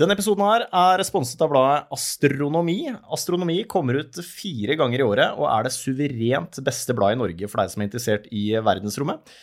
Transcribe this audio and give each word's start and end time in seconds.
Denne 0.00 0.14
episoden 0.16 0.40
her 0.46 0.62
er 0.72 1.02
sponset 1.04 1.40
av 1.44 1.50
bladet 1.52 1.90
Astronomi. 1.92 2.78
Astronomi 3.12 3.58
kommer 3.68 3.98
ut 4.00 4.16
fire 4.24 4.76
ganger 4.80 5.02
i 5.02 5.04
året 5.04 5.36
og 5.36 5.44
er 5.50 5.66
det 5.66 5.74
suverent 5.74 6.60
beste 6.64 6.96
bladet 6.96 7.18
i 7.18 7.20
Norge 7.20 7.50
for 7.50 7.60
deg 7.60 7.74
som 7.74 7.82
er 7.82 7.90
interessert 7.90 8.30
i 8.32 8.46
verdensrommet. 8.56 9.34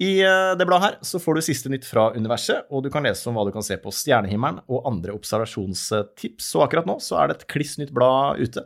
I 0.00 0.14
eh, 0.24 0.54
det 0.56 0.66
bladet 0.66 0.86
her 0.86 0.96
så 1.04 1.20
får 1.20 1.36
du 1.36 1.44
siste 1.44 1.70
nytt 1.70 1.84
fra 1.84 2.08
universet, 2.16 2.64
og 2.72 2.86
du 2.86 2.88
kan 2.90 3.04
lese 3.04 3.28
om 3.28 3.36
hva 3.36 3.44
du 3.46 3.52
kan 3.54 3.64
se 3.66 3.76
på 3.78 3.92
stjernehimmelen 3.92 4.64
og 4.64 4.88
andre 4.88 5.12
observasjonstips. 5.14 6.48
Og 6.56 6.64
akkurat 6.64 6.88
nå 6.88 6.96
så 7.04 7.20
er 7.20 7.28
det 7.28 7.38
et 7.38 7.48
kliss 7.52 7.76
nytt 7.78 7.92
blad 7.94 8.40
ute. 8.40 8.64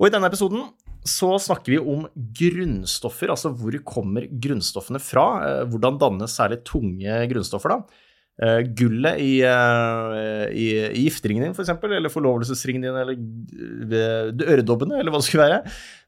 Og 0.00 0.08
i 0.08 0.14
denne 0.14 0.32
episoden 0.32 0.70
så 1.06 1.34
snakker 1.40 1.76
vi 1.76 1.80
om 1.84 2.08
grunnstoffer, 2.16 3.32
altså 3.32 3.52
hvor 3.56 3.76
kommer 3.84 4.24
grunnstoffene 4.24 5.04
fra? 5.04 5.26
Eh, 5.44 5.66
hvordan 5.68 6.00
dannes 6.00 6.40
særlig 6.40 6.62
tunge 6.64 7.26
grunnstoffer, 7.28 7.76
da? 7.76 8.08
Uh, 8.40 8.62
gullet 8.72 9.18
i, 9.20 9.32
uh, 9.44 10.46
i, 10.48 10.70
i 10.96 11.02
gifteringen 11.04 11.44
din, 11.44 11.52
f.eks., 11.52 11.74
for 11.76 11.92
eller 11.92 12.08
forlovelsesringen 12.08 12.86
din, 12.86 12.96
eller 12.96 13.12
uh, 13.12 14.30
øredobbene, 14.46 14.96
eller 14.96 15.12
hva 15.12 15.20
det 15.20 15.26
skulle 15.26 15.44
være, 15.44 15.58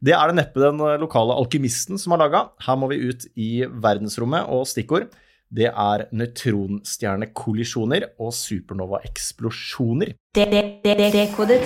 det 0.01 0.15
er 0.17 0.31
det 0.31 0.39
neppe 0.39 0.63
den 0.63 0.81
lokale 1.03 1.37
alkymisten 1.37 2.01
som 2.01 2.15
har 2.17 2.23
laga. 2.25 2.47
Her 2.65 2.79
må 2.81 2.89
vi 2.89 3.03
ut 3.11 3.29
i 3.37 3.51
verdensrommet, 3.69 4.49
og 4.49 4.65
stikkord 4.71 5.11
det 5.53 5.69
er 5.69 6.07
nøytronstjernekollisjoner 6.17 8.09
og 8.17 8.33
supernova-eksplosjoner. 8.33 10.15
Dekodet. 10.33 11.61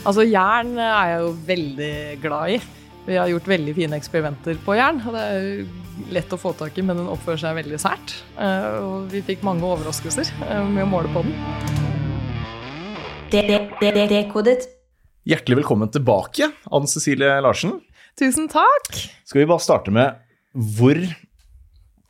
Altså, 0.00 0.26
jern 0.26 0.74
er 0.74 1.12
jeg 1.12 1.22
jo 1.22 1.30
veldig 1.46 1.94
glad 2.24 2.56
i. 2.56 2.60
Vi 3.10 3.16
har 3.18 3.26
gjort 3.26 3.48
veldig 3.50 3.72
fine 3.74 3.96
eksperimenter 3.98 4.58
på 4.62 4.76
jern. 4.78 5.00
og 5.02 5.16
det 5.16 5.22
er 5.26 6.12
lett 6.14 6.30
å 6.30 6.38
få 6.38 6.52
tak 6.54 6.76
i, 6.78 6.82
men 6.86 6.94
den 7.00 7.08
oppfører 7.10 7.40
seg 7.42 7.56
veldig 7.58 7.78
sært. 7.82 8.12
Eh, 8.38 8.76
og 8.86 9.08
vi 9.10 9.22
fikk 9.26 9.42
mange 9.46 9.66
overraskelser 9.66 10.30
eh, 10.46 10.68
med 10.70 10.84
å 10.84 10.90
måle 10.92 11.10
på 11.10 11.24
den. 11.26 11.34
Dekodet. 13.32 14.68
Hjertelig 15.26 15.58
velkommen 15.58 15.90
tilbake, 15.90 16.52
Anne 16.70 16.90
Cecilie 16.90 17.34
Larsen. 17.42 17.80
Tusen 18.18 18.46
takk. 18.50 19.02
Skal 19.26 19.42
vi 19.42 19.50
bare 19.50 19.66
starte 19.66 19.90
med 19.94 20.22
hvor 20.54 21.02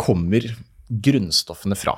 kommer 0.01 0.53
grunnstoffene 0.89 1.81
fra? 1.81 1.97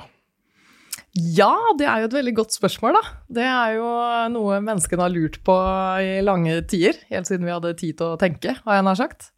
Ja, 1.13 1.53
det 1.77 1.85
er 1.85 2.01
jo 2.01 2.07
et 2.09 2.15
veldig 2.17 2.33
godt 2.39 2.55
spørsmål, 2.55 2.95
da. 2.97 3.01
Det 3.37 3.45
er 3.45 3.75
jo 3.77 3.89
noe 4.33 4.57
menneskene 4.65 5.05
har 5.05 5.13
lurt 5.13 5.37
på 5.45 5.55
i 6.01 6.15
lange 6.25 6.55
tider. 6.69 6.97
Helt 7.11 7.29
siden 7.29 7.45
vi 7.45 7.53
hadde 7.53 7.75
tid 7.77 7.99
til 7.99 8.15
å 8.15 8.19
tenke, 8.21 8.55
har 8.63 8.79
jeg 8.79 8.85
nær 8.87 8.97
sagt. 8.97 9.29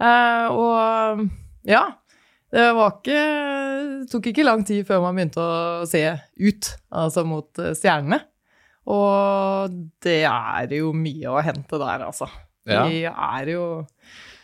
Uh, 0.00 0.48
og 0.56 1.26
ja. 1.68 1.84
Det 2.52 2.64
var 2.76 2.98
ikke, 2.98 3.20
tok 4.12 4.26
ikke 4.28 4.44
lang 4.44 4.64
tid 4.68 4.84
før 4.88 5.00
man 5.04 5.16
begynte 5.16 5.40
å 5.40 5.86
se 5.88 6.02
ut, 6.36 6.66
altså 6.92 7.22
mot 7.24 7.60
eh, 7.64 7.72
stjernene. 7.78 8.18
Og 8.92 9.72
det 10.04 10.18
er 10.28 10.74
jo 10.76 10.90
mye 10.92 11.32
å 11.32 11.40
hente 11.44 11.80
der, 11.80 12.04
altså. 12.10 12.28
Ja. 12.68 12.82
Vi 12.84 13.06
er 13.08 13.48
jo 13.48 13.64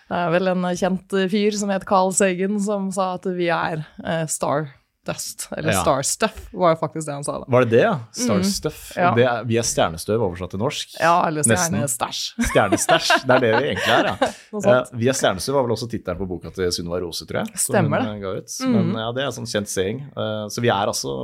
Det 0.09 0.17
er 0.17 0.33
vel 0.33 0.51
en 0.55 0.65
kjent 0.81 1.13
fyr 1.31 1.59
som 1.61 1.71
het 1.71 1.85
Carl 1.87 2.15
Sagen, 2.17 2.57
som 2.65 2.89
sa 2.97 3.13
at 3.19 3.29
vi 3.37 3.51
er 3.53 3.85
eh, 4.01 4.25
star 4.25 4.71
Dust, 5.09 5.47
eller 5.57 5.73
ja. 5.73 5.81
Star 5.81 6.03
Stuff, 6.05 6.37
var 6.53 6.75
jo 6.75 6.79
faktisk 6.83 7.07
det 7.09 7.15
han 7.17 7.25
sa. 7.25 7.39
da. 7.41 7.47
Var 7.49 7.65
det 7.65 7.71
det, 7.73 7.81
ja? 7.83 7.95
Star 8.13 8.43
mm. 8.43 8.45
Stuff. 8.45 8.81
Ja. 8.97 9.13
Det 9.17 9.25
er, 9.25 9.47
vi 9.49 9.57
er 9.61 9.65
stjernestøv 9.67 10.25
oversatt 10.27 10.53
til 10.53 10.61
norsk. 10.61 10.93
Ja, 11.01 11.15
eller 11.29 11.47
stjernestæsj. 11.47 12.21
Stjernestæsj, 12.51 13.13
det 13.25 13.39
er 13.39 13.45
det 13.47 13.53
vi 13.55 13.71
egentlig 13.71 13.95
er, 13.95 14.11
ja. 14.11 14.31
uh, 14.59 14.93
vi 15.01 15.09
er 15.09 15.17
stjernestøv 15.17 15.57
var 15.57 15.67
vel 15.67 15.75
også 15.79 15.89
tittelen 15.91 16.21
på 16.21 16.29
boka 16.29 16.53
til 16.55 16.69
Sunniva 16.77 17.01
Rose, 17.05 17.27
tror 17.29 17.43
jeg. 17.43 17.63
Stemmer 17.65 18.05
det. 18.05 18.45
Mm. 18.67 18.77
Men 18.77 19.01
ja, 19.01 19.09
det 19.17 19.25
er 19.25 19.35
sånn 19.39 19.49
kjent 19.49 19.73
seing. 19.73 20.05
Uh, 20.13 20.45
så 20.53 20.65
vi 20.65 20.73
er 20.75 20.93
altså 20.93 21.17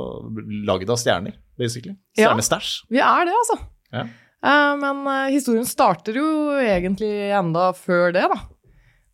lagd 0.67 0.89
av 0.89 0.99
stjerner, 1.01 1.37
basically. 1.61 1.93
Stjernestæsj. 2.17 2.73
Ja, 2.89 2.91
vi 2.97 3.05
er 3.05 3.29
det, 3.29 3.37
altså. 3.43 3.61
Ja. 3.95 4.07
Uh, 4.45 4.73
men 4.81 5.05
historien 5.33 5.69
starter 5.69 6.17
jo 6.17 6.27
egentlig 6.61 7.13
enda 7.37 7.69
før 7.77 8.11
det, 8.17 8.25
da. 8.33 8.41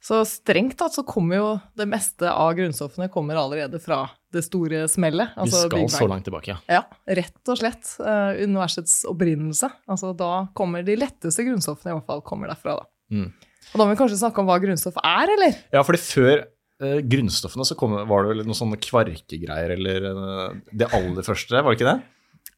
Så 0.02 0.24
strengt 0.26 0.80
tatt 0.80 0.96
så 0.98 1.03
kommer 1.06 1.38
jo 1.38 1.50
det 1.78 1.86
meste 1.90 2.26
av 2.26 2.56
grunnstoffene 2.58 3.12
kommer 3.14 3.38
allerede 3.38 3.78
fra 3.84 4.08
det 4.34 4.44
store 4.46 4.86
smellet. 4.92 5.34
Altså 5.40 5.66
Vi 5.68 5.84
skal 5.84 5.92
så 5.94 6.08
langt 6.09 6.25
tilbake, 6.28 6.53
ja. 6.53 6.58
Ja, 6.80 6.81
rett 7.19 7.52
og 7.52 7.59
slett. 7.59 7.94
Uh, 8.00 8.38
universets 8.40 9.02
opprinnelse. 9.09 9.69
Altså 9.92 10.14
da 10.18 10.47
kommer 10.58 10.86
de 10.88 10.97
letteste 11.00 11.46
grunnstoffene 11.47 11.94
i 11.94 11.97
hvert 11.97 12.09
fall 12.09 12.24
kommer 12.25 12.52
derfra, 12.52 12.80
da. 12.81 12.90
Mm. 13.12 13.30
Og 13.72 13.75
da 13.75 13.86
må 13.86 13.91
vi 13.91 14.00
kanskje 14.00 14.22
snakke 14.22 14.41
om 14.41 14.50
hva 14.50 14.58
grunnstoff 14.64 14.97
er, 15.03 15.34
eller? 15.36 15.59
Ja, 15.75 15.84
fordi 15.88 16.02
før 16.03 16.34
uh, 16.44 16.97
grunnstoffene 17.14 17.68
så 17.68 17.78
kom, 17.80 17.96
var 18.09 18.25
det 18.25 18.34
vel 18.34 18.44
noen 18.47 18.58
sånne 18.58 18.80
kvarkegreier, 18.81 19.75
eller 19.78 20.09
uh, 20.09 20.58
det 20.72 20.90
aller 20.96 21.28
første, 21.28 21.59
var 21.59 21.72
det 21.72 21.80
ikke 21.80 21.91
det? 21.91 22.00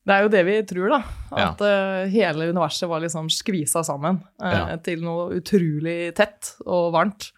Det 0.03 0.15
er 0.15 0.25
jo 0.25 0.33
det 0.33 0.43
vi 0.47 0.57
tror, 0.67 0.91
da. 0.91 0.99
At 1.39 1.61
ja. 1.63 2.07
hele 2.11 2.49
universet 2.51 2.89
var 2.91 2.99
liksom 2.99 3.29
skvisa 3.31 3.85
sammen 3.87 4.17
ja. 4.35 4.75
til 4.83 4.99
noe 4.99 5.29
utrolig 5.37 6.11
tett 6.17 6.57
og 6.65 6.89
varmt. 6.91 7.29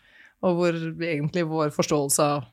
Og 0.45 0.57
hvor 0.57 0.79
egentlig 1.06 1.45
vår 1.45 1.69
forståelse 1.75 2.25
av 2.25 2.47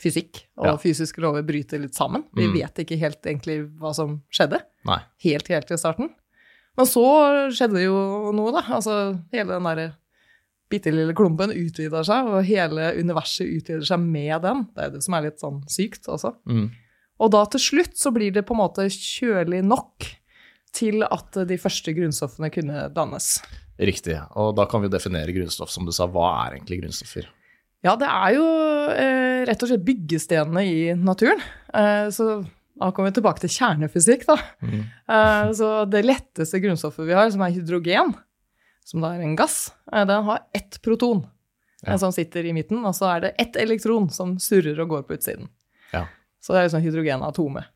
fysikk 0.00 0.44
og 0.58 0.66
ja. 0.66 0.74
fysiske 0.80 1.22
lover 1.22 1.44
bryter 1.46 1.82
litt 1.82 1.96
sammen. 1.98 2.24
Vi 2.36 2.48
mm. 2.48 2.54
vet 2.56 2.82
ikke 2.84 2.98
helt 3.00 3.26
egentlig 3.26 3.58
hva 3.80 3.92
som 3.96 4.20
skjedde. 4.32 4.62
Nei. 4.88 4.98
Helt, 5.26 5.50
helt 5.52 5.68
til 5.70 5.80
starten. 5.80 6.12
Men 6.78 6.88
så 6.88 7.04
skjedde 7.52 7.84
jo 7.84 7.96
noe, 8.34 8.54
da. 8.54 8.64
Altså 8.78 8.96
hele 9.34 9.52
den 9.52 9.68
derre 9.68 9.90
bitte 10.72 10.92
lille 10.94 11.12
klumpen 11.16 11.52
utvider 11.52 12.06
seg, 12.06 12.30
og 12.32 12.46
hele 12.48 12.94
universet 12.96 13.44
utvider 13.44 13.84
seg 13.84 14.00
med 14.00 14.38
den. 14.44 14.64
Det 14.72 14.86
er 14.86 14.94
det 14.94 15.02
som 15.04 15.18
er 15.18 15.26
litt 15.26 15.42
sånn 15.42 15.60
sykt 15.70 16.08
også. 16.08 16.32
Mm. 16.48 16.70
Og 17.22 17.32
da 17.34 17.44
til 17.52 17.62
slutt 17.62 17.98
så 18.00 18.10
blir 18.14 18.32
det 18.34 18.46
på 18.48 18.56
en 18.56 18.62
måte 18.62 18.88
kjølig 18.88 19.60
nok 19.66 20.08
til 20.72 21.04
at 21.04 21.36
de 21.48 21.58
første 21.60 21.92
grunnstoffene 21.92 22.48
kunne 22.54 22.86
dannes. 22.96 23.34
Riktig. 23.82 24.16
Og 24.40 24.54
da 24.56 24.64
kan 24.70 24.82
vi 24.84 24.90
definere 24.92 25.34
grunnstoff, 25.34 25.70
som 25.72 25.84
du 25.84 25.92
sa. 25.94 26.08
Hva 26.08 26.30
er 26.46 26.56
egentlig 26.56 26.80
grunnstoffer? 26.80 27.28
Ja, 27.82 27.96
det 27.98 28.08
er 28.08 28.34
jo 28.36 28.46
eh, 28.94 29.31
rett 29.48 29.62
og 29.64 29.70
slett 29.70 29.84
byggestenene 29.86 30.64
i 30.68 30.76
naturen. 30.98 31.40
Eh, 31.74 32.08
så 32.14 32.42
da 32.78 32.90
kommer 32.90 33.10
vi 33.10 33.18
tilbake 33.18 33.42
til 33.44 33.52
kjernefysikk, 33.52 34.24
da. 34.28 34.38
Mm. 34.64 34.80
Eh, 34.82 35.50
så 35.58 35.70
det 35.90 36.04
letteste 36.06 36.60
grunnstoffet 36.62 37.06
vi 37.08 37.16
har, 37.16 37.30
som 37.34 37.44
er 37.44 37.54
hydrogen, 37.54 38.14
som 38.86 39.04
da 39.04 39.12
er 39.14 39.26
en 39.26 39.36
gass, 39.38 39.70
eh, 39.92 40.06
den 40.08 40.24
har 40.28 40.42
ett 40.56 40.80
proton 40.82 41.24
ja. 41.86 41.98
som 41.98 42.14
sitter 42.14 42.48
i 42.48 42.54
midten, 42.56 42.80
og 42.86 42.96
så 42.96 43.10
er 43.16 43.26
det 43.26 43.34
ett 43.42 43.58
elektron 43.60 44.08
som 44.10 44.38
surrer 44.42 44.80
og 44.82 44.96
går 44.96 45.06
på 45.06 45.18
utsiden. 45.18 45.50
Ja. 45.92 46.06
Så 46.42 46.54
det 46.54 46.62
er 46.62 46.68
liksom 46.68 46.84
hydrogenatomet. 46.86 47.70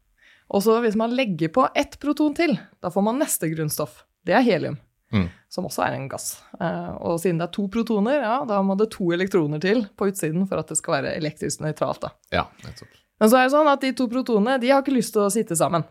Og 0.54 0.62
så 0.62 0.78
hvis 0.82 0.98
man 0.98 1.14
legger 1.14 1.50
på 1.52 1.68
ett 1.74 1.98
proton 2.02 2.34
til, 2.34 2.54
da 2.82 2.90
får 2.94 3.02
man 3.02 3.18
neste 3.18 3.50
grunnstoff. 3.50 4.04
Det 4.26 4.34
er 4.34 4.46
helium, 4.46 4.78
mm. 5.12 5.26
som 5.52 5.68
også 5.68 5.84
er 5.86 5.96
en 5.96 6.08
gass. 6.10 6.30
Eh, 6.60 6.92
og 6.96 7.20
siden 7.22 7.40
det 7.40 7.48
er 7.48 7.54
to 7.56 7.66
protoner, 7.72 8.20
ja, 8.22 8.38
da 8.48 8.60
må 8.64 8.76
det 8.78 8.90
to 8.94 9.10
elektroner 9.14 9.62
til 9.62 9.84
på 9.96 10.10
utsiden 10.10 10.46
for 10.48 10.62
at 10.62 10.72
det 10.72 10.78
skal 10.80 10.98
være 10.98 11.16
elektrisk 11.20 11.62
nøytralt. 11.64 12.08
Ja. 12.34 12.46
Men 12.64 13.30
så 13.30 13.38
er 13.38 13.46
det 13.46 13.54
sånn 13.54 13.70
at 13.70 13.84
de 13.84 13.92
to 13.96 14.08
protonene 14.12 14.58
de 14.62 14.72
har 14.72 14.84
ikke 14.84 14.96
lyst 14.96 15.14
til 15.16 15.26
å 15.26 15.32
sitte 15.32 15.58
sammen. 15.58 15.86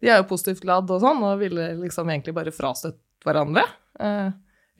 De 0.00 0.08
er 0.08 0.22
jo 0.22 0.28
positivt 0.30 0.64
ladd 0.68 0.90
og 0.92 1.02
sånn, 1.02 1.24
og 1.26 1.40
ville 1.42 1.74
liksom 1.82 2.08
egentlig 2.08 2.36
bare 2.36 2.54
frastøtt 2.54 3.00
hverandre. 3.24 3.66
Eh, 4.00 4.30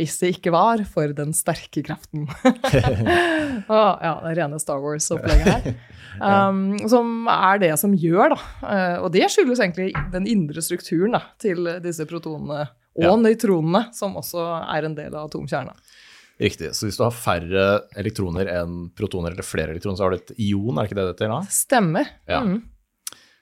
hvis 0.00 0.16
det 0.22 0.30
ikke 0.32 0.52
var 0.54 0.80
for 0.88 1.12
den 1.12 1.34
sterke 1.36 1.82
kraften. 1.84 2.24
ah, 3.68 3.98
ja, 4.00 4.14
det 4.24 4.36
rene 4.38 4.60
Star 4.62 4.82
Wars-opplegget 4.84 5.50
her. 5.56 5.80
Um, 6.20 6.74
som 6.90 7.28
er 7.32 7.60
det 7.62 7.70
som 7.80 7.92
gjør, 7.96 8.34
da. 8.34 8.38
Uh, 8.60 8.96
og 9.06 9.12
det 9.14 9.28
skyldes 9.30 9.60
egentlig 9.62 9.92
den 10.12 10.26
indre 10.28 10.60
strukturen 10.60 11.14
da, 11.14 11.20
til 11.40 11.64
disse 11.80 12.04
protonene 12.10 12.66
og 12.98 13.06
ja. 13.06 13.12
nøytronene, 13.18 13.84
som 13.94 14.16
også 14.18 14.44
er 14.64 14.88
en 14.88 14.96
del 14.98 15.14
av 15.14 15.28
atomkjerna. 15.28 15.76
Riktig. 16.40 16.72
Så 16.72 16.88
hvis 16.88 16.96
du 16.96 17.04
har 17.04 17.14
færre 17.14 17.64
elektroner 18.00 18.48
enn 18.48 18.88
protoner, 18.96 19.34
eller 19.34 19.44
flere 19.44 19.74
elektroner, 19.74 19.98
så 19.98 20.06
har 20.06 20.14
du 20.14 20.20
et 20.22 20.36
ion, 20.40 20.78
er 20.78 20.86
det 20.86 20.90
ikke 20.90 20.98
det 20.98 21.04
det 21.04 21.14
heter? 21.14 21.32
da? 21.34 21.40
Stemmer. 21.52 22.12
Ja. 22.30 22.40
Mm. 22.46 22.60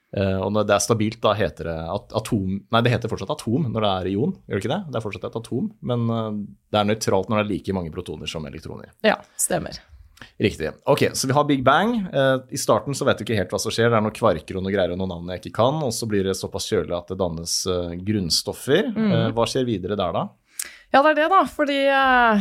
Uh, 0.09 0.38
og 0.41 0.50
når 0.56 0.64
det 0.66 0.75
er 0.75 0.82
stabilt, 0.82 1.20
da 1.20 1.34
heter 1.36 1.69
det 1.69 1.76
atom 2.16 2.54
Nei, 2.72 2.80
det 2.80 2.95
heter 2.95 3.10
fortsatt 3.12 3.28
atom 3.34 3.66
når 3.68 3.84
det 3.84 3.91
er 3.91 4.06
ion, 4.15 4.30
gjør 4.48 4.56
det 4.56 4.62
ikke 4.62 4.71
det? 4.72 4.78
Det 4.89 4.97
er 4.97 5.04
fortsatt 5.04 5.27
et 5.28 5.36
atom, 5.36 5.66
men 5.91 6.06
uh, 6.09 6.39
det 6.72 6.80
er 6.80 6.89
nøytralt 6.89 7.28
når 7.28 7.39
det 7.39 7.44
er 7.44 7.51
like 7.51 7.77
mange 7.77 7.92
protoner 7.92 8.30
som 8.30 8.48
elektroner. 8.48 8.89
Ja, 9.04 9.18
stemmer. 9.36 9.77
Riktig. 10.38 10.72
Ok, 10.91 11.04
så 11.15 11.30
vi 11.30 11.36
har 11.36 11.47
Big 11.48 11.62
Bang. 11.66 11.94
Eh, 12.12 12.34
I 12.50 12.59
starten 12.59 12.94
så 12.94 13.06
vet 13.06 13.20
du 13.20 13.24
ikke 13.26 13.38
helt 13.38 13.54
hva 13.54 13.60
som 13.62 13.74
skjer. 13.74 13.91
Det 13.91 13.98
er 13.98 14.04
noen 14.04 14.16
kvarker 14.16 14.59
og 14.59 14.65
noen 14.65 14.74
greier 14.74 14.94
og 14.94 15.00
noen 15.00 15.12
navn 15.15 15.32
jeg 15.34 15.42
ikke 15.44 15.56
kan, 15.60 15.80
og 15.84 15.94
så 15.94 16.09
blir 16.10 16.26
det 16.26 16.36
såpass 16.38 16.68
kjølig 16.70 16.97
at 16.97 17.12
det 17.12 17.18
dannes 17.20 17.54
grunnstoffer. 18.06 18.92
Mm. 18.94 19.16
hva 19.36 19.47
skjer 19.48 19.66
videre 19.68 19.98
der 19.98 20.15
da? 20.16 20.28
Ja, 20.94 21.03
det 21.04 21.10
er 21.10 21.18
det, 21.20 21.28
da. 21.34 21.42
Fordi 21.53 21.78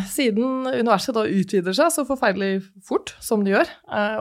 siden 0.09 0.69
universet 0.71 1.17
da 1.17 1.25
utvider 1.27 1.75
seg 1.75 1.91
så 1.93 2.05
forferdelig 2.07 2.63
fort 2.87 3.13
som 3.23 3.43
det 3.43 3.53
gjør, 3.55 3.73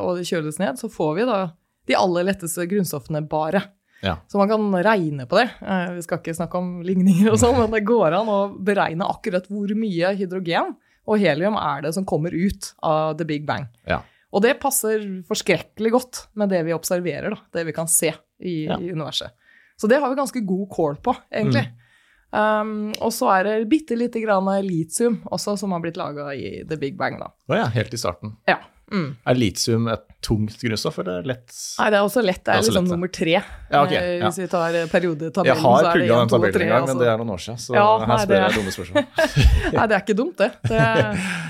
og 0.03 0.19
det 0.19 0.27
kjøles 0.29 0.59
ned, 0.63 0.81
så 0.81 0.91
får 0.93 1.15
vi 1.21 1.29
da 1.31 1.41
de 1.87 1.97
aller 1.97 2.27
letteste 2.27 2.67
grunnstoffene 2.69 3.23
bare. 3.31 3.63
Ja. 4.03 4.17
Så 4.29 4.39
man 4.39 4.49
kan 4.49 4.75
regne 4.85 5.27
på 5.27 5.39
det. 5.39 5.49
Eh, 5.63 5.93
vi 5.97 6.03
skal 6.05 6.21
ikke 6.21 6.37
snakke 6.37 6.61
om 6.61 6.81
ligninger 6.85 7.31
og 7.33 7.39
sånn, 7.41 7.57
men 7.59 7.73
det 7.73 7.87
går 7.89 8.19
an 8.19 8.31
å 8.31 8.41
beregne 8.53 9.09
akkurat 9.09 9.47
hvor 9.51 9.73
mye 9.79 10.13
hydrogen 10.19 10.75
og 11.07 11.23
helium 11.23 11.57
er 11.61 11.87
det 11.87 11.95
som 11.97 12.07
kommer 12.09 12.35
ut 12.35 12.73
av 12.85 13.17
the 13.19 13.27
big 13.29 13.47
bang. 13.49 13.69
Ja. 13.87 14.03
Og 14.35 14.43
det 14.45 14.57
passer 14.61 15.03
forskrekkelig 15.29 15.93
godt 15.95 16.23
med 16.37 16.51
det 16.53 16.65
vi 16.67 16.75
observerer, 16.77 17.33
da, 17.33 17.41
det 17.57 17.67
vi 17.69 17.75
kan 17.77 17.89
se 17.89 18.11
i, 18.43 18.67
ja. 18.67 18.79
i 18.79 18.91
universet. 18.93 19.33
Så 19.81 19.89
det 19.89 20.01
har 20.03 20.11
vi 20.11 20.19
ganske 20.19 20.41
god 20.45 20.69
kål 20.73 20.99
på, 21.05 21.15
egentlig. 21.31 21.67
Um, 22.37 22.91
og 23.01 23.13
så 23.15 23.31
er 23.37 23.47
det 23.47 23.69
bitte 23.71 23.97
lite 23.97 24.21
grann 24.21 24.49
litium 24.67 25.21
også, 25.31 25.55
som 25.61 25.73
har 25.73 25.81
blitt 25.85 25.99
laga 26.01 26.33
i 26.35 26.65
The 26.69 26.79
Big 26.81 26.97
Bang, 26.99 27.21
da. 27.23 27.31
Å 27.49 27.61
ja, 27.61 27.69
helt 27.77 27.95
i 27.95 28.01
starten. 28.01 28.35
Ja. 28.49 28.59
Mm. 28.93 29.17
Er 29.27 29.39
litium 29.39 29.89
et 29.91 30.05
tungt 30.27 30.57
grunnstoff, 30.61 30.97
eller 31.03 31.23
lett 31.31 31.55
Nei, 31.79 31.87
det 31.95 31.99
er 32.01 32.07
også 32.09 32.23
lett. 32.25 32.41
Det 32.43 32.51
er, 32.51 32.59
Det 32.59 32.65
er 32.65 32.67
liksom 32.67 32.87
lett, 32.89 32.93
nummer 32.97 33.11
tre. 33.15 33.35
Ja, 33.37 33.83
ok, 33.85 33.93
Eh, 33.97 34.09
ja. 34.19 34.27
Hvis 34.27 34.39
vi 34.43 34.47
tar 34.51 34.75
eh, 34.81 34.87
periodetabellen, 34.91 35.53
Jeg 35.55 35.63
har 35.63 35.79
så 35.79 35.91
er 35.93 36.01
det 36.03 36.07
1, 36.07 36.11
2 36.11 36.17
og 36.17 36.31
tabellen 36.35 36.57
3. 36.57 36.63
en 36.67 36.73
gang, 36.73 36.83
men 36.83 36.91
altså. 36.91 36.99
det 37.03 37.09
er 37.13 37.21
noen 37.23 37.33
år 37.37 37.43
siden, 37.47 37.61
så 37.63 37.77
Ja, 37.79 37.87
her 38.03 38.07
nei, 38.11 38.19
spør 38.25 38.43
jeg 38.43 38.57
dumme 38.59 38.75
spørsmål. 38.77 39.07
Nei, 39.77 39.87
det 39.87 39.95
er 39.97 40.03
ikke 40.05 40.17
dumt, 40.23 40.37
det. 40.43 40.51
Det 40.67 40.81
er, 40.83 41.03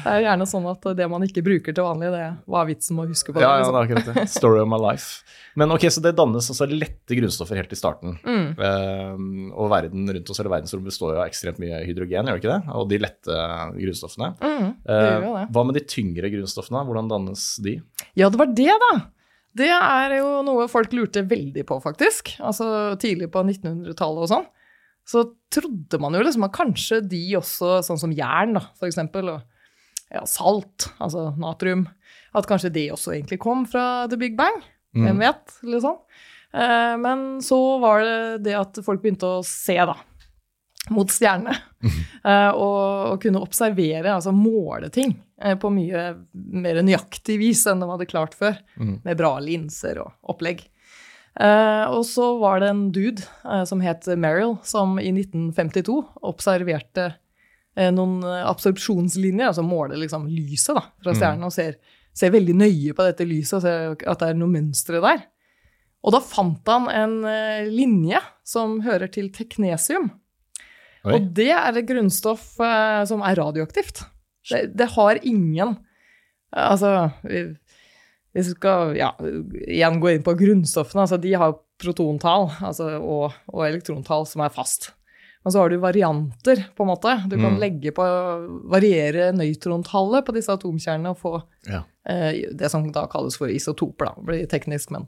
det 0.05 0.13
er 0.17 0.21
gjerne 0.27 0.47
sånn 0.53 0.69
at 0.71 0.89
det 1.01 1.09
man 1.17 1.27
ikke 1.27 1.45
bruker 1.47 1.77
til 1.77 1.87
vanlig, 1.89 2.13
det 2.17 2.27
hva 2.47 2.63
er 2.63 2.71
vitsen 2.75 2.97
med 3.01 3.09
å 3.09 3.15
huske 3.17 3.33
på 3.33 3.41
det? 3.41 3.47
Ja, 3.47 3.55
ja, 3.57 3.65
liksom. 3.65 3.75
det 3.75 3.81
er 3.81 3.89
akkurat 3.89 4.21
det. 4.21 4.27
Story 4.37 4.61
of 4.63 4.69
my 4.71 4.81
life. 4.83 5.23
Men 5.57 5.73
ok, 5.73 5.87
så 5.89 6.03
det 6.05 6.13
dannes 6.19 6.51
altså 6.53 6.67
lette 6.69 7.17
grunnstoffer 7.17 7.57
helt 7.57 7.71
i 7.73 7.79
starten. 7.81 8.19
Mm. 8.29 8.49
Um, 8.61 9.29
og 9.57 9.71
verden 9.73 10.05
rundt 10.13 10.29
oss, 10.29 10.41
eller 10.43 10.53
verdensrommet, 10.53 10.91
består 10.93 11.15
jo 11.15 11.21
av 11.23 11.31
ekstremt 11.31 11.57
mye 11.63 11.79
hydrogen, 11.89 12.29
gjør 12.29 12.37
det 12.37 12.43
ikke 12.45 12.53
det? 12.53 12.75
Og 12.77 12.91
de 12.91 12.99
lette 13.01 13.39
grunnstoffene. 13.79 14.29
Mm, 14.43 14.67
det 14.85 14.97
Eh, 14.97 15.07
gjør 15.07 15.25
jo 15.27 15.33
det. 15.39 15.47
hva 15.57 15.65
med 15.67 15.75
de 15.79 15.83
tyngre 15.89 16.29
grunnstoffene? 16.33 16.83
Hvordan 16.87 17.09
dannes 17.11 17.45
de? 17.65 17.77
Ja, 18.21 18.29
det 18.29 18.39
var 18.41 18.53
det, 18.53 18.66
da. 18.83 18.93
Det 19.57 19.71
er 19.73 20.19
jo 20.19 20.43
noe 20.45 20.67
folk 20.69 20.93
lurte 20.93 21.25
veldig 21.25 21.65
på, 21.69 21.79
faktisk. 21.81 22.35
Altså 22.45 22.97
tidlig 23.01 23.31
på 23.33 23.45
1900-tallet 23.47 24.27
og 24.27 24.31
sånn. 24.33 24.47
Så 25.07 25.23
trodde 25.55 26.01
man 26.03 26.17
jo 26.19 26.25
liksom 26.27 26.45
at 26.45 26.57
kanskje 26.57 27.01
de 27.07 27.23
også, 27.39 27.79
sånn 27.87 28.01
som 28.03 28.15
jern, 28.15 28.57
da, 28.59 28.65
for 28.77 28.91
eksempel, 28.91 29.31
og 29.37 30.11
ja, 30.13 30.25
salt, 30.29 30.91
altså 31.03 31.31
natrium, 31.41 31.87
at 32.37 32.49
kanskje 32.51 32.73
det 32.75 32.89
også 32.95 33.15
egentlig 33.15 33.39
kom 33.43 33.65
fra 33.71 34.07
The 34.11 34.19
Big 34.21 34.37
Bang. 34.39 34.59
Hvem 34.97 35.21
vet, 35.21 35.57
liksom. 35.63 35.99
Eh, 36.57 36.95
men 37.01 37.25
så 37.45 37.59
var 37.83 38.03
det 38.05 38.19
det 38.47 38.55
at 38.57 38.79
folk 38.85 39.03
begynte 39.03 39.29
å 39.39 39.45
se, 39.47 39.77
da, 39.77 39.97
mot 40.93 41.11
stjernene. 41.11 41.57
Uh, 42.27 42.53
og, 42.57 42.79
og 43.13 43.19
kunne 43.23 43.43
observere, 43.43 44.17
altså 44.17 44.33
måle 44.35 44.91
ting, 44.93 45.15
uh, 45.45 45.55
på 45.61 45.71
mye 45.75 46.09
mer 46.33 46.81
nøyaktig 46.85 47.39
vis 47.43 47.65
enn 47.71 47.83
de 47.83 47.91
hadde 47.91 48.09
klart 48.11 48.35
før. 48.39 48.59
Mm. 48.81 48.97
Med 49.07 49.21
bra 49.21 49.37
linser 49.43 50.01
og 50.03 50.35
opplegg. 50.35 50.65
Uh, 51.37 51.85
og 51.93 52.03
så 52.09 52.31
var 52.41 52.63
det 52.63 52.73
en 52.73 52.87
dude 52.97 53.25
eh, 53.45 53.63
som 53.69 53.83
het 53.85 54.07
Merrill, 54.17 54.55
som 54.65 54.97
i 54.97 55.11
1952 55.13 56.01
observerte 56.25 57.13
noen 57.77 58.23
absorpsjonslinjer, 58.25 59.51
altså 59.51 59.61
måler 59.61 59.99
liksom 60.01 60.23
lyset 60.33 60.79
da, 60.79 60.87
fra 61.05 61.13
stjernen 61.13 61.45
og 61.45 61.53
ser, 61.53 61.75
ser 62.17 62.31
veldig 62.33 62.55
nøye 62.57 62.95
på 62.97 63.05
dette 63.05 63.27
lyset 63.29 63.59
og 63.59 63.67
ser 63.67 64.07
at 64.09 64.23
det 64.23 64.31
er 64.31 64.39
noe 64.41 64.49
mønstre 64.49 65.03
der. 65.05 65.27
Og 66.01 66.15
da 66.15 66.23
fant 66.25 66.73
han 66.73 66.89
en 66.89 67.19
linje 67.69 68.23
som 68.49 68.79
hører 68.87 69.13
til 69.13 69.29
teknesium. 69.29 70.09
Oi. 71.07 71.15
Og 71.17 71.29
det 71.37 71.51
er 71.55 71.77
et 71.79 71.87
grunnstoff 71.89 72.57
eh, 72.61 73.05
som 73.09 73.23
er 73.23 73.39
radioaktivt. 73.39 74.03
Det, 74.51 74.65
det 74.79 74.91
har 74.97 75.19
ingen 75.27 75.77
Altså, 76.57 77.11
vi, 77.27 77.41
vi 78.33 78.43
skal 78.47 78.95
ja, 78.97 79.11
igjen 79.67 79.99
gå 80.01 80.13
inn 80.15 80.23
på 80.25 80.33
grunnstoffene. 80.39 81.03
Altså, 81.05 81.19
de 81.21 81.33
har 81.37 81.57
protontall 81.83 82.47
altså, 82.65 82.87
og, 83.03 83.35
og 83.53 83.65
elektrontall 83.67 84.25
som 84.31 84.41
er 84.47 84.55
fast. 84.55 84.93
Men 85.45 85.53
så 85.53 85.61
har 85.61 85.71
du 85.71 85.77
varianter, 85.83 86.63
på 86.79 86.83
en 86.87 86.89
måte. 86.95 87.13
Du 87.29 87.37
kan 87.37 87.53
Mm. 87.55 87.61
legge 87.61 87.93
på, 87.95 88.07
variere 88.73 89.29
nøytrontallet 89.37 90.25
på 90.27 90.35
disse 90.35 90.55
atomkjernene 90.55 91.13
og 91.13 91.21
få 91.21 91.35
Ja. 91.69 91.83
eh, 92.09 92.47
det 92.55 92.71
som 92.73 92.89
da 92.95 93.05
kalles 93.07 93.37
for 93.37 93.53
isotoper, 93.53 94.07
da, 94.09 94.15
blir 94.31 94.47
teknisk, 94.51 94.91
men. 94.95 95.07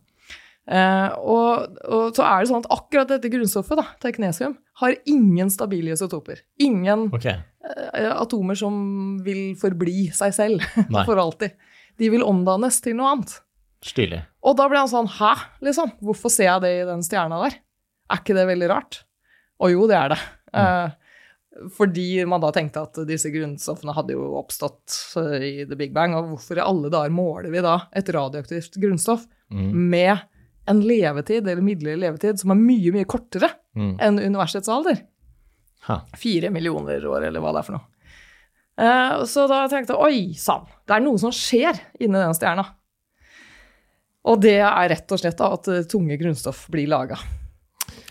Eh, 0.69 1.15
og, 1.17 1.79
og 1.89 2.17
så 2.17 2.25
er 2.27 2.43
det 2.43 2.51
sånn 2.51 2.65
at 2.65 2.71
akkurat 2.75 3.09
dette 3.09 3.31
grunnstoffet, 3.33 3.79
da, 3.81 3.87
teknesium, 4.05 4.59
har 4.83 4.97
ingen 5.09 5.51
stabile 5.53 5.95
isotoper. 5.97 6.43
Ingen 6.61 7.07
okay. 7.17 7.41
eh, 7.65 8.11
atomer 8.13 8.59
som 8.59 9.17
vil 9.25 9.55
forbli 9.61 10.11
seg 10.15 10.37
selv 10.37 10.67
for 11.09 11.17
alltid. 11.21 11.57
De 11.99 12.13
vil 12.13 12.27
omdannes 12.27 12.79
til 12.85 12.99
noe 12.99 13.15
annet. 13.15 13.39
Stilig. 13.85 14.21
Og 14.47 14.57
da 14.59 14.67
ble 14.71 14.81
han 14.81 14.91
sånn 14.91 15.09
Hæ, 15.19 15.33
liksom? 15.63 15.93
Hvorfor 16.03 16.33
ser 16.35 16.49
jeg 16.51 16.63
det 16.65 16.73
i 16.81 16.87
den 16.89 17.05
stjerna 17.07 17.39
der? 17.45 17.59
Er 18.11 18.23
ikke 18.23 18.35
det 18.37 18.47
veldig 18.49 18.71
rart? 18.71 19.03
Og 19.63 19.73
jo, 19.75 19.87
det 19.91 19.97
er 19.99 20.13
det. 20.15 20.19
Eh, 20.59 20.97
fordi 21.75 22.07
man 22.29 22.43
da 22.43 22.53
tenkte 22.55 22.85
at 22.87 22.99
disse 23.09 23.31
grunnstoffene 23.35 23.95
hadde 23.97 24.15
jo 24.15 24.29
oppstått 24.39 24.95
i 25.43 25.65
The 25.67 25.79
Big 25.79 25.91
Bang, 25.97 26.15
og 26.15 26.29
hvorfor 26.33 26.61
i 26.61 26.65
alle 26.65 26.91
dager 26.93 27.15
måler 27.15 27.51
vi 27.51 27.63
da 27.65 27.81
et 27.99 28.11
radioaktivt 28.15 28.79
grunnstoff 28.83 29.27
Mm. 29.49 29.71
med 29.89 30.19
en 30.69 30.81
levetid, 30.85 31.47
eller 31.49 31.63
midlertidig 31.65 32.03
levetid, 32.03 32.41
som 32.41 32.53
er 32.55 32.61
mye, 32.61 32.93
mye 32.95 33.09
kortere 33.09 33.51
Mm. 33.79 33.95
enn 34.03 34.19
universets 34.19 34.69
alder? 34.69 35.01
Ha. 35.87 36.01
Fire 36.19 36.51
millioner 36.51 37.05
år, 37.07 37.25
eller 37.29 37.41
hva 37.41 37.53
det 37.55 37.61
er 37.63 37.67
for 37.69 37.77
noe. 37.79 37.87
Uh, 38.79 39.25
så 39.27 39.47
da 39.51 39.65
tenkte 39.71 39.95
jeg 39.95 40.03
oi 40.03 40.35
sann, 40.39 40.67
det 40.87 40.95
er 40.97 41.01
noe 41.03 41.19
som 41.19 41.31
skjer 41.35 41.79
inni 42.01 42.19
den 42.19 42.35
stjerna. 42.37 42.65
Og 44.29 44.41
det 44.43 44.59
er 44.61 44.89
rett 44.93 45.13
og 45.15 45.21
slett 45.23 45.41
at 45.41 45.69
eh, 45.73 45.85
tunge 45.89 46.19
grunnstoff 46.21 46.67
blir 46.75 46.89
laga. 46.91 47.17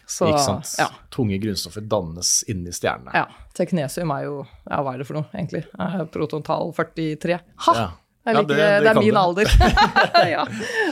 Så 0.07 0.29
Ikke 0.31 0.39
sant? 0.45 0.71
ja. 0.79 0.87
Tunge 1.13 1.37
grunnstoffer 1.43 1.83
dannes 1.85 2.31
inni 2.49 2.71
stjernene. 2.73 3.11
ja. 3.13 3.25
Teknesium 3.53 4.11
er 4.15 4.23
jo 4.23 4.35
Ja, 4.69 4.79
hva 4.85 4.93
er 4.95 5.01
det 5.03 5.07
for 5.09 5.19
noe, 5.19 5.27
egentlig? 5.35 5.65
Eh, 5.77 6.03
Protontal 6.13 6.71
43. 6.73 7.39
Ha! 7.67 7.73
Ja. 7.75 7.87
Jeg 8.27 8.35
liker 8.35 8.47
det- 8.51 8.57
det, 8.57 8.67
det, 8.67 8.83
det 8.83 8.91
er 8.91 8.99
min 8.99 9.15
du. 9.15 9.19
alder. 9.23 9.51
ja. 10.35 10.43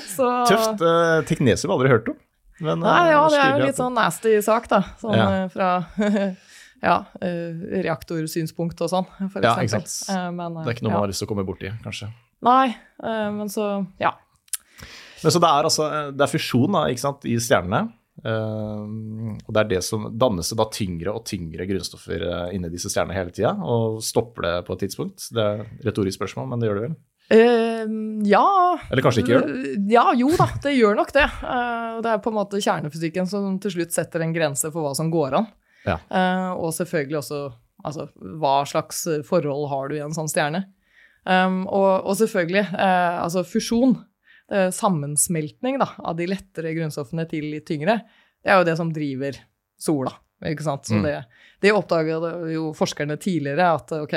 Så 0.07 0.29
Tøft. 0.49 0.81
Uh, 0.81 1.21
teknesium 1.27 1.75
aldri 1.75 1.91
hørt 1.91 2.07
om. 2.13 2.17
Men, 2.63 2.79
Nei, 2.79 2.95
eh, 3.09 3.11
ja, 3.11 3.21
det 3.33 3.39
er 3.43 3.49
jo 3.59 3.65
litt 3.67 3.79
sånn 3.81 3.95
nasty 3.97 4.37
sak, 4.45 4.69
da. 4.71 4.79
Sånn 5.01 5.15
Ja. 5.19 5.25
eh, 5.43 5.47
fra 5.51 5.69
ja, 6.87 6.93
eh, 7.19 7.81
reaktorsynspunkt 7.83 8.79
og 8.85 8.91
sånn, 8.93 9.07
for 9.33 9.43
Ja, 9.43 9.57
eksempel. 9.59 9.83
ikke 9.83 9.91
sant. 9.91 10.15
Eh, 10.15 10.29
men, 10.31 10.55
eh, 10.57 10.63
Det 10.63 10.71
er 10.71 10.77
ikke 10.77 10.85
noe 10.87 10.93
ja. 10.93 10.95
man 10.95 11.03
har 11.03 11.11
lyst 11.11 11.19
til 11.19 11.27
å 11.27 11.31
komme 11.33 11.43
borti, 11.47 11.71
kanskje. 11.83 12.07
Nei, 12.47 12.69
eh, 13.03 13.27
men 13.35 13.51
så 13.51 13.67
Ja. 13.99 14.13
Men 15.23 15.31
så 15.33 15.39
det 15.41 15.49
er 15.49 15.67
altså 15.67 15.85
eh, 15.91 16.11
det 16.15 16.21
er 16.21 16.31
fusjon 16.31 16.71
da, 16.71 16.85
ikke 16.93 17.03
sant, 17.03 17.25
i 17.27 17.35
stjernene. 17.41 17.83
Uh, 18.23 19.35
og 19.43 19.49
det 19.51 19.59
er 19.59 19.67
det 19.73 19.81
som 19.83 20.05
dannes 20.17 20.47
det 20.47 20.55
da 20.55 20.65
tyngre 20.71 21.11
og 21.11 21.25
tyngre 21.27 21.65
grunnstoffer 21.67 22.21
eh, 22.23 22.53
inni 22.55 22.69
disse 22.71 22.87
stjernene 22.87 23.11
hele 23.17 23.33
tida. 23.35 23.51
Og 23.59 23.99
stopper 24.01 24.45
det 24.47 24.53
på 24.69 24.77
et 24.77 24.85
tidspunkt? 24.85 25.25
Det 25.35 25.43
er 25.43 25.65
et 25.65 25.83
retorisk 25.89 26.21
spørsmål, 26.21 26.47
men 26.53 26.61
det 26.63 26.69
gjør 26.69 26.79
det 26.79 26.85
vel? 26.87 26.95
Eh, 27.33 27.85
ja 28.29 28.45
Eller 28.91 29.01
kanskje 29.01 29.23
ikke 29.23 29.31
gjør 29.33 29.45
det? 29.49 29.71
Ja, 29.89 30.03
jo 30.13 30.29
da, 30.37 30.45
det 30.61 30.75
gjør 30.77 30.97
nok 30.99 31.11
det. 31.15 31.25
Uh, 31.41 31.97
det 32.05 32.11
er 32.11 32.19
på 32.21 32.29
en 32.29 32.37
måte 32.37 32.61
kjernefysikken 32.61 33.29
som 33.29 33.55
til 33.63 33.73
slutt 33.77 33.95
setter 33.95 34.21
en 34.21 34.33
grense 34.35 34.69
for 34.69 34.85
hva 34.85 34.91
som 34.97 35.09
går 35.13 35.39
an. 35.39 35.47
Ja. 35.87 35.97
Uh, 36.09 36.51
og 36.59 36.73
selvfølgelig 36.77 37.17
også 37.23 37.39
altså, 37.85 38.07
hva 38.41 38.55
slags 38.69 39.03
forhold 39.25 39.69
har 39.73 39.89
du 39.89 39.97
i 39.97 40.03
en 40.05 40.13
sånn 40.13 40.29
stjerne. 40.29 40.65
Um, 41.25 41.63
og, 41.65 42.05
og 42.05 42.13
selvfølgelig, 42.19 42.67
altså 42.77 43.41
fusjon, 43.49 43.95
sammensmeltning 44.69 45.79
da, 45.81 45.87
av 46.05 46.17
de 46.19 46.27
lettere 46.29 46.73
grunnstoffene 46.77 47.23
til 47.29 47.47
litt 47.49 47.65
tyngre, 47.65 47.95
det 48.45 48.51
er 48.53 48.59
jo 48.59 48.67
det 48.67 48.75
som 48.77 48.91
driver 48.93 49.39
sola. 49.81 50.11
Ikke 50.45 50.65
sant? 50.67 50.85
Så 50.85 50.99
Mm. 50.99 51.05
det, 51.07 51.15
det 51.65 51.71
oppdaga 51.73 52.19
jo 52.53 52.67
forskerne 52.77 53.17
tidligere, 53.17 53.71
at 53.79 53.91
ok, 53.97 54.13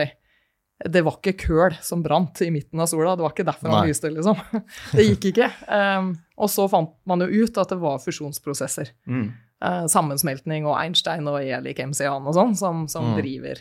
det 0.86 1.00
var 1.02 1.16
ikke 1.18 1.32
køl 1.42 1.74
som 1.82 2.02
brant 2.04 2.38
i 2.46 2.50
midten 2.54 2.78
av 2.78 2.86
sola, 2.86 3.16
det 3.18 3.24
var 3.24 3.32
ikke 3.34 3.46
derfor 3.48 3.72
han 3.74 3.88
lyste, 3.88 4.10
liksom. 4.14 4.38
Det 4.96 5.06
gikk 5.08 5.24
ikke. 5.32 5.48
Um, 5.66 6.12
og 6.38 6.50
så 6.52 6.68
fant 6.70 6.92
man 7.10 7.24
jo 7.24 7.42
ut 7.42 7.58
at 7.58 7.72
det 7.72 7.78
var 7.82 7.98
fusjonsprosesser. 8.04 8.92
Mm. 9.10 9.24
Uh, 9.58 9.86
sammensmeltning 9.90 10.68
og 10.70 10.76
Einstein 10.78 11.26
og 11.26 11.40
E 11.42 11.50
lik 11.64 11.80
MC-an 11.82 12.28
og 12.30 12.36
sånn, 12.36 12.54
som, 12.54 12.84
som 12.86 13.08
Mm. 13.10 13.16
driver 13.18 13.58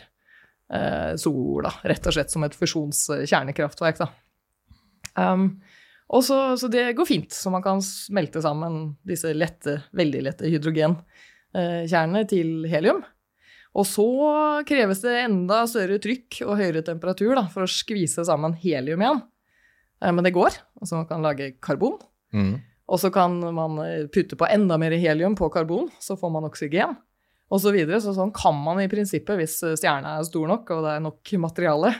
uh, 0.70 1.16
sola, 1.18 1.72
rett 1.82 2.06
og 2.06 2.14
slett 2.14 2.30
som 2.30 2.44
et 2.46 2.54
fusjonskjernekraftverk, 2.54 3.98
da. 3.98 4.08
Um, 5.18 5.48
og 6.14 6.22
så, 6.24 6.38
så 6.56 6.70
det 6.70 6.92
går 6.96 7.04
fint, 7.08 7.34
så 7.34 7.50
man 7.50 7.64
kan 7.66 7.82
smelte 7.84 8.40
sammen 8.40 8.94
disse 9.04 9.34
lette, 9.34 9.80
veldig 9.92 10.22
lette 10.24 10.46
hydrogenkjernene 10.48 12.22
til 12.30 12.62
helium. 12.70 13.02
Og 13.76 13.84
så 13.86 14.06
kreves 14.66 15.02
det 15.04 15.16
enda 15.26 15.62
større 15.68 15.98
trykk 16.02 16.40
og 16.46 16.56
høyere 16.58 16.82
temperatur 16.86 17.34
da, 17.36 17.44
for 17.52 17.66
å 17.66 17.70
skvise 17.70 18.24
sammen 18.26 18.56
helium 18.62 19.02
igjen. 19.04 19.20
Eh, 20.02 20.12
Men 20.12 20.24
det 20.24 20.32
går. 20.34 20.56
Altså 20.80 20.96
man 21.02 21.06
kan 21.10 21.22
lage 21.22 21.52
karbon. 21.60 21.98
Mm. 22.32 22.60
Og 22.88 22.98
så 23.02 23.10
kan 23.12 23.36
man 23.54 23.78
eh, 23.84 24.06
putte 24.08 24.36
på 24.40 24.48
enda 24.48 24.78
mer 24.80 24.94
helium 24.96 25.36
på 25.36 25.50
karbon, 25.52 25.90
så 26.00 26.16
får 26.18 26.32
man 26.32 26.48
oksygen. 26.48 26.96
Og 27.52 27.60
så 27.60 27.72
videre. 27.72 28.00
Så 28.00 28.14
sånn 28.16 28.32
kan 28.36 28.56
man 28.56 28.80
i 28.80 28.88
prinsippet, 28.88 29.36
hvis 29.40 29.58
eh, 29.64 29.76
stjerna 29.76 30.16
er 30.18 30.24
stor 30.28 30.48
nok 30.48 30.72
og 30.74 30.82
det 30.86 30.96
er 30.96 31.04
nok 31.04 31.34
materiale, 31.44 31.92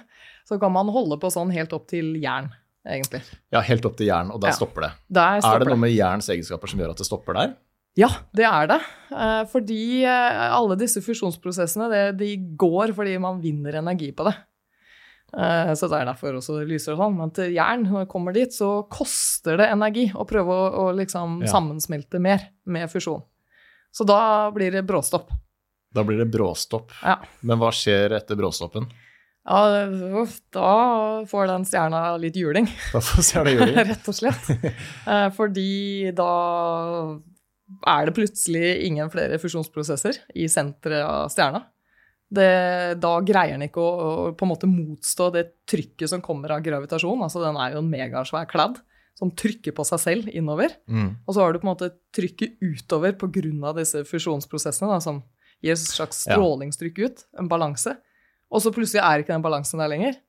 så 0.48 0.58
kan 0.60 0.72
man 0.72 0.88
holde 0.92 1.20
på 1.20 1.30
sånn 1.32 1.52
helt 1.52 1.72
opp 1.76 1.86
til 1.92 2.14
jern, 2.20 2.48
egentlig. 2.88 3.20
Ja, 3.52 3.60
helt 3.60 3.84
opp 3.84 3.98
til 4.00 4.08
jern, 4.08 4.32
og 4.32 4.40
der 4.40 4.48
Ja. 4.54 4.56
stopper 4.56 4.86
det. 4.88 4.92
Der 5.12 5.40
Er 5.44 5.58
det 5.60 5.68
noe 5.68 5.76
med 5.76 5.92
jerns 5.92 6.28
egenskaper 6.32 6.68
som 6.68 6.80
gjør 6.80 6.90
at 6.96 6.96
det 7.02 7.06
stopper 7.06 7.34
der? 7.36 7.56
Ja, 7.96 8.08
det 8.36 8.44
er 8.46 8.66
det. 8.70 8.80
Eh, 9.10 9.44
Fordi 9.50 10.04
eh, 10.04 10.42
alle 10.54 10.76
disse 10.78 11.00
fusjonsprosessene, 11.02 11.88
det, 11.90 12.02
de 12.20 12.28
går 12.60 12.92
fordi 12.94 13.16
man 13.22 13.40
vinner 13.42 13.80
energi 13.80 14.12
på 14.14 14.26
det. 14.28 14.34
Eh, 15.36 15.72
Så 15.74 15.88
det 15.90 15.98
er 16.02 16.06
derfor 16.12 16.36
også 16.38 16.60
det 16.60 16.68
lyser 16.70 16.94
og 16.94 17.00
sånn. 17.02 17.16
Men 17.18 17.32
til 17.34 17.50
jern, 17.56 17.82
når 17.88 18.04
det 18.06 18.12
kommer 18.12 18.32
dit, 18.36 18.54
så 18.54 18.84
koster 18.92 19.58
det 19.58 19.70
energi 19.72 20.06
å 20.14 20.26
prøve 20.28 20.54
å, 20.54 20.68
å 20.84 20.94
liksom 20.96 21.40
Ja. 21.42 21.50
sammensmelte 21.56 22.20
mer 22.20 22.46
med 22.66 22.88
fusjon. 22.92 23.22
Så 23.90 24.04
da 24.06 24.50
blir 24.54 24.70
det 24.70 24.84
bråstopp. 24.86 25.30
Da 25.94 26.02
blir 26.04 26.18
det 26.20 26.28
bråstopp. 26.30 26.92
Ja. 27.02 27.16
Men 27.42 27.58
hva 27.58 27.70
skjer 27.72 28.12
etter 28.14 28.36
bråstoppen? 28.36 28.86
Ja, 29.48 29.86
da 30.52 31.24
får 31.24 31.46
den 31.48 31.64
stjerna 31.64 32.02
litt 32.20 32.36
juling, 32.36 32.66
Da 32.92 33.00
får 33.00 33.24
stjerna 33.24 33.54
juling. 33.54 33.74
rett 33.90 34.10
og 34.12 34.14
slett. 34.14 34.50
Fordi 35.38 36.12
da 36.12 36.28
er 37.88 38.08
det 38.08 38.14
plutselig 38.16 38.68
ingen 38.86 39.10
flere 39.12 39.38
fusjonsprosesser 39.40 40.22
i 40.38 40.48
senteret 40.50 41.04
av 41.04 41.32
stjerna. 41.32 41.64
Det, 42.28 42.48
da 43.00 43.14
greier 43.24 43.56
den 43.56 43.68
ikke 43.68 43.80
å, 43.80 43.88
å 43.88 44.32
på 44.36 44.44
en 44.44 44.50
måte 44.52 44.68
motstå 44.68 45.30
det 45.32 45.44
trykket 45.68 46.12
som 46.12 46.24
kommer 46.24 46.52
av 46.52 46.64
gravitasjon. 46.64 47.22
Altså 47.24 47.40
den 47.44 47.56
er 47.60 47.74
jo 47.74 47.82
en 47.82 47.90
megasvær 47.92 48.48
kladd 48.50 48.80
som 49.18 49.32
trykker 49.34 49.74
på 49.74 49.84
seg 49.88 50.02
selv 50.02 50.28
innover. 50.30 50.76
Mm. 50.86 51.10
Og 51.24 51.34
så 51.34 51.42
har 51.42 51.52
du 51.52 51.60
på 51.60 51.66
en 51.66 51.72
måte 51.72 51.90
trykket 52.14 52.60
utover 52.62 53.16
pga. 53.18 53.72
disse 53.80 54.04
fusjonsprosessene, 54.06 54.92
da, 54.92 55.00
som 55.02 55.22
gir 55.64 55.74
et 55.74 55.82
slags 55.82 56.22
strålingstrykk 56.28 57.00
ut, 57.02 57.24
en 57.40 57.50
balanse. 57.50 57.96
Og 58.48 58.62
så 58.62 58.72
plutselig 58.72 59.02
er 59.02 59.20
ikke 59.20 59.34
den 59.34 59.44
balansen 59.44 59.82
der 59.82 59.90
lenger. 59.90 60.20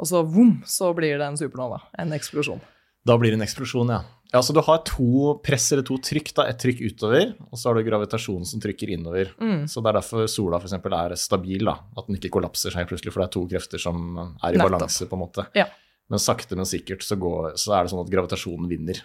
Og 0.00 0.08
så 0.08 0.22
vom, 0.24 0.60
så 0.64 0.92
blir 0.96 1.18
det 1.18 1.26
en 1.26 1.36
supernova. 1.36 1.82
En 1.98 2.14
eksplosjon. 2.16 2.62
Da 3.04 3.16
blir 3.20 3.34
det 3.34 3.40
en 3.40 3.48
eksplosjon, 3.48 3.90
ja. 3.92 4.04
Ja, 4.32 4.38
Så 4.42 4.52
du 4.54 4.60
har 4.62 4.78
to 4.86 5.34
press 5.42 5.72
eller 5.72 5.82
to 5.82 5.96
trykk. 5.98 6.32
da, 6.34 6.42
Et 6.46 6.58
trykk 6.58 6.80
utover, 6.92 7.34
og 7.50 7.58
så 7.58 7.68
har 7.70 7.74
du 7.74 7.82
gravitasjonen 7.90 8.46
som 8.46 8.60
trykker 8.60 8.88
innover. 8.94 9.32
Mm. 9.40 9.64
Så 9.66 9.82
Det 9.82 9.90
er 9.90 9.98
derfor 10.00 10.28
sola 10.30 10.58
for 10.60 10.68
eksempel, 10.68 10.92
er 10.94 11.16
stabil. 11.16 11.64
da, 11.64 11.74
At 11.98 12.06
den 12.06 12.16
ikke 12.16 12.30
kollapser 12.30 12.70
seg 12.70 12.86
plutselig, 12.88 13.12
for 13.12 13.20
det 13.22 13.28
er 13.28 13.32
to 13.34 13.46
krefter 13.48 13.78
som 13.80 14.18
er 14.42 14.52
i 14.52 14.56
Nettopp. 14.56 14.70
balanse. 14.70 15.08
på 15.08 15.12
en 15.18 15.24
måte. 15.26 15.46
Ja. 15.54 15.66
Men 16.08 16.18
sakte, 16.18 16.54
men 16.56 16.64
sikkert 16.64 17.02
så, 17.02 17.16
går, 17.18 17.54
så 17.56 17.74
er 17.74 17.84
det 17.84 17.90
sånn 17.92 18.04
at 18.06 18.10
gravitasjonen 18.10 18.68
vinner 18.68 18.98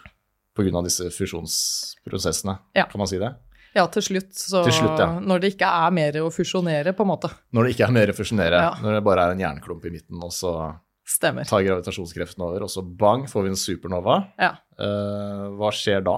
pga. 0.56 0.84
disse 0.84 1.10
fusjonsprosessene. 1.12 2.58
Ja. 2.76 2.86
Kan 2.86 3.00
man 3.00 3.08
si 3.08 3.18
det? 3.18 3.34
Ja, 3.76 3.88
til 3.88 4.02
slutt. 4.02 4.32
Så 4.34 4.64
Til 4.64 4.72
slutt, 4.74 5.00
ja. 5.00 5.20
når 5.20 5.42
det 5.42 5.54
ikke 5.58 5.68
er 5.68 5.92
mer 5.92 6.14
å 6.22 6.30
fusjonere, 6.32 6.94
på 6.96 7.02
en 7.04 7.08
måte. 7.12 7.30
Når 7.54 7.64
det 7.68 7.74
ikke 7.76 7.88
er 7.90 7.92
mer 7.92 8.08
å 8.08 8.16
fusjonere, 8.16 8.52
Ja. 8.62 8.76
når 8.82 8.94
det 8.96 9.04
bare 9.04 9.20
er 9.28 9.32
en 9.32 9.40
jernklump 9.40 9.86
i 9.86 9.90
midten, 9.90 10.24
og 10.24 10.32
så 10.32 10.80
Stemmer. 11.06 11.46
tar 11.46 11.62
gravitasjonskreften 11.62 12.42
over, 12.42 12.64
og 12.66 12.72
så 12.72 12.82
bang, 12.82 13.28
får 13.30 13.46
vi 13.46 13.52
en 13.54 13.60
supernova. 13.60 14.16
Ja. 14.42 14.56
Uh, 14.80 15.52
hva 15.60 15.70
skjer 15.76 16.02
da? 16.06 16.18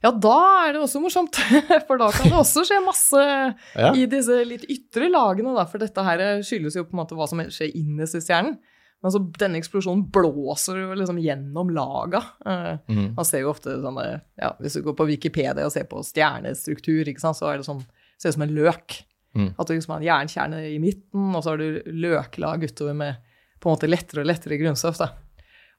Ja, 0.00 0.10
da 0.10 0.36
er 0.64 0.74
det 0.74 0.80
også 0.82 1.02
morsomt. 1.02 1.36
For 1.86 2.00
da 2.00 2.08
kan 2.14 2.30
det 2.32 2.38
også 2.40 2.64
skje 2.66 2.80
masse 2.82 3.20
Ja. 3.20 3.92
i 3.92 4.06
disse 4.10 4.40
litt 4.48 4.64
ytre 4.72 5.10
lagene, 5.12 5.52
da. 5.54 5.66
For 5.68 5.82
dette 5.82 6.04
her 6.06 6.42
skyldes 6.46 6.78
jo 6.78 6.86
på 6.88 6.96
en 6.96 7.02
måte 7.02 7.18
hva 7.18 7.28
som 7.30 7.42
skjer 7.44 7.74
innerst 7.78 8.18
i 8.18 8.22
stjernen. 8.24 8.56
Men 9.00 9.08
altså, 9.08 9.22
denne 9.40 9.60
eksplosjonen 9.60 10.02
blåser 10.12 10.80
jo 10.82 10.96
liksom 10.96 11.20
gjennom 11.22 11.70
laga. 11.72 12.20
Uh, 12.44 12.74
mm. 12.90 13.06
Man 13.16 13.28
ser 13.28 13.44
jo 13.44 13.52
ofte 13.52 13.78
sånne 13.80 14.08
ja, 14.36 14.50
Hvis 14.60 14.76
du 14.76 14.82
går 14.84 14.96
på 14.98 15.06
Wikipedia 15.08 15.64
og 15.64 15.72
ser 15.72 15.86
på 15.88 16.02
stjernestruktur, 16.04 17.08
sant, 17.20 17.38
så 17.38 17.52
er 17.52 17.60
det 17.60 17.68
sånn 17.68 17.84
Ser 18.20 18.34
ut 18.34 18.36
som 18.36 18.42
en 18.44 18.52
løk. 18.52 18.98
Mm. 19.32 19.52
At 19.56 19.68
du 19.68 19.72
liksom 19.72 19.94
har 19.94 20.02
en 20.02 20.08
jernkjerne 20.10 20.58
i 20.68 20.74
midten, 20.82 21.30
og 21.32 21.40
så 21.40 21.54
har 21.54 21.62
du 21.62 21.78
løklag 21.88 22.66
utover 22.68 22.98
med 22.98 23.29
på 23.60 23.68
en 23.68 23.76
måte 23.76 23.88
lettere 23.90 24.22
og 24.24 24.30
lettere 24.30 24.58
grunnstoff. 24.60 24.98
da. 24.98 25.10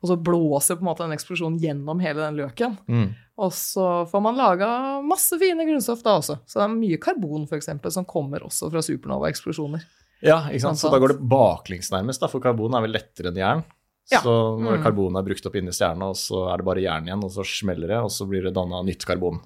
Og 0.02 0.10
så 0.10 0.16
blåser 0.18 0.78
på 0.80 0.82
en 0.86 0.90
måte 0.90 1.04
den 1.06 1.14
eksplosjonen 1.14 1.60
gjennom 1.62 2.00
hele 2.02 2.22
den 2.24 2.38
løken. 2.40 2.78
Mm. 2.90 3.10
Og 3.42 3.52
så 3.54 4.06
får 4.10 4.22
man 4.22 4.38
laga 4.38 4.70
masse 5.06 5.38
fine 5.42 5.66
grunnstoff 5.68 6.02
da 6.06 6.16
også. 6.20 6.40
Så 6.46 6.58
det 6.60 6.64
er 6.66 6.74
mye 6.74 6.98
karbon 7.02 7.48
for 7.50 7.58
eksempel, 7.58 7.92
som 7.94 8.06
kommer 8.06 8.42
også 8.46 8.70
fra 8.74 8.82
supernova-eksplosjoner. 8.86 9.84
Ja, 10.26 10.44
ikke 10.50 10.62
sant? 10.68 10.78
Så 10.82 10.90
da 10.94 11.00
går 11.02 11.16
det 11.16 11.28
baklengs 11.30 11.90
nærmest, 11.94 12.22
da, 12.22 12.30
for 12.30 12.42
karbon 12.44 12.74
er 12.78 12.82
vel 12.86 12.94
lettere 12.98 13.30
enn 13.32 13.40
jern. 13.42 13.64
Ja. 14.12 14.20
Så 14.22 14.34
når 14.60 14.78
Mm. 14.78 14.84
karbonet 14.84 15.22
er 15.22 15.28
brukt 15.30 15.46
opp 15.46 15.56
inni 15.56 15.72
stjerna, 15.72 16.10
og 16.10 16.18
så 16.20 16.52
er 16.52 16.58
det 16.58 16.66
bare 16.66 16.82
jern 16.84 17.06
igjen, 17.08 17.24
og 17.24 17.32
så 17.32 17.46
smeller 17.46 17.88
det, 17.88 17.98
og 18.02 18.10
så 18.12 18.28
blir 18.28 18.44
det 18.44 18.54
danna 18.54 18.82
nytt 18.84 19.06
karbon 19.06 19.40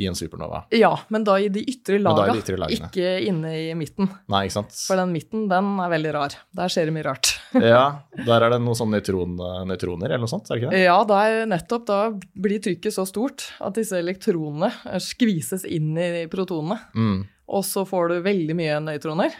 i 0.00 0.06
en 0.08 0.14
supernova. 0.16 0.64
Ja, 0.70 0.94
men 1.08 1.24
da 1.24 1.36
i 1.40 1.50
de 1.52 1.60
ytre 1.68 1.98
laga, 2.00 2.32
de 2.32 2.40
ytre 2.40 2.68
ikke 2.72 3.10
inne 3.28 3.52
i 3.58 3.66
midten. 3.76 4.08
Nei, 4.32 4.46
ikke 4.46 4.56
sant? 4.56 4.72
For 4.86 4.96
den 4.96 5.12
midten, 5.12 5.44
den 5.50 5.68
er 5.84 5.92
veldig 5.92 6.14
rar. 6.16 6.36
Der 6.56 6.72
skjer 6.72 6.88
det 6.88 6.96
mye 6.96 7.06
rart. 7.10 7.34
Ja, 7.62 7.84
der 8.16 8.46
er 8.46 8.54
det 8.54 8.62
noen 8.64 8.76
sånne 8.78 8.96
nøytron, 8.96 9.34
nøytroner 9.68 10.08
eller 10.08 10.22
noe 10.24 10.30
sånt, 10.30 10.48
er 10.48 10.56
det 10.56 10.62
ikke 10.62 10.70
det? 10.72 10.80
Ja, 10.86 10.94
der 11.04 11.42
nettopp 11.50 11.84
da 11.90 11.98
blir 12.16 12.62
trykket 12.64 12.96
så 12.96 13.04
stort 13.08 13.44
at 13.60 13.76
disse 13.76 13.98
elektronene 14.00 14.70
eh, 14.88 14.96
skvises 15.04 15.66
inn 15.68 15.92
i 16.00 16.24
protonene. 16.32 16.78
Mm. 16.96 17.18
Og 17.52 17.66
så 17.68 17.84
får 17.88 18.08
du 18.08 18.16
veldig 18.24 18.56
mye 18.56 18.80
nøytroner. 18.88 19.36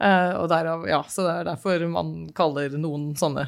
Eh, 0.00 0.32
og 0.40 0.48
derav, 0.50 0.88
ja, 0.88 1.02
så 1.04 1.26
det 1.26 1.36
er 1.36 1.50
derfor 1.52 1.84
man 1.92 2.16
kaller 2.36 2.72
noen 2.80 3.12
sånne 3.18 3.44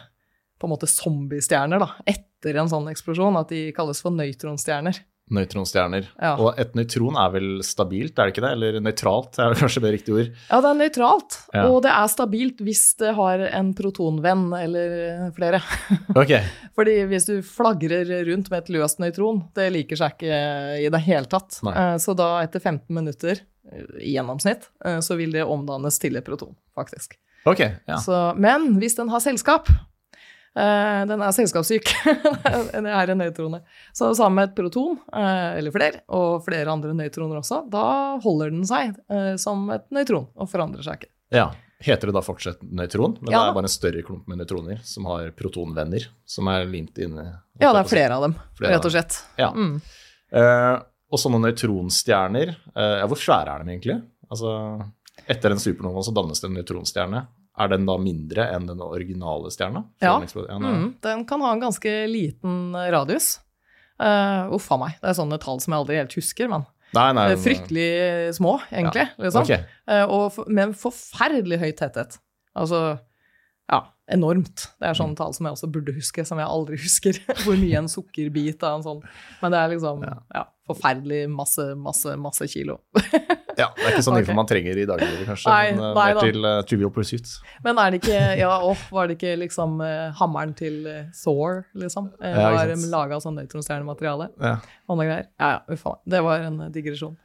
på 0.61 0.69
en 0.69 0.73
måte 0.73 0.88
zombiestjerner 0.88 1.81
da, 1.83 1.90
etter 2.09 2.61
en 2.61 2.71
sånn 2.71 2.88
eksplosjon, 2.93 3.37
at 3.40 3.50
de 3.52 3.71
kalles 3.76 4.00
for 4.05 4.14
nøytronstjerner. 4.16 5.00
Nøytronstjerner. 5.35 6.06
Ja. 6.23 6.35
Og 6.38 6.54
et 6.61 6.76
nøytron 6.78 7.16
er 7.18 7.33
vel 7.35 7.49
stabilt, 7.66 8.14
er 8.18 8.28
det 8.28 8.35
ikke 8.37 8.45
det? 8.45 8.50
Eller 8.54 8.76
nøytralt, 8.85 9.38
er 9.42 9.56
kanskje 9.59 9.83
det 9.83 9.90
riktige 9.97 10.14
ord. 10.21 10.28
Ja, 10.50 10.61
det 10.62 10.71
er 10.71 10.78
nøytralt, 10.78 11.38
Ja. 11.54 11.64
og 11.71 11.80
det 11.83 11.90
er 11.90 12.06
stabilt 12.12 12.62
hvis 12.62 12.85
det 13.02 13.14
har 13.18 13.42
en 13.50 13.73
protonvenn 13.75 14.47
eller 14.54 15.33
flere. 15.37 15.61
Ok, 16.23 16.33
Fordi 16.78 16.95
hvis 17.11 17.26
du 17.26 17.35
flagrer 17.42 18.06
rundt 18.30 18.50
med 18.52 18.62
et 18.62 18.71
løst 18.76 19.02
nøytron, 19.02 19.42
det 19.59 19.66
liker 19.75 19.99
seg 19.99 20.14
ikke 20.14 20.38
i 20.87 20.88
det 20.95 21.02
hele 21.09 21.26
tatt. 21.26 21.59
Nei. 21.66 21.75
Eh, 21.75 21.97
Så 21.99 22.14
da 22.16 22.30
etter 22.45 22.61
15 22.62 22.87
minutter 22.95 23.42
eh, 23.73 23.83
i 24.00 24.14
gjennomsnitt, 24.14 24.71
eh, 24.85 25.00
så 25.02 25.16
vil 25.18 25.33
det 25.35 25.42
omdannes 25.45 25.99
til 25.99 26.16
et 26.16 26.25
proton, 26.25 26.54
faktisk. 26.78 27.18
ok, 27.47 27.61
ja. 27.87 27.99
Så, 28.02 28.35
men 28.38 28.76
hvis 28.80 28.95
den 28.99 29.09
har 29.11 29.21
selskap, 29.23 29.68
eh, 29.71 29.83
den 30.56 31.20
er 31.20 31.34
selskapssyk, 31.36 31.90
det 32.72 32.92
er 32.96 33.12
en 33.12 33.20
nøytrone, 33.20 33.60
så 33.92 34.08
sammen 34.16 34.38
med 34.40 34.48
et 34.50 34.56
proton, 34.56 34.96
eh, 35.12 35.58
eller 35.58 35.75
flere, 35.75 36.00
og 36.16 36.40
flere 36.46 36.72
andre 36.72 36.94
nøytroner 36.96 37.42
også, 37.42 37.58
da 37.72 37.84
holder 38.25 38.54
den 38.54 38.64
seg 38.68 38.94
eh, 39.12 39.34
som 39.40 39.66
et 39.75 39.84
nøytron 39.92 40.30
og 40.32 40.48
forandrer 40.52 40.86
seg 40.86 41.02
ikke. 41.02 41.12
ja. 41.36 41.50
Heter 41.84 42.08
det 42.08 42.14
da 42.16 42.22
fortsatt 42.25 42.62
nøytron? 42.64 43.18
Men 43.20 43.34
Ja. 43.34 43.42
det 43.42 43.50
er 43.50 43.56
bare 43.58 43.68
en 43.68 43.72
større 43.75 44.00
klump 44.02 44.25
med 44.32 44.38
nøytroner 44.40 44.78
som 44.88 45.04
har 45.10 45.26
protonvenner, 45.36 46.06
som 46.25 46.48
er 46.48 46.64
limt 46.64 46.96
inne 46.96 47.26
Ja, 47.60 47.68
det 47.75 47.82
er 47.82 47.90
flere 47.90 48.16
av 48.16 48.22
dem, 48.25 48.34
Flere 48.56 48.78
rett 48.78 48.86
og 48.88 48.94
slett. 48.94 49.18
Ja. 49.36 49.50
Mm. 49.52 49.75
Uh, 50.32 50.80
og 51.12 51.20
sånne 51.20 51.42
nøytronstjerner, 51.44 52.54
uh, 52.72 52.94
ja, 53.02 53.04
hvor 53.06 53.20
svære 53.20 53.58
er 53.58 53.66
de 53.66 53.75
egentlig? 53.75 53.98
Altså, 54.32 54.54
etter 55.28 55.52
en 55.52 55.60
supernova 55.60 56.00
så 56.00 56.16
dannes 56.16 56.40
det 56.40 56.48
en 56.48 56.56
nøytronstjerne. 56.56 57.26
Er 57.58 57.70
den 57.72 57.86
da 57.88 57.94
mindre 57.96 58.44
enn 58.52 58.66
den 58.68 58.82
originale 58.84 59.48
stjerna? 59.54 59.84
Ja. 60.04 60.18
ja 60.20 60.56
Mm, 60.60 60.94
den 61.02 61.25
kan 61.28 61.40
ha 61.40 61.52
en 61.56 61.62
ganske 61.62 61.92
liten 62.10 62.75
eh, 62.76 62.90
radius. 62.92 63.38
Uh, 63.96 64.52
uff 64.52 64.66
a 64.75 64.76
meg, 64.76 64.98
det 65.00 65.08
er 65.08 65.16
sånne 65.16 65.38
tall 65.40 65.56
som 65.64 65.72
jeg 65.72 65.80
aldri 65.80 65.96
helt 65.96 66.16
husker, 66.18 66.50
men 66.52 66.66
Nei, 66.92 67.06
nei, 67.16 67.30
er 67.32 67.40
fryktelig 67.40 67.86
små, 68.36 68.58
egentlig. 68.70 69.06
Liksom. 69.18 69.46
Okay. 69.48 69.64
Uh, 69.88 70.04
og 70.04 70.26
for, 70.34 70.50
med 70.52 70.68
en 70.68 70.75
forferdelig 70.76 71.58
høy 71.62 71.70
tetthet. 71.76 72.18
Altså, 72.56 72.82
ja, 73.72 73.80
enormt. 74.12 74.68
Det 74.78 74.86
er 74.86 74.92
Mm. 74.94 75.00
sånne 75.00 75.16
tall 75.18 75.32
som 75.34 75.48
jeg 75.48 75.56
også 75.56 75.70
burde 75.72 75.94
huske, 75.96 76.25
som 76.28 76.38
jeg 76.38 76.46
aldri 76.46 76.76
husker. 76.84 77.18
Hvor 77.42 77.56
mye 77.58 77.80
en 77.80 77.88
sukkerbit 77.90 78.62
av 78.62 78.78
en 78.78 78.84
sånn. 78.86 79.02
Men 79.40 79.52
det 79.56 79.58
er 79.64 79.72
liksom, 79.75 80.04
ja, 80.36 80.44
forferdelig 80.68 81.25
masse, 81.32 81.72
masse, 81.75 82.14
masse 82.20 82.46
kilo. 82.52 82.78
Ja, 83.56 83.70
det 83.76 83.84
er 83.86 83.94
ikke 83.96 84.04
sånn 84.06 84.18
info 84.20 84.30
okay. 84.30 84.38
man 84.38 84.48
trenger 84.50 84.78
i 84.78 84.86
dagliglivet, 84.88 85.26
kanskje. 85.30 85.50
Nei, 85.52 85.72
men 85.72 85.82
uh, 85.82 85.90
nei 85.96 86.06
mer 86.06 86.18
da. 86.18 86.25
til 86.28 86.48
uh, 86.48 86.54
Trivial 86.68 86.92
Pursuit. 86.94 87.34
Men 87.64 87.80
er 87.82 87.94
det 87.94 88.02
ikke, 88.02 88.22
ja, 88.40 88.52
off, 88.70 88.86
var 88.94 89.10
det 89.10 89.18
ikke 89.18 89.34
liksom 89.42 89.78
uh, 89.82 90.12
hammeren 90.20 90.54
til 90.58 90.82
uh, 90.86 91.02
Saw, 91.16 91.62
liksom? 91.82 92.12
Uh, 92.20 92.32
Ja, 92.36 92.50
var 92.54 92.75
laga 92.92 93.18
av 93.18 93.25
sånn 93.25 93.38
nøytronstjernemateriale? 93.40 94.30
Ja. 94.40 94.56
Og 94.86 95.00
noe 95.00 95.08
greier. 95.08 95.28
Ja, 95.40 95.56
ja, 95.56 95.60
uff 95.72 95.86
a 95.88 95.96
meg. 95.96 96.02
Det 96.14 96.22
var 96.26 96.46
en 96.46 96.60
eh, 96.60 96.72
digresjon. 96.75 97.16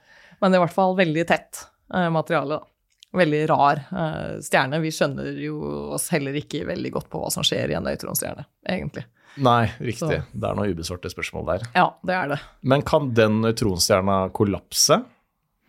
Men 0.41 0.51
det 0.51 0.57
er 0.57 0.61
i 0.61 0.65
hvert 0.65 0.75
fall 0.75 0.97
veldig 0.97 1.25
tett 1.29 1.63
uh, 1.93 2.09
materiale, 2.13 2.57
da. 2.57 2.67
Veldig 3.11 3.39
rar 3.51 3.81
eh, 3.91 4.37
stjerne. 4.39 4.79
Vi 4.79 4.91
skjønner 4.95 5.39
jo 5.43 5.57
oss 5.97 6.07
heller 6.13 6.37
ikke 6.39 6.63
veldig 6.69 6.93
godt 6.95 7.09
på 7.11 7.19
hva 7.19 7.31
som 7.33 7.43
skjer 7.43 7.73
i 7.73 7.75
en 7.75 7.83
nøytronstjerne, 7.83 8.45
egentlig. 8.71 9.03
Nei, 9.43 9.65
riktig. 9.83 9.99
Så. 9.99 10.21
Det 10.31 10.47
er 10.47 10.55
noen 10.55 10.71
ubesvarte 10.71 11.11
spørsmål 11.11 11.49
der. 11.49 11.65
Ja, 11.75 11.89
det 12.07 12.15
er 12.15 12.31
det. 12.31 12.39
Men 12.63 12.85
kan 12.87 13.11
den 13.15 13.41
nøytronstjerna 13.43 14.29
kollapse? 14.35 15.01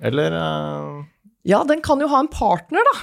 Eller 0.02 0.34
uh, 0.34 1.04
Ja, 1.46 1.62
den 1.68 1.82
kan 1.82 2.00
jo 2.02 2.10
ha 2.10 2.20
en 2.22 2.30
partner, 2.30 2.82
da. 2.92 2.98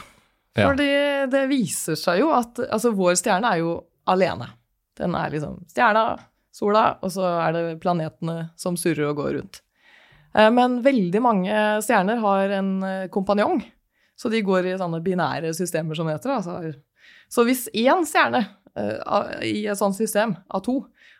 Ja. 0.59 0.65
For 0.67 0.75
det, 0.79 1.31
det 1.31 1.45
viser 1.51 1.95
seg 1.99 2.21
jo 2.23 2.31
at 2.35 2.59
altså, 2.67 2.91
vår 2.95 3.15
stjerne 3.19 3.53
er 3.53 3.61
jo 3.61 3.77
alene. 4.09 4.49
Den 4.99 5.15
er 5.15 5.31
liksom 5.31 5.61
stjerna, 5.71 6.17
sola, 6.55 6.97
og 7.05 7.13
så 7.13 7.27
er 7.45 7.55
det 7.55 7.63
planetene 7.83 8.49
som 8.59 8.75
surrer 8.79 9.11
og 9.11 9.19
går 9.21 9.33
rundt. 9.37 9.61
Eh, 10.35 10.49
Men 10.51 10.79
veldig 10.83 11.21
mange 11.23 11.59
stjerner 11.85 12.19
har 12.23 12.55
en 12.57 12.71
eh, 12.83 13.07
kompanjong, 13.13 13.61
så 14.19 14.31
de 14.33 14.41
går 14.43 14.67
i 14.67 14.77
sånne 14.81 14.99
binære 15.05 15.53
systemer, 15.55 15.95
som 15.95 16.09
det 16.09 16.17
heter. 16.17 16.35
Altså. 16.35 16.73
Så 17.31 17.45
hvis 17.47 17.67
én 17.71 18.03
stjerne 18.09 18.43
i 19.43 19.65
et 19.67 19.79
sånt 19.79 19.97
system 19.97 20.35
av 20.55 20.61
to 20.63 20.75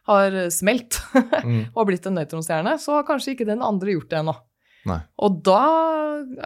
har 0.08 0.36
smelt 0.54 1.00
mm, 1.46 1.72
og 1.74 1.88
blitt 1.90 2.06
en 2.08 2.16
nøytronstjerne, 2.18 2.76
så 2.80 3.00
har 3.00 3.08
kanskje 3.08 3.34
ikke 3.34 3.48
den 3.50 3.64
andre 3.66 3.96
gjort 3.96 4.12
det 4.12 4.20
ennå. 4.22 4.36
Nei. 4.88 5.00
Og 5.20 5.42
da 5.44 5.60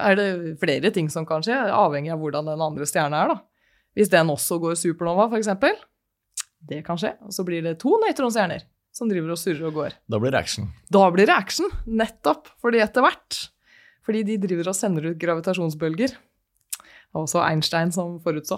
er 0.10 0.16
det 0.18 0.28
flere 0.62 0.90
ting 0.96 1.10
som 1.14 1.26
kan 1.30 1.44
skje, 1.46 1.54
avhengig 1.70 2.12
av 2.14 2.20
hvordan 2.24 2.46
den 2.50 2.62
andre 2.66 2.86
stjerna 2.90 3.24
er. 3.24 3.34
da. 3.36 3.42
Hvis 3.94 4.10
den 4.10 4.32
også 4.34 4.58
går 4.62 4.74
supernova, 4.80 5.28
f.eks., 5.30 5.52
det 6.64 6.80
kan 6.88 6.98
skje. 6.98 7.14
Og 7.28 7.34
så 7.36 7.44
blir 7.46 7.62
det 7.66 7.76
to 7.82 7.92
nøytronstjerner 8.02 8.64
som 8.94 9.10
driver 9.10 9.34
og 9.34 9.38
surrer 9.42 9.66
og 9.68 9.74
går. 9.78 9.96
Da 10.10 10.20
blir 10.22 10.32
det 10.34 10.40
action. 10.40 10.70
Da 10.94 11.08
blir 11.12 11.28
det 11.30 11.36
action, 11.36 11.70
nettopp 11.86 12.48
fordi 12.62 12.82
etter 12.84 13.02
hvert 13.06 13.50
Fordi 14.04 14.22
de 14.28 14.36
driver 14.38 14.68
og 14.68 14.76
sender 14.76 15.06
ut 15.12 15.18
gravitasjonsbølger. 15.22 16.12
Det 16.12 17.14
var 17.16 17.22
også 17.24 17.40
Einstein 17.46 17.92
som 17.96 18.18
forutså. 18.20 18.58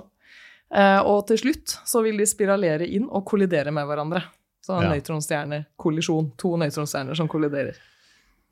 Eh, 0.74 1.01
og 1.05 1.27
til 1.29 1.38
slutt 1.38 1.75
så 1.86 2.01
vil 2.01 2.17
de 2.17 2.25
spiralere 2.25 2.88
inn 2.88 3.05
og 3.13 3.27
kollidere 3.29 3.70
med 3.72 3.86
hverandre. 3.86 4.24
Så 4.65 4.82
Ja. 4.82 4.89
nøytronstjernekollisjon. 4.89 6.32
To 6.41 6.55
nøytronstjerner 6.58 7.15
som 7.15 7.27
kolliderer. 7.29 7.75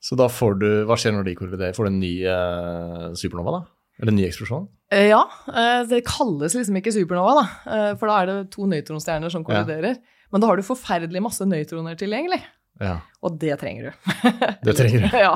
Så 0.03 0.17
da 0.19 0.27
får 0.31 0.57
du 0.60 0.67
Hva 0.89 0.98
skjer 1.00 1.13
når 1.15 1.29
de 1.29 1.36
kolliderer? 1.39 1.75
Får 1.77 1.88
du 1.88 1.93
en 1.93 2.01
ny 2.01 2.13
eh, 2.27 3.05
supernova, 3.19 3.60
da? 3.60 3.62
Eller 4.01 4.12
en 4.12 4.17
ny 4.19 4.25
eksplosjon? 4.27 4.65
Eh, 4.91 5.07
Ja, 5.12 5.22
eh, 5.48 5.83
det 5.89 6.01
kalles 6.10 6.55
liksom 6.57 6.79
ikke 6.81 6.91
supernova, 6.95 7.38
da. 7.39 7.45
Eh, 7.75 7.91
For 8.01 8.10
da 8.12 8.17
er 8.19 8.31
det 8.31 8.36
to 8.55 8.67
nøytronstjerner 8.67 9.31
som 9.31 9.45
kolliderer. 9.48 10.01
Men 10.33 10.41
da 10.43 10.50
har 10.50 10.60
du 10.60 10.65
forferdelig 10.65 11.22
masse 11.24 11.45
nøytroner 11.48 11.95
tilgjengelig. 12.00 12.41
Ja. 12.81 12.95
Og 13.22 13.36
det 13.39 13.53
trenger 13.62 13.91
du. 13.91 14.07
Det 14.65 14.74
trenger 14.75 15.03
du. 15.05 15.17
ja, 15.27 15.36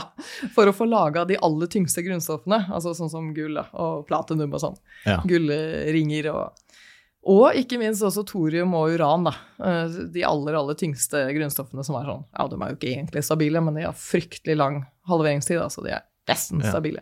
For 0.56 0.68
å 0.68 0.74
få 0.76 0.88
laga 0.90 1.22
de 1.30 1.38
aller 1.46 1.70
tyngste 1.70 2.02
grunnstoffene, 2.04 2.64
altså 2.74 2.96
sånn 2.98 3.12
som 3.14 3.28
gull 3.38 3.60
og 3.62 4.08
platinum 4.10 4.56
og 4.58 4.64
sånn. 4.64 4.80
Ja. 5.06 5.20
Gullringer 5.30 6.32
og 6.34 6.80
Og 7.28 7.58
ikke 7.60 7.78
minst 7.82 8.04
også 8.08 8.24
thorium 8.30 8.72
og 8.78 8.94
uran, 8.96 9.26
da. 9.28 9.34
Eh, 9.60 9.98
De 10.14 10.24
aller, 10.24 10.56
aller 10.56 10.78
tyngste 10.80 11.26
grunnstoffene 11.36 11.84
som 11.84 11.98
er 12.00 12.06
sånn 12.08 12.24
Ja, 12.38 12.48
de 12.48 12.56
er 12.62 12.70
jo 12.72 12.78
ikke 12.80 12.94
egentlig 12.94 13.24
stabile, 13.28 13.62
men 13.64 13.76
de 13.76 13.84
har 13.84 13.94
fryktelig 14.00 14.56
lang 14.58 14.86
halveringstid, 15.10 15.60
så 15.74 15.84
de 15.84 15.92
er 15.98 16.06
nesten 16.28 16.64
Ja. 16.64 16.72
stabile. 16.72 17.02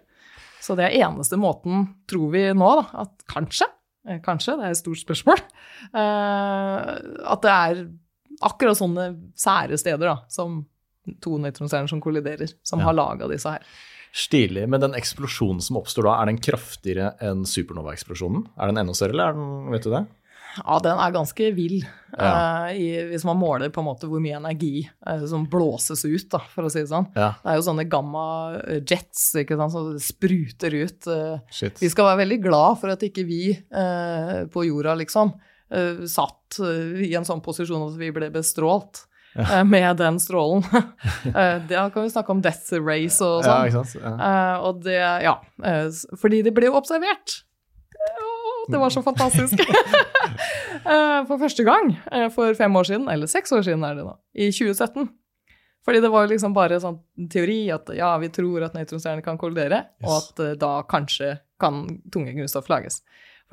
Så 0.62 0.76
det 0.76 0.88
er 0.88 1.06
eneste 1.06 1.38
måten, 1.38 1.94
tror 2.10 2.32
vi 2.34 2.42
nå, 2.58 2.72
da, 2.82 3.02
at 3.06 3.12
kanskje, 3.30 3.68
eh, 4.08 4.18
kanskje, 4.26 4.58
det 4.58 4.66
er 4.66 4.72
et 4.74 4.82
stort 4.82 5.04
spørsmål, 5.04 5.38
eh, 5.94 6.96
at 7.32 7.42
det 7.46 7.52
er 7.52 7.84
akkurat 8.46 8.78
sånne 8.80 9.06
sære 9.38 9.78
steder 9.80 10.10
da, 10.10 10.16
som 10.28 10.64
to 11.22 11.38
nøytronstjerner 11.38 11.90
som 11.92 12.02
kolliderer, 12.02 12.52
som 12.64 12.80
Ja. 12.80 12.86
har 12.86 12.94
laga 12.98 13.28
disse 13.30 13.46
her. 13.52 13.62
Stilig. 14.16 14.64
Men 14.72 14.80
den 14.80 14.96
eksplosjonen 14.96 15.60
som 15.64 15.82
oppstår 15.82 16.08
da, 16.08 16.20
er 16.22 16.30
den 16.32 16.40
kraftigere 16.40 17.14
enn 17.24 17.44
supernova-eksplosjonen? 17.50 18.46
Er 18.56 18.72
den 18.72 18.80
enda 18.80 18.94
større, 18.96 19.12
eller 19.12 19.34
er 19.34 19.36
den, 19.36 19.50
vet 19.74 19.84
du 19.84 19.92
det? 19.92 20.06
Ja, 20.56 20.78
den 20.80 21.00
er 21.04 21.12
ganske 21.12 21.50
vill, 21.52 21.82
Ja. 22.16 22.30
uh, 22.32 22.70
i, 22.72 22.86
hvis 23.10 23.26
man 23.28 23.36
måler 23.36 23.74
på 23.76 23.82
en 23.82 23.90
måte 23.90 24.08
hvor 24.08 24.22
mye 24.24 24.38
energi 24.38 24.86
uh, 24.88 25.26
som 25.28 25.44
blåses 25.52 26.06
ut, 26.08 26.30
da, 26.32 26.40
for 26.54 26.64
å 26.64 26.72
si 26.72 26.80
det 26.80 26.92
sånn. 26.94 27.10
Ja, 27.12 27.34
Det 27.42 27.52
er 27.52 27.60
jo 27.60 27.66
sånne 27.66 27.86
gamma 27.92 28.24
eh, 28.62 28.80
jets 28.80 29.26
ikke 29.42 29.58
sant, 29.60 29.76
som 29.76 29.90
spruter 30.00 30.78
ut. 30.80 31.10
Uh. 31.12 31.60
Vi 31.82 31.92
skal 31.92 32.08
være 32.08 32.22
veldig 32.24 32.40
glad 32.46 32.80
for 32.80 32.94
at 32.96 33.04
ikke 33.04 33.26
vi 33.28 33.42
på 34.56 34.64
jorda, 34.70 34.96
liksom, 35.02 35.34
satt 36.08 36.60
i 37.04 37.12
en 37.18 37.26
sånn 37.28 37.44
posisjon 37.44 37.90
at 37.90 38.00
vi 38.00 38.14
ble 38.16 38.30
bestrålt. 38.32 39.04
eh, 39.42 39.64
Med 39.68 39.98
den 40.02 40.20
strålen. 40.20 40.64
Eh, 41.26 41.58
Da 41.68 41.90
kan 41.90 42.04
vi 42.06 42.10
snakke 42.14 42.32
om 42.32 42.42
death 42.46 42.74
race 42.80 43.20
og 43.26 43.44
sånn. 43.44 43.72
Ja. 43.74 43.84
Ja. 44.00 44.14
Eh, 44.28 44.64
og 44.70 44.84
det, 44.86 45.00
ja, 45.26 45.36
fordi 46.22 46.44
de 46.46 46.54
ble 46.56 46.70
jo 46.70 46.78
observert. 46.80 47.42
Det 48.72 48.80
var 48.82 48.90
så 48.90 49.02
fantastisk. 49.06 49.60
For 51.28 51.38
første 51.42 51.64
gang 51.66 51.92
for 52.34 52.54
fem 52.58 52.76
år 52.78 52.88
siden, 52.90 53.06
eller 53.10 53.30
seks 53.30 53.52
år 53.54 53.62
siden 53.66 53.84
er 53.86 53.96
det 53.98 54.04
nå, 54.06 54.14
i 54.38 54.48
2017. 54.54 55.08
Fordi 55.86 56.02
det 56.02 56.10
var 56.14 56.26
jo 56.26 56.32
liksom 56.34 56.54
bare 56.54 56.80
sånn 56.82 56.98
teori 57.30 57.60
at 57.74 57.90
ja, 57.98 58.10
vi 58.22 58.30
tror 58.34 58.66
at 58.66 58.74
nøytronstjerner 58.78 59.22
kan 59.26 59.38
kollidere, 59.42 59.84
og 60.06 60.16
at 60.18 60.42
da 60.62 60.72
kanskje 60.90 61.36
kan 61.62 61.84
tunge 62.14 62.34
grunnstoff 62.34 62.70
lages. 62.74 63.02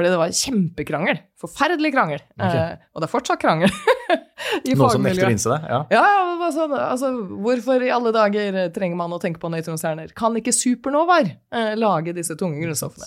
Fordi 0.02 0.10
det 0.10 0.18
var 0.18 0.32
kjempekrangel. 0.34 1.18
Forferdelig 1.38 1.92
krangel. 1.94 2.22
Okay. 2.34 2.58
Eh, 2.58 2.86
og 2.90 3.02
det 3.02 3.06
er 3.06 3.12
fortsatt 3.12 3.38
krangel 3.38 3.70
Noen 4.66 4.90
som 4.90 5.04
nekter 5.06 5.28
å 5.28 5.30
innse 5.30 5.52
det? 5.52 5.58
Ja. 5.70 5.78
Ja, 5.94 6.48
sånn, 6.50 6.72
altså, 6.74 7.12
hvorfor 7.44 7.84
i 7.86 7.90
alle 7.94 8.10
dager 8.14 8.58
trenger 8.74 8.98
man 8.98 9.14
å 9.14 9.20
tenke 9.22 9.38
på 9.38 9.50
nøytronstjerner? 9.54 10.10
Kan 10.18 10.34
ikke 10.40 10.54
supernovaer 10.56 11.36
eh, 11.54 11.76
lage 11.78 12.16
disse 12.16 12.34
tunge 12.40 12.58
grunnstoffene? 12.58 13.06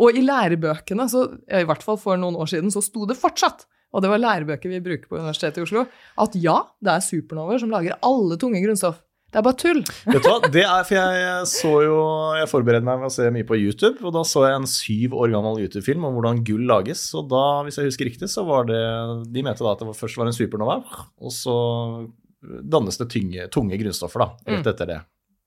Og 0.00 0.16
i 0.16 0.24
lærebøkene, 0.24 1.04
så, 1.12 1.26
i 1.44 1.66
hvert 1.68 1.84
fall 1.84 2.00
for 2.00 2.16
noen 2.20 2.38
år 2.40 2.48
siden, 2.54 2.72
så 2.72 2.80
sto 2.84 3.04
det 3.10 3.18
fortsatt, 3.20 3.66
og 3.92 4.04
det 4.04 4.10
var 4.12 4.22
lærebøker 4.22 4.72
vi 4.72 4.80
bruker 4.84 5.10
på 5.10 5.20
Universitetet 5.20 5.60
i 5.60 5.66
Oslo, 5.66 5.84
at 6.24 6.40
ja, 6.40 6.56
det 6.80 6.94
er 6.96 7.04
supernovaer 7.04 7.60
som 7.60 7.74
lager 7.74 8.00
alle 8.06 8.40
tunge 8.40 8.64
grunnstoff. 8.64 9.02
Det 9.30 9.38
er 9.38 9.44
bare 9.46 9.58
tull. 9.62 9.80
Vet 10.10 10.24
du 10.24 10.28
hva, 10.28 10.38
det 10.50 10.64
er, 10.66 10.84
for 10.88 10.96
jeg 10.98 11.44
så 11.46 11.70
jo 11.86 11.98
Jeg 12.40 12.48
forbereder 12.50 12.82
meg 12.86 12.98
med 12.98 13.06
å 13.06 13.14
se 13.14 13.28
mye 13.30 13.46
på 13.46 13.58
YouTube, 13.60 14.00
og 14.02 14.12
da 14.16 14.24
så 14.26 14.42
jeg 14.48 14.56
en 14.58 14.66
syv 14.66 15.14
år 15.14 15.30
gammel 15.36 15.60
YouTube-film 15.62 16.04
om 16.08 16.16
hvordan 16.18 16.40
gull 16.46 16.64
lages. 16.66 17.04
Og 17.14 17.28
da, 17.30 17.44
hvis 17.66 17.78
jeg 17.78 17.86
husker 17.92 18.10
riktig, 18.10 18.28
så 18.32 18.42
var 18.48 18.66
det 18.66 18.80
De 19.30 19.44
mente 19.46 19.62
da 19.62 19.72
at 19.76 19.78
det 19.84 19.86
var, 19.90 19.94
først 20.00 20.18
var 20.18 20.26
en 20.30 20.34
supernova, 20.36 20.80
og 21.20 21.30
så 21.34 21.54
dannes 22.42 22.96
det 22.98 23.10
tynge, 23.12 23.46
tunge 23.52 23.76
grunnstoffer 23.78 24.22
da, 24.24 24.28
rett 24.48 24.64
Mm. 24.66 24.72
etter 24.72 24.86
det. 24.94 25.00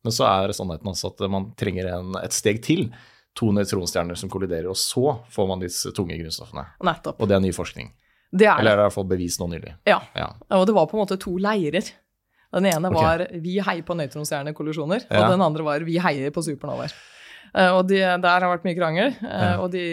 Men 0.04 0.12
så 0.14 0.26
er 0.28 0.52
sannheten 0.54 0.88
altså 0.92 1.10
at 1.14 1.24
man 1.32 1.52
trenger 1.58 1.88
en, 1.98 2.16
et 2.24 2.32
steg 2.36 2.62
til. 2.64 2.90
To 3.36 3.48
nøytronstjerner 3.56 4.16
som 4.20 4.30
kolliderer, 4.30 4.68
og 4.70 4.76
så 4.78 5.18
får 5.34 5.48
man 5.50 5.60
disse 5.64 5.90
tunge 5.96 6.14
grunnstoffene. 6.20 6.68
Nettopp. 6.86 7.20
Og 7.24 7.28
det 7.28 7.36
er 7.36 7.42
ny 7.42 7.50
forskning. 7.56 7.88
Det 8.34 8.46
er 8.46 8.60
Eller 8.60 8.72
det. 8.72 8.78
er 8.78 8.82
i 8.82 8.86
hvert 8.88 8.94
fall 8.94 9.08
bevist 9.10 9.40
nå 9.42 9.48
nylig. 9.50 9.74
Ja. 9.90 10.00
Ja. 10.16 10.28
Og 10.54 10.68
det 10.70 10.76
var 10.76 10.86
på 10.90 10.98
en 10.98 11.02
måte 11.06 11.18
to 11.22 11.34
leirer. 11.42 11.82
Den 12.54 12.68
ene 12.70 12.92
var 12.94 13.26
vi 13.44 13.58
heier 13.64 13.86
på 13.86 13.96
nøytronstjernekollisjoner, 13.98 15.08
Ja. 15.10 15.24
og 15.24 15.34
den 15.34 15.42
andre 15.42 15.66
var 15.66 15.86
vi 15.88 15.98
heier 16.02 16.34
på 16.34 16.44
supernovaer. 16.46 16.94
Uh, 17.54 17.72
og 17.78 17.88
de, 17.90 18.00
der 18.02 18.46
har 18.46 18.50
vært 18.50 18.66
mye 18.66 18.78
krangel. 18.78 19.16
Uh, 19.22 19.32
Ja. 19.32 19.56
Og 19.62 19.72
de 19.74 19.88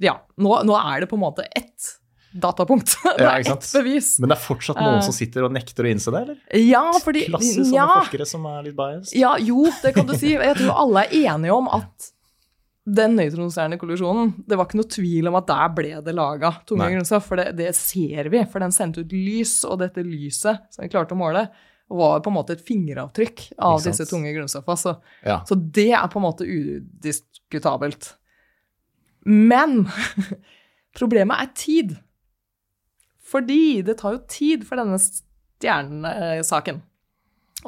Ja, 0.00 0.14
nå, 0.40 0.62
nå 0.64 0.76
er 0.80 1.00
det 1.02 1.10
på 1.10 1.18
en 1.18 1.24
måte 1.26 1.44
ett 1.56 1.96
datapunkt. 2.32 2.94
det 3.18 3.26
er 3.26 3.42
ja, 3.42 3.52
ett 3.56 3.66
bevis. 3.74 4.14
Men 4.20 4.30
det 4.30 4.36
er 4.38 4.44
fortsatt 4.44 4.78
noen 4.80 5.00
uh, 5.00 5.04
som 5.04 5.12
sitter 5.12 5.44
og 5.44 5.52
nekter 5.52 5.84
å 5.84 5.90
innse 5.90 6.12
det, 6.14 6.22
eller? 6.22 6.38
Ja, 6.62 6.84
fordi 7.02 7.26
Klassisk 7.26 7.66
sånne 7.66 7.76
ja, 7.76 7.88
forskere 7.98 8.28
som 8.28 8.46
er 8.48 8.62
litt 8.68 8.78
biased. 8.78 9.12
ja, 9.18 9.34
jo, 9.42 9.66
det 9.82 9.92
kan 9.96 10.08
du 10.08 10.14
si. 10.16 10.36
Jeg 10.36 10.56
tror 10.60 10.72
alle 10.86 11.04
er 11.08 11.34
enige 11.34 11.56
om 11.56 11.68
at 11.74 12.12
den 12.90 13.14
nøytronstjernekollisjonen, 13.18 14.32
det 14.48 14.56
var 14.58 14.66
ikke 14.66 14.80
noe 14.80 14.90
tvil 14.90 15.28
om 15.30 15.36
at 15.38 15.48
der 15.50 15.72
ble 15.76 15.90
det 16.04 16.14
laga 16.16 16.54
grunnstoff, 16.66 17.26
for 17.28 17.40
det, 17.40 17.52
det 17.58 17.74
ser 17.76 18.30
vi. 18.32 18.40
For 18.50 18.62
den 18.64 18.72
sendte 18.74 19.04
ut 19.04 19.12
lys, 19.12 19.60
og 19.68 19.82
dette 19.82 20.04
lyset 20.06 20.64
som 20.72 20.84
vi 20.84 20.90
klarte 20.90 21.14
å 21.14 21.20
måle, 21.20 21.44
var 21.90 22.20
på 22.22 22.30
en 22.30 22.36
måte 22.38 22.54
et 22.54 22.62
fingeravtrykk 22.66 23.42
av 23.58 23.80
disse 23.82 24.06
tunge 24.10 24.30
grunnstoffene. 24.36 24.78
Så, 24.78 24.92
Ja. 25.26 25.40
så 25.48 25.56
det 25.58 25.88
er 25.90 26.06
på 26.12 26.20
en 26.20 26.26
måte 26.28 26.46
udiskutabelt. 26.46 28.12
Men 29.26 29.88
problemet 30.98 31.42
er 31.42 31.50
tid. 31.58 31.96
Fordi 33.30 33.82
det 33.86 33.98
tar 34.00 34.16
jo 34.16 34.22
tid 34.30 34.64
for 34.66 34.80
denne 34.80 34.98
stjernesaken. 35.02 36.80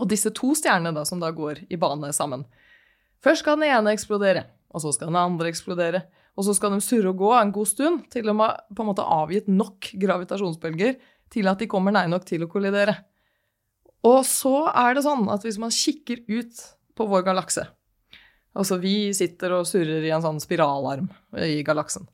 Og 0.00 0.08
disse 0.08 0.30
to 0.34 0.54
stjernene 0.56 0.94
da, 0.96 1.04
som 1.04 1.20
da 1.20 1.30
går 1.34 1.64
i 1.70 1.76
bane 1.76 2.12
sammen. 2.16 2.46
Først 3.22 3.44
skal 3.44 3.58
den 3.60 3.68
ene 3.70 3.92
eksplodere, 3.94 4.46
og 4.72 4.82
så 4.82 4.90
skal 4.96 5.10
den 5.12 5.18
andre 5.20 5.50
eksplodere. 5.52 6.00
Og 6.32 6.46
så 6.46 6.54
skal 6.56 6.72
de 6.72 6.80
surre 6.80 7.10
og 7.12 7.18
gå 7.20 7.30
en 7.36 7.52
god 7.52 7.68
stund 7.68 8.06
til 8.10 8.24
de 8.24 8.32
har 8.38 8.62
på 8.72 8.82
en 8.82 8.88
måte 8.88 9.04
avgitt 9.04 9.50
nok 9.52 9.90
gravitasjonsbølger 10.00 10.96
til 11.32 11.48
at 11.50 11.60
de 11.60 11.68
kommer 11.68 11.92
nær 11.92 12.08
nok 12.08 12.24
til 12.28 12.42
å 12.46 12.48
kollidere. 12.50 12.94
Og 14.06 14.24
så 14.26 14.66
er 14.70 14.96
det 14.96 15.04
sånn 15.06 15.28
at 15.30 15.44
hvis 15.46 15.60
man 15.62 15.74
kikker 15.74 16.24
ut 16.26 16.64
på 16.98 17.06
vår 17.08 17.24
galakse 17.28 17.68
Altså 18.52 18.76
vi 18.82 19.12
sitter 19.16 19.54
og 19.56 19.68
surrer 19.68 20.04
i 20.04 20.10
en 20.12 20.20
sånn 20.20 20.40
spiralarm 20.42 21.06
i 21.40 21.62
galaksen. 21.64 22.04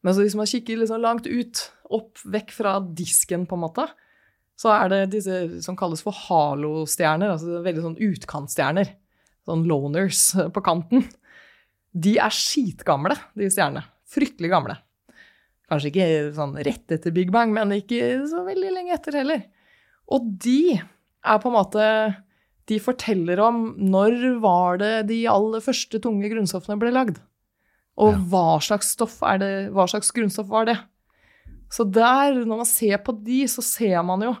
Men 0.00 0.16
hvis 0.16 0.36
man 0.38 0.48
kikker 0.48 0.78
liksom 0.80 1.02
langt 1.02 1.28
ut, 1.28 1.60
opp 1.92 2.22
vekk 2.32 2.54
fra 2.56 2.78
disken 2.80 3.44
på 3.44 3.58
en 3.58 3.64
måte, 3.66 3.84
så 4.56 4.72
er 4.72 4.88
det 4.88 5.00
disse 5.12 5.36
som 5.64 5.76
kalles 5.76 6.00
for 6.04 6.16
halostjerner, 6.16 7.34
altså 7.34 7.60
veldig 7.64 7.84
sånn 7.84 8.00
utkantstjerner. 8.08 8.94
Sånn 9.44 9.66
loners 9.68 10.30
på 10.54 10.62
kanten. 10.64 11.04
De 11.92 12.16
er 12.22 12.32
skitgamle, 12.32 13.18
de 13.36 13.50
stjernene. 13.52 13.84
Fryktelig 14.12 14.52
gamle. 14.52 14.78
Kanskje 15.68 15.90
ikke 15.92 16.08
sånn 16.36 16.56
rett 16.60 16.94
etter 16.94 17.14
Big 17.14 17.32
Bang, 17.34 17.52
men 17.52 17.74
ikke 17.76 18.22
så 18.30 18.46
veldig 18.46 18.72
lenge 18.74 18.96
etter 18.96 19.20
heller. 19.20 19.44
Og 20.12 20.24
de 20.44 20.78
er 21.24 21.38
på 21.42 21.50
en 21.50 21.56
måte 21.56 21.86
De 22.70 22.78
forteller 22.78 23.40
om 23.42 23.74
når 23.78 24.38
var 24.40 24.78
det 24.78 24.92
de 25.08 25.24
aller 25.26 25.60
første 25.60 25.98
tunge 26.00 26.28
grunnstoffene 26.30 26.76
ble 26.78 26.92
lagd. 26.94 27.18
Og 27.98 28.12
Ja. 28.14 28.18
hva 28.30 28.60
slags 28.62 28.92
stoff 28.94 29.18
er 29.26 29.38
det, 29.42 29.50
hva 29.74 29.84
slags 29.90 30.12
grunnstoff 30.14 30.46
var 30.48 30.64
det? 30.70 30.76
Så 31.72 31.84
der, 31.90 32.44
når 32.46 32.56
man 32.62 32.68
ser 32.68 32.98
på 33.02 33.12
de, 33.24 33.42
så 33.50 33.62
ser 33.66 34.02
man 34.06 34.22
jo 34.22 34.36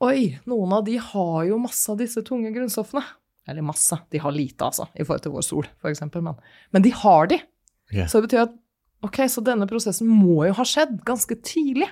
Oi, 0.00 0.38
noen 0.46 0.72
av 0.72 0.84
de 0.86 0.94
har 0.96 1.44
jo 1.48 1.58
masse 1.58 1.90
av 1.90 1.98
disse 1.98 2.22
tunge 2.22 2.52
grunnstoffene. 2.54 3.02
Eller 3.48 3.64
masse, 3.66 3.96
de 4.12 4.20
har 4.22 4.30
lite, 4.30 4.62
altså, 4.62 4.86
i 4.94 5.02
forhold 5.02 5.24
til 5.24 5.32
vår 5.34 5.42
sol, 5.42 5.66
eksempel. 5.90 6.22
Men, 6.22 6.36
men 6.70 6.84
de 6.84 6.90
har 6.94 7.26
de. 7.26 7.40
Yeah. 7.90 8.06
Så 8.06 8.20
det 8.20 8.28
betyr 8.28 8.44
at 8.44 8.52
ok, 9.02 9.18
så 9.26 9.42
denne 9.42 9.66
prosessen 9.66 10.06
må 10.06 10.46
jo 10.46 10.52
ha 10.54 10.62
skjedd 10.68 11.00
ganske 11.08 11.34
tidlig 11.42 11.88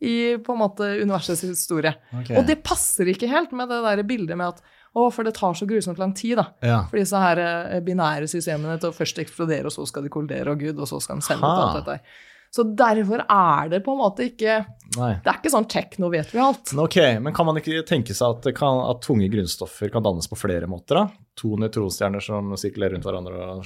i 0.00 0.16
på 0.40 0.54
en 0.54 0.62
måte 0.62 0.86
universets 1.02 1.44
historie. 1.44 1.92
Okay. 2.22 2.38
Og 2.40 2.46
det 2.48 2.62
passer 2.64 3.10
ikke 3.12 3.28
helt 3.28 3.52
med 3.56 3.68
det 3.68 3.82
der 3.84 4.04
bildet 4.08 4.38
med 4.40 4.56
at 4.56 4.62
å, 4.90 5.06
for 5.14 5.22
det 5.26 5.36
tar 5.36 5.54
så 5.54 5.68
grusomt 5.70 6.00
lang 6.00 6.14
tid, 6.18 6.40
da. 6.40 6.48
Ja. 6.66 6.80
For 6.90 6.98
disse 6.98 7.18
her 7.20 7.38
eh, 7.44 7.82
binære 7.86 8.26
systemene 8.30 8.74
til 8.80 8.90
å 8.90 8.96
først 8.96 9.20
eksplodere, 9.22 9.68
og 9.68 9.74
så 9.74 9.86
skal 9.86 10.02
de 10.06 10.10
kollidere, 10.10 10.50
og 10.50 10.64
gud, 10.64 10.80
og 10.82 10.88
så 10.90 10.98
skal 11.04 11.20
de 11.20 11.26
sende 11.28 11.46
ut 11.46 11.62
alt 11.62 11.78
dette 11.78 11.98
her. 11.98 12.26
Så 12.50 12.64
derfor 12.74 13.22
er 13.22 13.68
det 13.70 13.78
på 13.86 13.92
en 13.94 14.00
måte 14.00 14.26
ikke 14.26 14.56
Nei. 14.96 15.12
Det 15.22 15.30
er 15.30 15.36
ikke 15.38 15.52
sånn 15.52 15.68
nå 16.02 16.08
vet 16.10 16.32
vi 16.34 16.40
alt. 16.42 16.72
Ok, 16.82 16.96
men 17.22 17.30
kan 17.30 17.46
man 17.46 17.60
ikke 17.60 17.84
tenke 17.86 18.10
seg 18.10 18.40
at, 18.40 18.48
kan, 18.56 18.80
at 18.90 18.98
tunge 19.04 19.28
grunnstoffer 19.30 19.92
kan 19.94 20.02
dannes 20.02 20.26
på 20.26 20.34
flere 20.34 20.66
måter? 20.66 20.98
da? 20.98 21.28
To 21.38 21.54
nøytronstjerner 21.62 22.24
som 22.24 22.50
sirkulerer 22.58 22.96
rundt 22.96 23.06
hverandre 23.06 23.44
og 23.52 23.62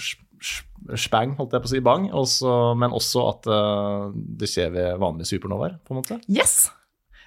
spang, 1.00 1.34
holdt 1.38 1.52
jeg 1.56 1.64
på 1.64 1.70
å 1.70 1.72
si, 1.72 1.80
bang. 1.84 2.08
Også, 2.12 2.54
men 2.80 2.94
også 2.96 3.22
at 3.32 3.48
eh, 3.50 4.08
det 4.40 4.48
skjer 4.50 4.72
ved 4.74 4.98
vanlige 5.02 5.30
supernovaer, 5.34 5.78
på 5.84 5.94
en 5.94 6.00
måte? 6.02 6.20
Yes! 6.28 6.70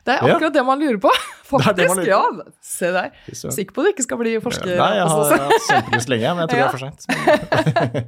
Det 0.08 0.13
er 0.15 0.21
Ja. 0.23 0.36
akkurat 0.38 0.53
det 0.56 0.62
man 0.63 0.80
lurer 0.80 0.99
på. 1.03 1.12
Det 1.47 1.63
er 1.63 1.73
det 1.75 1.86
Faktisk, 1.88 1.95
lurer 1.97 2.10
ja. 2.12 2.51
Se 2.63 2.89
der. 2.91 3.10
Sikker 3.32 3.73
på 3.75 3.82
at 3.82 3.86
du 3.88 3.91
ikke 3.93 4.03
skal 4.06 4.17
bli 4.19 4.34
forsker. 4.43 4.73
Nei, 4.80 4.93
jeg 4.99 5.08
har, 5.08 5.32
jeg 5.32 5.41
har 5.47 5.65
kjempelyst 5.67 6.10
lenge, 6.12 6.32
men 6.36 6.41
jeg 6.43 6.49
tror 6.51 6.60
Ja. 6.60 6.63
det 6.63 6.67
er 6.67 6.77
for 6.77 6.84
seint. 6.86 8.08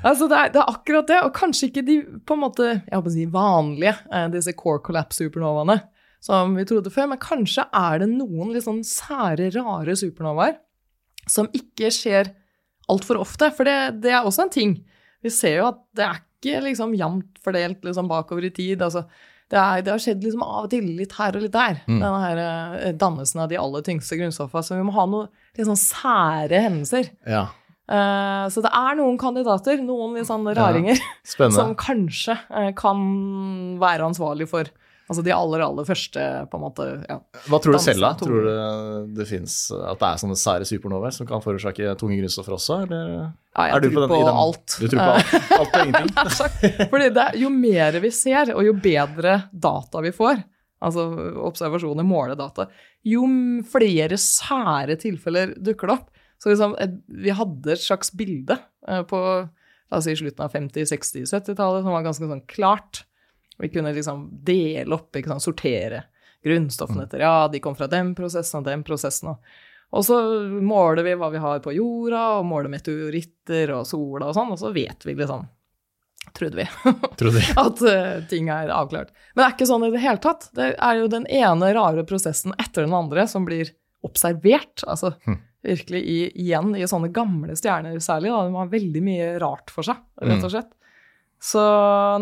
Altså, 0.00 0.24
det, 0.32 0.36
er, 0.38 0.48
det 0.54 0.60
er 0.62 0.68
akkurat 0.72 1.08
det, 1.10 1.16
og 1.26 1.34
kanskje 1.36 1.66
ikke 1.68 1.82
de 1.84 1.94
på 2.24 2.32
en 2.32 2.40
måte, 2.40 2.66
jeg 2.86 2.94
håper 2.96 3.10
å 3.10 3.12
si 3.12 3.24
vanlige, 3.28 3.90
eh, 4.16 4.28
disse 4.32 4.54
core 4.56 4.80
collapse 4.86 5.20
supernovaene 5.20 5.74
som 6.24 6.54
vi 6.56 6.64
trodde 6.68 6.88
før, 6.92 7.10
men 7.12 7.20
kanskje 7.20 7.66
er 7.76 8.00
det 8.00 8.08
noen 8.14 8.54
litt 8.54 8.64
sånn 8.64 8.80
sære, 8.84 9.50
rare 9.58 9.92
supernovaer 10.00 10.56
som 11.28 11.50
ikke 11.52 11.90
skjer 11.92 12.30
altfor 12.90 13.20
ofte, 13.22 13.50
for 13.56 13.68
det, 13.68 13.78
det 14.04 14.12
er 14.12 14.26
også 14.26 14.46
en 14.48 14.54
ting. 14.54 14.76
Vi 15.24 15.32
ser 15.32 15.58
jo 15.60 15.68
at 15.70 15.80
det 15.96 16.06
er 16.06 16.20
ikke 16.22 16.62
liksom 16.64 16.94
jevnt 16.96 17.38
fordelt 17.44 17.84
liksom 17.84 18.08
bakover 18.10 18.46
i 18.48 18.52
tid. 18.56 18.80
altså 18.82 19.04
det, 19.50 19.58
er, 19.58 19.82
det 19.82 19.90
har 19.92 20.02
skjedd 20.02 20.22
liksom 20.24 20.44
av 20.46 20.66
og 20.68 20.70
til 20.72 20.84
litt 20.96 21.12
her 21.18 21.36
og 21.36 21.42
litt 21.42 21.52
der, 21.56 21.80
Mm. 21.86 21.96
denne 21.98 22.20
her 22.22 22.40
eh, 22.44 22.92
dannelsen 22.94 23.40
av 23.42 23.48
de 23.50 23.58
aller 23.58 23.82
tyngste 23.82 24.16
grunnstoffene. 24.20 24.62
Så 24.64 24.76
vi 24.78 24.84
må 24.86 24.94
ha 24.94 25.06
noen 25.10 25.26
litt 25.58 25.66
sånn 25.66 25.80
sære 25.80 26.66
hendelser. 26.68 27.10
Ja, 27.28 27.48
Uh, 27.90 28.46
så 28.54 28.62
det 28.62 28.70
er 28.70 28.94
noen 28.94 29.16
kandidater, 29.18 29.80
noen 29.82 30.12
litt 30.14 30.28
sånn 30.28 30.44
raringer, 30.54 31.00
som 31.26 31.72
kanskje 31.74 32.36
uh, 32.46 32.68
kan 32.78 33.00
være 33.82 34.06
ansvarlig 34.06 34.46
for 34.46 34.70
altså 35.10 35.24
de 35.26 35.32
aller, 35.34 35.62
aller 35.66 35.86
første, 35.88 36.22
på 36.52 36.58
en 36.58 36.62
måte. 36.62 36.84
Ja. 37.10 37.16
Hva 37.50 37.58
tror 37.64 37.74
du 37.74 37.78
selv, 37.82 38.04
da? 38.04 38.10
Tror 38.20 38.46
du 38.46 39.14
det 39.18 39.26
fins 39.28 39.56
at 39.74 39.98
det 39.98 40.08
er 40.12 40.20
sånne 40.22 40.36
sære 40.38 40.68
supernovaer 40.68 41.16
som 41.16 41.26
kan 41.28 41.42
forårsake 41.44 41.90
tunge 41.98 42.20
grunnstoffer 42.20 42.54
også, 42.56 42.78
eller? 42.86 43.10
Ja, 43.18 43.66
jeg 43.66 43.74
Er 43.74 43.82
du 43.82 43.88
tror 43.90 44.06
den- 44.06 44.12
på, 44.14 44.20
den- 44.22 44.40
alt. 44.44 44.76
Du 44.78 44.86
tror 44.86 45.02
på 45.02 45.10
alt, 45.18 45.34
alt 45.60 45.74
og 45.74 45.82
ingenting? 45.82 46.88
Fordi 46.94 47.10
det, 47.18 47.26
jo 47.42 47.50
mer 47.50 47.98
vi 48.06 48.10
ser, 48.14 48.54
og 48.54 48.62
jo 48.68 48.76
bedre 48.86 49.34
data 49.50 50.00
vi 50.06 50.14
får, 50.14 50.44
altså 50.80 51.04
observasjoner, 51.50 52.06
måledata, 52.06 52.68
jo 53.04 53.26
flere 53.68 54.16
sære 54.20 54.96
tilfeller 55.02 55.56
dukker 55.58 55.90
det 55.90 55.98
opp. 55.98 56.08
Så 56.40 56.48
liksom, 56.54 56.72
vi 57.20 57.34
hadde 57.36 57.74
et 57.74 57.82
slags 57.82 58.14
bilde 58.16 58.54
eh, 58.88 59.02
på 59.04 59.18
la 59.90 59.98
oss 59.98 60.06
si 60.06 60.14
slutten 60.16 60.44
av 60.46 60.52
50-, 60.54 60.86
60-, 60.88 61.26
70-tallet 61.34 61.82
som 61.84 61.92
var 61.92 62.04
ganske 62.06 62.28
sånn 62.30 62.44
klart. 62.48 63.02
Vi 63.60 63.68
kunne 63.72 63.92
liksom 63.92 64.28
dele 64.44 64.94
opp, 64.96 65.16
sant, 65.26 65.42
sortere 65.44 66.04
grunnstoffene 66.44 67.04
etter 67.04 67.20
ja, 67.20 67.48
de 67.52 67.60
kom 67.60 67.74
fra 67.76 67.86
den 67.92 68.14
prosessen 68.16 68.62
og 68.62 68.64
den 68.70 68.82
prosessen. 68.86 69.28
Og, 69.34 69.50
og 69.92 70.04
så 70.06 70.16
måler 70.64 71.04
vi 71.04 71.12
hva 71.20 71.28
vi 71.34 71.42
har 71.42 71.60
på 71.60 71.74
jorda, 71.76 72.22
og 72.38 72.46
måler 72.48 72.70
meteoritter 72.72 73.72
og 73.76 73.86
sola 73.90 74.30
og 74.30 74.36
sånn, 74.38 74.52
og 74.54 74.60
så 74.62 74.70
vet 74.72 75.04
vi 75.08 75.14
liksom 75.18 75.48
Trodde 76.36 76.56
vi. 76.60 76.66
Trodde. 77.18 77.40
at 77.58 77.80
uh, 77.82 78.26
ting 78.28 78.48
er 78.52 78.68
avklart. 78.70 79.08
Men 79.34 79.40
det 79.40 79.46
er 79.46 79.54
ikke 79.56 79.66
sånn 79.70 79.86
i 79.86 79.92
det 79.94 80.02
hele 80.02 80.20
tatt. 80.22 80.44
Det 80.54 80.66
er 80.76 80.98
jo 81.00 81.06
den 81.10 81.24
ene 81.32 81.70
rare 81.74 82.04
prosessen 82.06 82.52
etter 82.60 82.84
den 82.84 82.94
andre 82.94 83.24
som 83.26 83.46
blir 83.48 83.72
observert. 84.06 84.84
Altså 84.86 85.14
Hm. 85.26 85.38
virkelig 85.64 86.02
i, 86.04 86.18
igjen 86.44 86.74
i 86.76 86.84
sånne 86.88 87.08
gamle 87.12 87.56
stjerner 87.58 87.96
særlig. 88.04 88.30
Da. 88.32 88.44
De 88.46 88.54
har 88.60 88.70
veldig 88.72 89.02
mye 89.08 89.30
rart 89.42 89.72
for 89.72 89.82
seg, 89.88 89.96
rett 90.20 90.38
Mm. 90.38 90.44
og 90.44 90.52
slett. 90.54 90.70
Så 91.40 91.60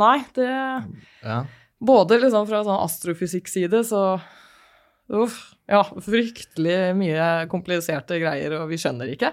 nei, 0.01 0.21
det 0.39 0.49
Ja. 0.49 1.45
Både 1.79 2.19
liksom 2.19 2.47
fra 2.49 2.65
sånn 2.67 2.83
astrofysikk-side, 2.83 3.85
så 3.87 4.21
Uff. 5.09 5.55
Ja, 5.69 5.83
fryktelig 6.05 6.95
mye 6.97 7.29
kompliserte 7.49 8.19
greier, 8.21 8.59
og 8.61 8.69
vi 8.69 8.77
skjønner 8.81 9.09
ikke. 9.13 9.31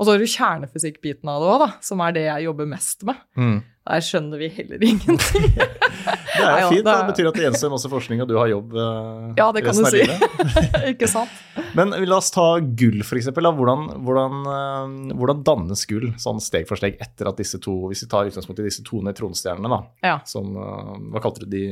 Og 0.00 0.06
så 0.06 0.14
har 0.14 0.22
du 0.22 0.32
kjernefysikk-biten 0.32 1.28
av 1.28 1.42
det 1.42 1.50
òg, 1.52 1.64
som 1.84 2.00
er 2.00 2.14
det 2.16 2.22
jeg 2.24 2.46
jobber 2.46 2.68
mest 2.68 3.04
med. 3.08 3.20
Mm. 3.36 3.58
Der 3.90 4.04
skjønner 4.04 4.40
vi 4.40 4.48
heller 4.56 4.84
ingenting. 4.90 5.50
Det 6.40 6.48
er 6.48 6.60
jo 6.60 6.66
ja, 6.66 6.68
fint. 6.72 6.84
det 6.88 6.94
Det 7.00 7.08
betyr 7.10 7.28
at 7.30 7.38
det 7.38 7.44
gjenstår 7.46 7.72
masse 7.74 7.90
forskning, 7.92 8.22
og 8.24 8.28
du 8.30 8.34
har 8.40 8.48
jobb 8.50 8.74
eh, 8.74 9.32
Ja, 9.38 9.48
det 9.56 9.62
kan 9.66 9.74
resten 9.76 9.84
du 9.84 9.88
av 9.88 9.94
si. 9.94 10.02
livet. 10.02 10.20
ikke 10.94 11.08
sant? 11.12 11.40
Men 11.76 11.92
la 12.08 12.16
oss 12.18 12.30
ta 12.34 12.46
gull, 12.60 13.00
f.eks. 13.04 13.28
Hvordan, 13.36 13.84
hvordan, 14.06 14.38
eh, 14.56 15.16
hvordan 15.20 15.42
dannes 15.46 15.84
gull 15.90 16.08
sånn 16.18 16.40
steg 16.42 16.66
for 16.70 16.80
steg 16.80 16.96
etter 17.04 17.28
at 17.30 17.36
disse 17.38 17.60
to 17.62 17.76
Hvis 17.90 18.02
vi 18.06 18.10
tar 18.10 18.30
utgangspunkt 18.30 18.62
i 18.64 18.66
disse 18.70 18.82
to 18.86 19.02
nøytronstjernene, 19.06 19.68
da, 19.70 19.82
Ja. 20.08 20.16
som 20.24 20.56
eh, 20.56 20.96
Hva 21.12 21.22
kalte 21.28 21.44
du 21.44 21.50
de? 21.52 21.66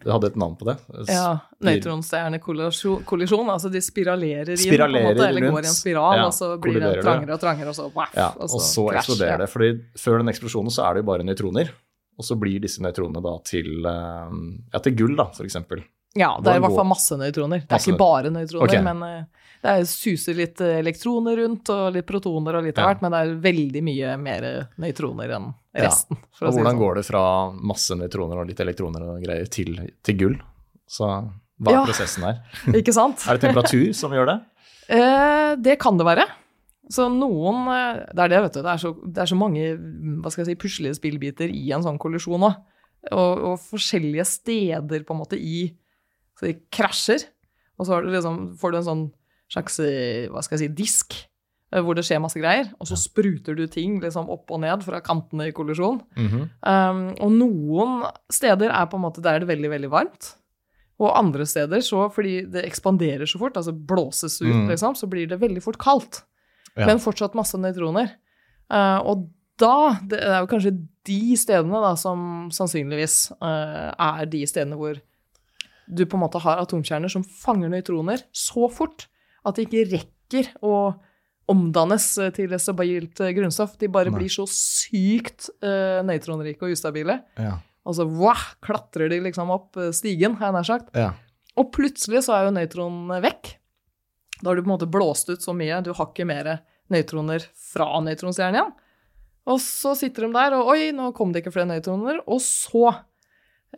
Det 0.00 0.08
hadde 0.08 0.30
et 0.30 0.36
navn 0.40 0.54
på 0.56 0.64
det? 0.64 0.78
ja 1.12 1.42
Nøytronstjernekollisjon. 1.60 3.50
Altså 3.52 3.68
de 3.72 3.80
spiralerer 3.84 4.54
inn, 4.54 4.70
på 4.78 4.86
en 4.86 4.94
måte, 5.04 5.26
eller 5.28 5.44
rundt. 5.44 5.54
går 5.58 5.66
i 5.66 5.70
en 5.70 5.76
spiral, 5.76 6.16
Ja, 6.20 6.26
og 6.30 6.32
så 6.36 6.48
blir 6.60 6.78
det 6.80 7.02
trangere 7.02 7.26
det. 7.26 7.34
og 7.36 7.40
trangere, 7.42 7.68
og 7.68 7.76
så 7.76 7.90
waff, 7.94 8.14
Ja, 8.16 8.30
og 8.38 8.48
så 8.48 8.86
krasj, 8.88 8.96
eksploderer 9.02 9.36
ja. 9.38 9.44
det. 9.44 9.48
fordi 9.52 9.70
før 10.00 10.18
den 10.22 10.28
eksplosjonen 10.32 10.72
så 10.72 10.86
er 10.88 10.94
det 10.94 11.02
jo 11.04 11.08
bare 11.10 11.26
nøytroner. 11.26 11.70
Og 12.20 12.26
så 12.26 12.36
blir 12.36 12.60
disse 12.60 12.82
nøytronene 12.84 13.22
da 13.24 13.32
til, 13.48 13.70
eh, 13.88 14.36
ja, 14.74 14.80
til 14.84 14.96
gull, 14.98 15.16
da, 15.16 15.30
f.eks. 15.32 15.56
Ja, 16.18 16.32
det 16.42 16.50
er 16.50 16.58
i 16.58 16.62
hvert 16.64 16.74
fall 16.74 16.88
masse 16.90 17.14
nøytroner. 17.16 17.60
Det 17.62 17.70
er 17.70 17.76
Masse 17.78 17.92
ikke 17.92 18.00
bare 18.02 18.30
nøytroner, 18.34 18.66
okay. 18.66 18.82
men 18.82 19.02
eh, 19.06 19.50
det 19.62 19.70
er, 19.76 19.84
suser 19.86 20.34
litt 20.34 20.60
eh, 20.66 20.78
elektroner 20.80 21.38
rundt, 21.38 21.70
og 21.70 21.92
litt 21.94 22.06
protoner 22.08 22.58
og 22.58 22.66
litt 22.66 22.78
av 22.80 22.82
Ja. 22.82 22.88
hvert, 22.90 23.04
men 23.04 23.14
det 23.14 23.20
er 23.22 23.34
veldig 23.44 23.82
mye 23.86 24.16
mer 24.18 24.46
nøytroner 24.82 25.36
enn 25.38 25.48
Ja. 25.72 25.84
resten. 25.86 26.18
For 26.34 26.48
Og 26.48 26.50
å 26.50 26.54
si 26.56 26.58
hvordan 26.60 26.74
sånn. 26.74 26.80
går 26.82 26.94
det 26.98 27.04
fra 27.06 27.22
masse 27.72 27.94
nøytroner 27.94 28.40
og 28.42 28.48
litt 28.50 28.60
elektroner 28.64 29.06
og 29.06 29.22
greier 29.22 29.46
til, 29.54 29.78
til 30.02 30.16
gull? 30.18 30.36
Så 30.90 31.06
hva 31.62 31.70
er 31.70 31.78
Ja. 31.78 31.84
prosessen 31.86 32.26
her? 32.26 32.42
Ikke 32.82 32.92
sant? 32.92 33.22
Er 33.30 33.38
det 33.38 33.46
temperatur 33.46 33.94
som 33.94 34.10
gjør 34.10 34.26
det? 34.34 34.38
Eh, 34.90 35.54
det 35.62 35.78
kan 35.78 35.96
det 35.96 36.04
være. 36.10 36.26
Så 36.90 37.06
noen 37.12 37.68
eh, 37.70 38.00
Det 38.10 38.24
er 38.24 38.32
det, 38.32 38.42
vet 38.46 38.56
du. 38.58 38.60
Det 38.66 38.72
er 38.72 38.82
så, 38.82 38.90
det 39.06 39.22
er 39.22 39.30
så 39.30 39.38
mange 39.38 39.64
mm, 39.78 40.20
hva 40.24 40.32
skal 40.32 40.44
jeg 40.44 40.52
si, 40.52 40.60
puslige 40.64 40.98
spillbiter 40.98 41.52
i 41.54 41.70
en 41.76 41.84
sånn 41.86 42.00
kollisjon 42.02 42.48
òg. 42.48 42.58
Og, 43.16 43.44
og 43.52 43.60
forskjellige 43.64 44.26
steder 44.28 45.06
på 45.08 45.14
en 45.14 45.20
måte 45.22 45.38
i 45.40 45.70
Så 46.36 46.50
de 46.50 46.58
krasjer. 46.72 47.24
Og 47.80 47.86
så 47.86 47.94
har 47.94 48.04
du 48.04 48.10
liksom, 48.12 48.42
får 48.60 48.72
du 48.74 48.78
en 48.80 48.88
sånn 48.90 49.04
slags 49.50 49.78
eh, 49.82 50.26
hva 50.30 50.42
skal 50.44 50.58
jeg 50.58 50.68
si, 50.68 50.74
disk 50.78 51.16
eh, 51.72 51.80
hvor 51.80 51.96
det 51.96 52.04
skjer 52.06 52.20
masse 52.22 52.38
greier. 52.38 52.68
Og 52.78 52.90
så 52.90 52.98
spruter 53.00 53.56
du 53.56 53.64
ting 53.72 53.96
liksom 54.02 54.28
opp 54.30 54.50
og 54.52 54.60
ned 54.62 54.84
fra 54.86 55.00
kantene 55.04 55.48
i 55.48 55.54
kollisjon. 55.56 56.02
Mhm. 56.18 56.44
Um, 56.60 57.00
og 57.24 57.32
noen 57.38 57.96
steder 58.32 58.74
er 58.74 58.90
på 58.90 59.00
en 59.00 59.06
måte 59.06 59.24
der 59.24 59.38
er 59.38 59.44
det 59.44 59.50
veldig, 59.50 59.72
veldig 59.78 59.90
varmt. 59.92 60.34
Og 61.00 61.14
andre 61.16 61.46
steder, 61.48 61.80
så 61.80 62.10
fordi 62.12 62.42
det 62.52 62.66
ekspanderer 62.68 63.24
så 63.24 63.38
fort, 63.40 63.56
altså 63.56 63.72
blåses 63.72 64.36
ut, 64.42 64.52
Mm. 64.52 64.66
liksom, 64.68 64.92
så 64.94 65.08
blir 65.08 65.26
det 65.30 65.40
veldig 65.40 65.62
fort 65.64 65.78
kaldt. 65.80 66.20
Ja. 66.78 66.86
Men 66.86 67.02
fortsatt 67.02 67.36
masse 67.38 67.58
nøytroner. 67.58 68.14
Uh, 68.70 68.98
og 69.02 69.28
da 69.60 69.98
Det 70.08 70.16
er 70.24 70.38
jo 70.40 70.48
kanskje 70.48 70.70
de 71.04 71.36
stedene 71.36 71.82
da 71.82 71.92
som 72.00 72.48
sannsynligvis 72.54 73.32
uh, 73.42 73.90
er 73.92 74.28
de 74.30 74.40
stedene 74.48 74.78
hvor 74.78 74.96
du 75.90 76.04
på 76.06 76.16
en 76.16 76.22
måte 76.22 76.40
har 76.40 76.62
atomkjerner 76.62 77.10
som 77.12 77.24
fanger 77.26 77.68
nøytroner 77.72 78.22
så 78.32 78.70
fort 78.72 79.08
at 79.44 79.58
de 79.58 79.66
ikke 79.66 79.88
rekker 79.90 80.52
å 80.64 80.94
omdannes 81.50 82.06
eh, 82.22 82.30
til 82.30 82.52
et 82.54 82.62
stabilt 82.62 83.18
grunnstoff. 83.34 83.72
De 83.80 83.88
bare 83.90 84.12
Nei. 84.12 84.20
blir 84.20 84.30
så 84.30 84.44
sykt 84.46 85.48
uh, 85.64 85.98
nøytronrike 86.06 86.62
og 86.62 86.76
ustabile. 86.76 87.18
Ja. 87.40 87.56
Og 87.82 87.96
så 87.98 88.06
wow, 88.06 88.44
klatrer 88.62 89.10
de 89.10 89.18
liksom 89.24 89.50
opp 89.50 89.80
stigen, 89.96 90.36
har 90.38 90.52
jeg 90.52 90.56
nær 90.60 90.68
sagt. 90.68 90.94
ja. 90.94 91.10
Og 91.58 91.72
plutselig 91.74 92.22
så 92.26 92.36
er 92.36 92.46
jo 92.46 92.54
nøytronene 92.54 93.18
vekk. 93.24 93.54
Da 94.42 94.50
har 94.50 94.56
du 94.56 94.62
på 94.62 94.70
en 94.70 94.74
måte 94.78 94.88
blåst 94.90 95.28
ut 95.30 95.42
så 95.44 95.52
mye, 95.56 95.82
du 95.84 95.92
har 95.92 96.06
ikke 96.10 96.26
mer 96.28 96.58
nøytroner 96.90 97.44
fra 97.72 97.86
nøytronstjernen 98.04 98.56
igjen. 98.60 98.72
Og 99.50 99.60
så 99.62 99.94
sitter 99.98 100.26
de 100.26 100.32
der, 100.36 100.54
og 100.58 100.68
oi, 100.74 100.90
nå 100.94 101.10
kom 101.16 101.32
det 101.32 101.42
ikke 101.44 101.52
flere 101.54 101.68
nøytroner. 101.70 102.20
Og 102.28 102.40
så, 102.44 102.90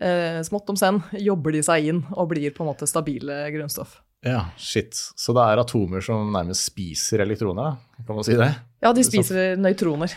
eh, 0.01 0.41
smått 0.47 0.69
om 0.71 0.77
senn, 0.77 1.03
jobber 1.19 1.53
de 1.53 1.63
seg 1.63 1.87
inn 1.93 2.03
og 2.13 2.29
blir 2.33 2.51
på 2.55 2.65
en 2.65 2.71
måte 2.73 2.87
stabile 2.89 3.45
grunnstoff. 3.55 4.01
Ja, 4.25 4.45
shit. 4.57 4.95
Så 5.19 5.35
det 5.35 5.43
er 5.43 5.59
atomer 5.59 6.01
som 6.05 6.29
nærmest 6.33 6.69
spiser 6.71 7.25
elektroner. 7.25 7.77
Kan 8.07 8.15
man 8.15 8.25
si 8.27 8.37
det? 8.39 8.53
Ja, 8.83 8.93
de 8.93 9.03
spiser 9.03 9.57
nøytroner. 9.59 10.13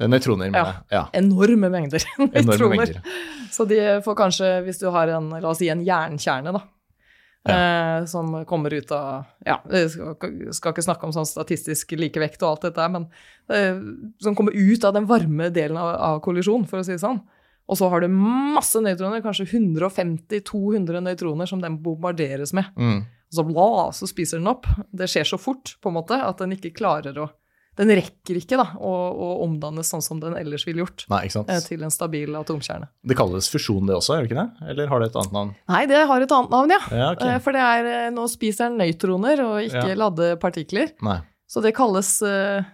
Eh, 0.00 0.08
Nøytroner, 0.10 0.50
mener 0.50 0.58
Ja. 0.58 0.64
jeg. 0.64 0.82
Ja. 0.90 1.02
Enorme 1.14 1.70
mengder 1.70 2.02
Enorme 2.18 2.42
nøytroner. 2.42 2.76
mengder. 2.76 3.02
Så 3.54 3.66
de 3.68 3.76
får 4.02 4.16
kanskje, 4.18 4.48
hvis 4.66 4.80
du 4.80 4.90
har 4.90 5.06
en, 5.08 5.28
la 5.30 5.48
oss 5.52 5.58
si 5.58 5.68
en 5.70 5.84
jernkjerne, 5.86 6.50
da, 6.52 6.62
eh, 7.52 8.04
som 8.10 8.32
kommer 8.48 8.74
ut 8.74 8.92
av 8.94 9.24
Ja, 9.46 9.58
jeg 9.72 9.92
skal, 9.92 10.34
skal 10.56 10.74
ikke 10.74 10.86
snakke 10.86 11.08
om 11.08 11.14
sånn 11.14 11.28
statistisk 11.28 11.94
likevekt 11.98 12.42
og 12.42 12.54
alt 12.54 12.66
dette, 12.68 12.88
men 12.94 13.08
eh, 13.52 13.80
som 14.24 14.36
kommer 14.38 14.56
ut 14.56 14.84
av 14.84 14.96
den 14.96 15.08
varme 15.10 15.50
delen 15.54 15.78
av, 15.80 15.92
av 15.94 16.22
kollisjon, 16.24 16.66
for 16.70 16.80
å 16.80 16.86
si 16.86 16.96
det 16.96 17.04
sånn. 17.04 17.22
Og 17.64 17.78
så 17.80 17.88
har 17.88 18.04
du 18.04 18.12
masse 18.12 18.80
nøytroner, 18.80 19.22
kanskje 19.24 19.46
150-200 19.56 21.00
nøytroner 21.04 21.48
som 21.48 21.62
den 21.62 21.78
bombarderes 21.84 22.52
med. 22.56 22.68
Mm. 22.76 23.04
Og 23.04 23.38
så, 23.38 23.44
bla, 23.48 23.68
så 23.96 24.08
spiser 24.08 24.40
den 24.40 24.50
opp. 24.52 24.68
Det 24.92 25.08
skjer 25.10 25.30
så 25.32 25.40
fort 25.40 25.76
på 25.80 25.90
en 25.90 25.96
måte, 25.96 26.18
at 26.20 26.42
den 26.42 26.52
ikke 26.58 26.74
klarer 26.76 27.16
å 27.22 27.30
den 27.78 27.90
rekker 27.98 28.38
ikke 28.38 28.58
da, 28.60 28.66
å, 28.78 28.92
å 29.10 29.28
omdannes 29.44 29.88
sånn 29.90 30.02
som 30.04 30.20
den 30.22 30.36
ellers 30.38 30.66
ville 30.68 30.84
gjort, 30.84 31.06
Nei, 31.10 31.24
eh, 31.26 31.60
til 31.64 31.82
en 31.82 31.94
stabil 31.94 32.36
atomkjerne. 32.38 32.86
Det 33.02 33.16
kalles 33.18 33.48
fusjon 33.50 33.88
det 33.88 33.96
også, 33.96 34.14
gjør 34.18 34.28
det 34.28 34.30
ikke 34.30 34.42
det? 34.42 34.70
Eller 34.74 34.92
har 34.92 35.02
det 35.02 35.08
et 35.10 35.18
annet 35.22 35.34
navn? 35.34 35.50
Nei, 35.74 35.82
det 35.90 36.04
har 36.10 36.26
et 36.26 36.36
annet 36.38 36.54
navn, 36.54 36.74
ja. 36.76 36.80
Ja, 36.94 37.08
ok. 37.16 37.24
Eh, 37.26 37.40
For 37.44 37.56
det 37.56 37.64
er, 37.66 37.90
eh, 37.96 38.12
nå 38.14 38.28
spiser 38.30 38.70
den 38.70 38.78
nøytroner 38.82 39.42
og 39.46 39.56
ikke 39.66 39.88
Ja. 39.90 39.98
ladde 40.04 40.30
partikler. 40.42 40.94
Nei. 41.02 41.18
Så 41.50 41.60
det 41.62 41.74
kalles 41.76 42.08
uh, 42.24 42.64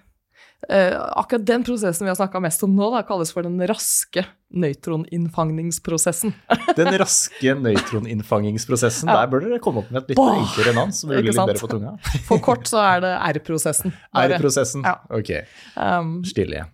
uh, 0.71 0.95
Akkurat 1.19 1.43
den 1.45 1.65
prosessen 1.67 2.07
vi 2.07 2.13
har 2.13 2.17
snakka 2.17 2.41
mest 2.41 2.63
om 2.65 2.77
nå, 2.77 2.87
da, 2.95 3.03
kalles 3.05 3.33
for 3.35 3.45
den 3.45 3.59
raske 3.69 4.25
nøytroninnfangningsprosessen. 4.51 6.33
Den 6.79 6.91
raske 7.01 7.55
nøytroninnfangingsprosessen, 7.61 9.09
Ja. 9.11 9.21
der 9.23 9.31
bør 9.33 9.45
dere 9.47 9.61
komme 9.63 9.83
opp 9.85 9.91
med 9.95 10.03
et 10.03 10.13
litt 10.13 10.19
Bah! 10.21 10.37
enklere 10.41 10.75
navn, 10.77 10.93
som 10.97 11.11
blir 11.13 11.23
litt 11.27 11.37
bedre 11.39 11.59
på 11.61 11.71
tunga. 11.71 11.95
For 12.29 12.43
kort 12.45 12.67
så 12.71 12.81
er 12.83 13.01
det 13.05 13.13
R-prosessen. 13.37 13.93
R-prosessen. 14.27 14.85
Ja. 14.87 14.97
Ok, 15.11 15.33
Um, 15.81 16.21
stilig. 16.27 16.65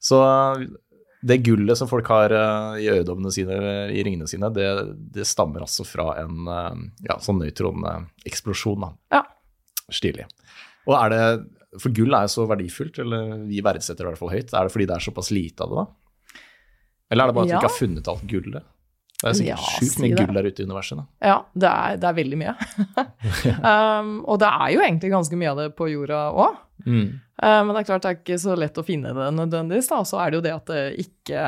Så 0.00 0.18
det 1.26 1.40
gullet 1.42 1.76
som 1.78 1.88
folk 1.90 2.06
har 2.12 2.30
eh, 2.30 2.76
i 2.84 2.86
øyedommene 2.92 3.32
sine, 3.34 3.56
i 3.90 4.02
ringene 4.06 4.28
sine, 4.30 4.46
det, 4.54 4.66
det 5.16 5.24
stammer 5.26 5.64
altså 5.66 5.82
fra 5.88 6.12
en 6.22 6.46
eh, 6.46 6.76
ja, 7.08 7.16
sånn 7.24 7.40
nøytroneksplosjon. 7.42 8.86
Ja. 9.12 9.24
Stilig. 9.92 10.26
Og 10.86 10.94
er 11.00 11.10
det, 11.10 11.22
For 11.82 11.90
gull 11.96 12.14
er 12.14 12.28
jo 12.28 12.32
så 12.36 12.46
verdifullt, 12.48 13.00
eller 13.02 13.40
vi 13.48 13.58
verdsetter 13.66 14.04
det 14.04 14.06
i 14.06 14.12
hvert 14.14 14.22
fall 14.22 14.34
høyt. 14.36 14.54
Er 14.54 14.68
det 14.68 14.74
fordi 14.76 14.86
det 14.86 14.94
er 14.96 15.06
såpass 15.08 15.32
lite 15.34 15.66
av 15.66 15.72
det, 15.72 15.82
da? 15.82 15.86
Eller 17.10 17.24
er 17.24 17.30
det 17.30 17.36
bare 17.36 17.46
at 17.46 17.52
vi 17.52 17.58
ikke 17.58 17.70
har 17.70 17.78
funnet 17.78 18.10
alt 18.12 18.26
gullet? 18.30 18.72
Det 19.16 19.28
er 19.30 19.36
sikkert 19.38 19.52
Ja, 19.54 19.68
sjukt 19.80 20.00
mye 20.02 20.10
si 20.10 20.16
gull 20.18 20.36
der 20.36 20.46
ute 20.50 20.62
i 20.62 20.66
universet. 20.68 20.98
da. 20.98 21.04
ja, 21.30 21.36
det 21.56 21.68
er, 21.70 22.00
det 22.02 22.08
er 22.08 22.16
veldig 22.18 22.38
mye. 22.40 22.54
um, 23.72 24.10
og 24.28 24.40
det 24.42 24.50
er 24.50 24.72
jo 24.74 24.82
egentlig 24.84 25.12
ganske 25.14 25.38
mye 25.40 25.52
av 25.54 25.60
det 25.62 25.70
på 25.78 25.88
jorda 25.88 26.18
òg. 26.36 26.58
Mm. 26.84 27.06
Uh, 27.40 27.60
men 27.64 27.70
det 27.72 27.80
er 27.80 27.86
klart 27.88 28.04
det 28.04 28.10
er 28.10 28.18
ikke 28.20 28.38
så 28.42 28.56
lett 28.60 28.76
å 28.76 28.84
finne 28.84 29.14
det 29.16 29.28
nødvendigvis. 29.38 29.88
Og 29.96 30.04
Så 30.10 30.20
er 30.20 30.30
det 30.30 30.38
jo 30.38 30.44
det 30.44 30.52
at 30.52 30.72
det 30.72 30.82
ikke 31.06 31.46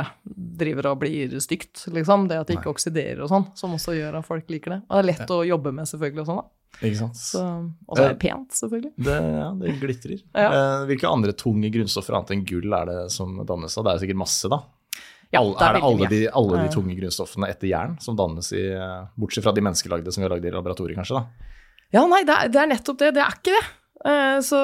driver 0.63 0.93
og 0.95 1.03
blir 1.03 1.37
stygt, 1.45 1.85
liksom. 1.93 2.25
Det 2.31 2.41
at 2.41 2.49
det 2.49 2.57
ikke 2.57 2.71
Nei. 2.71 2.77
oksiderer 2.79 3.21
og 3.27 3.33
sånn, 3.35 3.51
som 3.59 3.77
også 3.77 3.99
gjør 3.99 4.17
at 4.23 4.29
folk 4.29 4.49
liker 4.55 4.79
det. 4.79 4.81
Og 4.89 4.97
det 4.97 5.03
er 5.03 5.11
lett 5.13 5.35
å 5.37 5.43
jobbe 5.51 5.75
med, 5.77 5.91
selvfølgelig, 5.93 6.25
og 6.25 6.31
sånn, 6.33 6.41
da. 6.41 6.55
Ikke 6.79 6.99
sant? 7.01 7.19
Så, 7.19 7.45
og 7.89 7.97
så 7.97 8.05
er 8.05 8.13
det 8.15 8.21
pent, 8.23 8.53
selvfølgelig. 8.55 8.91
Det, 9.03 9.21
ja, 9.35 9.47
det 9.61 9.77
glitrer. 9.83 10.25
Ja. 10.33 10.49
Uh, 10.49 10.83
hvilke 10.89 11.13
andre 11.13 11.37
tunge 11.37 11.69
grunnstoffer 11.75 12.17
annet 12.17 12.37
enn 12.37 12.49
gull 12.49 12.81
er 12.81 12.89
det 12.89 12.99
som 13.13 13.37
dannes 13.45 13.77
av? 13.77 13.85
Det 13.85 13.95
er 13.95 14.05
sikkert 14.07 14.25
masse, 14.25 14.51
da. 14.53 14.63
Ja, 15.35 15.43
det 15.45 15.61
er 15.61 15.69
er 15.69 15.77
det 15.77 15.83
alle 15.85 16.09
de, 16.09 16.21
alle 16.41 16.63
de 16.65 16.69
tunge 16.73 16.95
grunnstoffene 16.97 17.51
etter 17.53 17.69
jern 17.69 17.99
som 18.01 18.17
dannes 18.17 18.49
i 18.57 18.63
Bortsett 19.19 19.45
fra 19.45 19.53
de 19.53 19.61
menneskelagde 19.67 20.13
som 20.15 20.23
vi 20.23 20.29
har 20.29 20.33
lagd 20.37 20.47
i 20.49 20.55
laboratoriet, 20.55 20.97
kanskje? 20.97 21.21
da? 21.21 21.53
Ja, 21.93 22.07
nei, 22.09 22.23
det 22.29 22.33
er, 22.37 22.49
det 22.53 22.61
er 22.63 22.71
nettopp 22.73 22.99
det. 23.01 23.11
Det 23.17 23.23
er 23.25 23.37
ikke 23.37 23.53
det. 23.57 23.67
Eh, 24.09 24.39
Så 24.45 24.59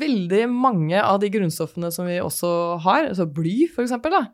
veldig 0.00 0.44
mange 0.52 1.00
av 1.00 1.20
de 1.22 1.30
grunnstoffene 1.32 1.90
som 1.94 2.08
vi 2.08 2.18
også 2.20 2.52
har, 2.84 3.10
altså 3.12 3.26
bly 3.30 3.68
for 3.72 3.84
eksempel, 3.86 4.12
da. 4.12 4.26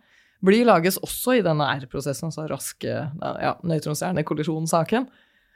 Bly 0.43 0.63
lages 0.65 0.97
også 1.05 1.37
i 1.37 1.43
denne 1.45 1.67
R-prosessen, 1.77 2.31
altså 2.31 2.47
raske 2.49 2.89
ja, 2.89 3.55
nøytronstjernekollisjonssaken. 3.63 5.07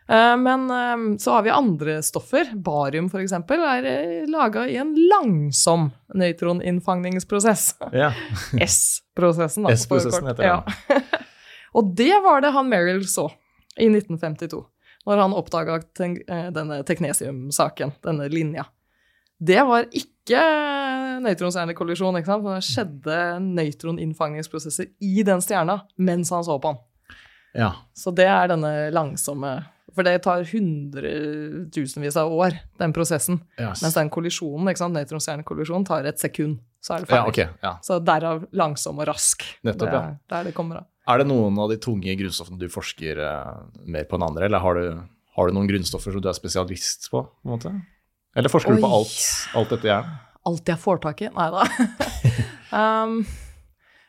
Men 0.07 0.71
eh, 0.71 1.17
så 1.19 1.33
har 1.33 1.43
vi 1.47 1.51
andre 1.51 2.03
stoffer. 2.03 2.51
Barium 2.55 3.09
eksempel 3.23 3.63
er 3.65 4.27
laga 4.29 4.67
i 4.69 4.77
en 4.77 4.93
langsom 5.09 5.91
nøytroninnfangningsprosess. 6.15 7.71
Ja. 7.93 8.13
S-prosessen, 8.61 9.65
da. 9.65 9.73
S-prosessen 9.73 10.29
heter 10.29 10.43
den. 10.43 10.53
Ja. 10.53 11.23
Og 11.75 11.95
det 11.97 12.13
var 12.23 12.45
det 12.45 12.53
han 12.55 12.69
Merrill 12.69 13.03
så 13.09 13.31
i 13.81 13.89
1952, 13.89 14.61
når 15.09 15.25
han 15.25 15.35
oppdaga 15.35 15.81
denne 16.55 16.83
teknesium-saken, 16.87 17.97
denne 18.05 18.29
linja. 18.31 18.69
Det 19.43 19.59
var 19.67 19.89
ikke 19.91 20.41
nøytronstjernekollisjon, 21.25 22.21
ikke 22.21 22.31
sant? 22.31 22.45
for 22.47 22.55
det 22.55 22.69
skjedde 22.69 23.19
nøytroninnfangningsprosesser 23.59 24.93
i 25.03 25.25
den 25.27 25.43
stjerna 25.43 25.81
mens 25.97 26.31
han 26.35 26.47
så 26.47 26.61
på 26.63 26.75
den. 26.75 26.83
ja. 27.65 27.73
Så 27.95 28.15
det 28.15 28.29
er 28.31 28.53
denne 28.55 28.73
langsomme 28.95 29.57
For 29.95 30.07
det 30.07 30.17
tar 30.25 30.43
hundretusenvis 30.51 32.17
av 32.19 32.33
år, 32.35 32.57
den 32.83 32.93
prosessen. 32.95 33.39
Yes. 33.55 33.83
Mens 33.85 33.95
den 33.95 34.11
kollisjonen, 34.13 34.73
ikke 34.73 34.83
sant, 34.83 34.97
nøytronstjernekollisjonen, 34.99 35.87
tar 35.87 36.09
et 36.11 36.23
sekund, 36.23 36.59
så 36.83 36.97
er 36.97 37.05
det 37.05 37.15
ja, 37.15 37.21
okay, 37.31 37.47
ok. 37.47 37.63
Ja. 37.63 37.73
Så 37.87 38.01
derav 38.03 38.43
langsom 38.59 38.99
og 38.99 39.07
rask. 39.09 39.47
Nettopp, 39.65 39.87
det 39.87 39.95
ja. 39.95 40.03
er 40.03 40.35
der 40.35 40.51
det 40.51 40.55
kommer 40.57 40.83
av. 40.83 40.89
Er 41.15 41.21
det 41.21 41.29
noen 41.29 41.61
av 41.61 41.71
de 41.71 41.79
tunge 41.85 42.17
grunnstoffene 42.19 42.59
du 42.59 42.67
forsker 42.73 43.21
eh, 43.23 43.55
mer 43.93 44.09
på 44.09 44.19
enn 44.19 44.27
andre, 44.27 44.49
eller 44.49 44.65
har 44.65 44.81
du, 44.81 44.99
har 45.39 45.49
du 45.49 45.57
noen 45.57 45.71
grunnstoffer 45.71 46.17
som 46.17 46.25
du 46.25 46.29
er 46.33 46.37
spesialist 46.37 47.11
på? 47.13 47.23
på 47.23 47.47
en 47.47 47.55
måte? 47.55 47.75
Eller 48.35 48.51
forsker 48.51 48.75
du 48.75 48.83
på 48.83 48.91
alt, 48.99 49.17
alt 49.55 49.77
dette 49.77 49.91
jern? 49.93 50.11
Alt 50.49 50.75
jeg 50.75 50.81
får 50.81 51.01
tak 51.05 51.23
i? 51.23 51.31
Nei 51.33 51.49
da. 51.55 51.63
um, 53.05 53.15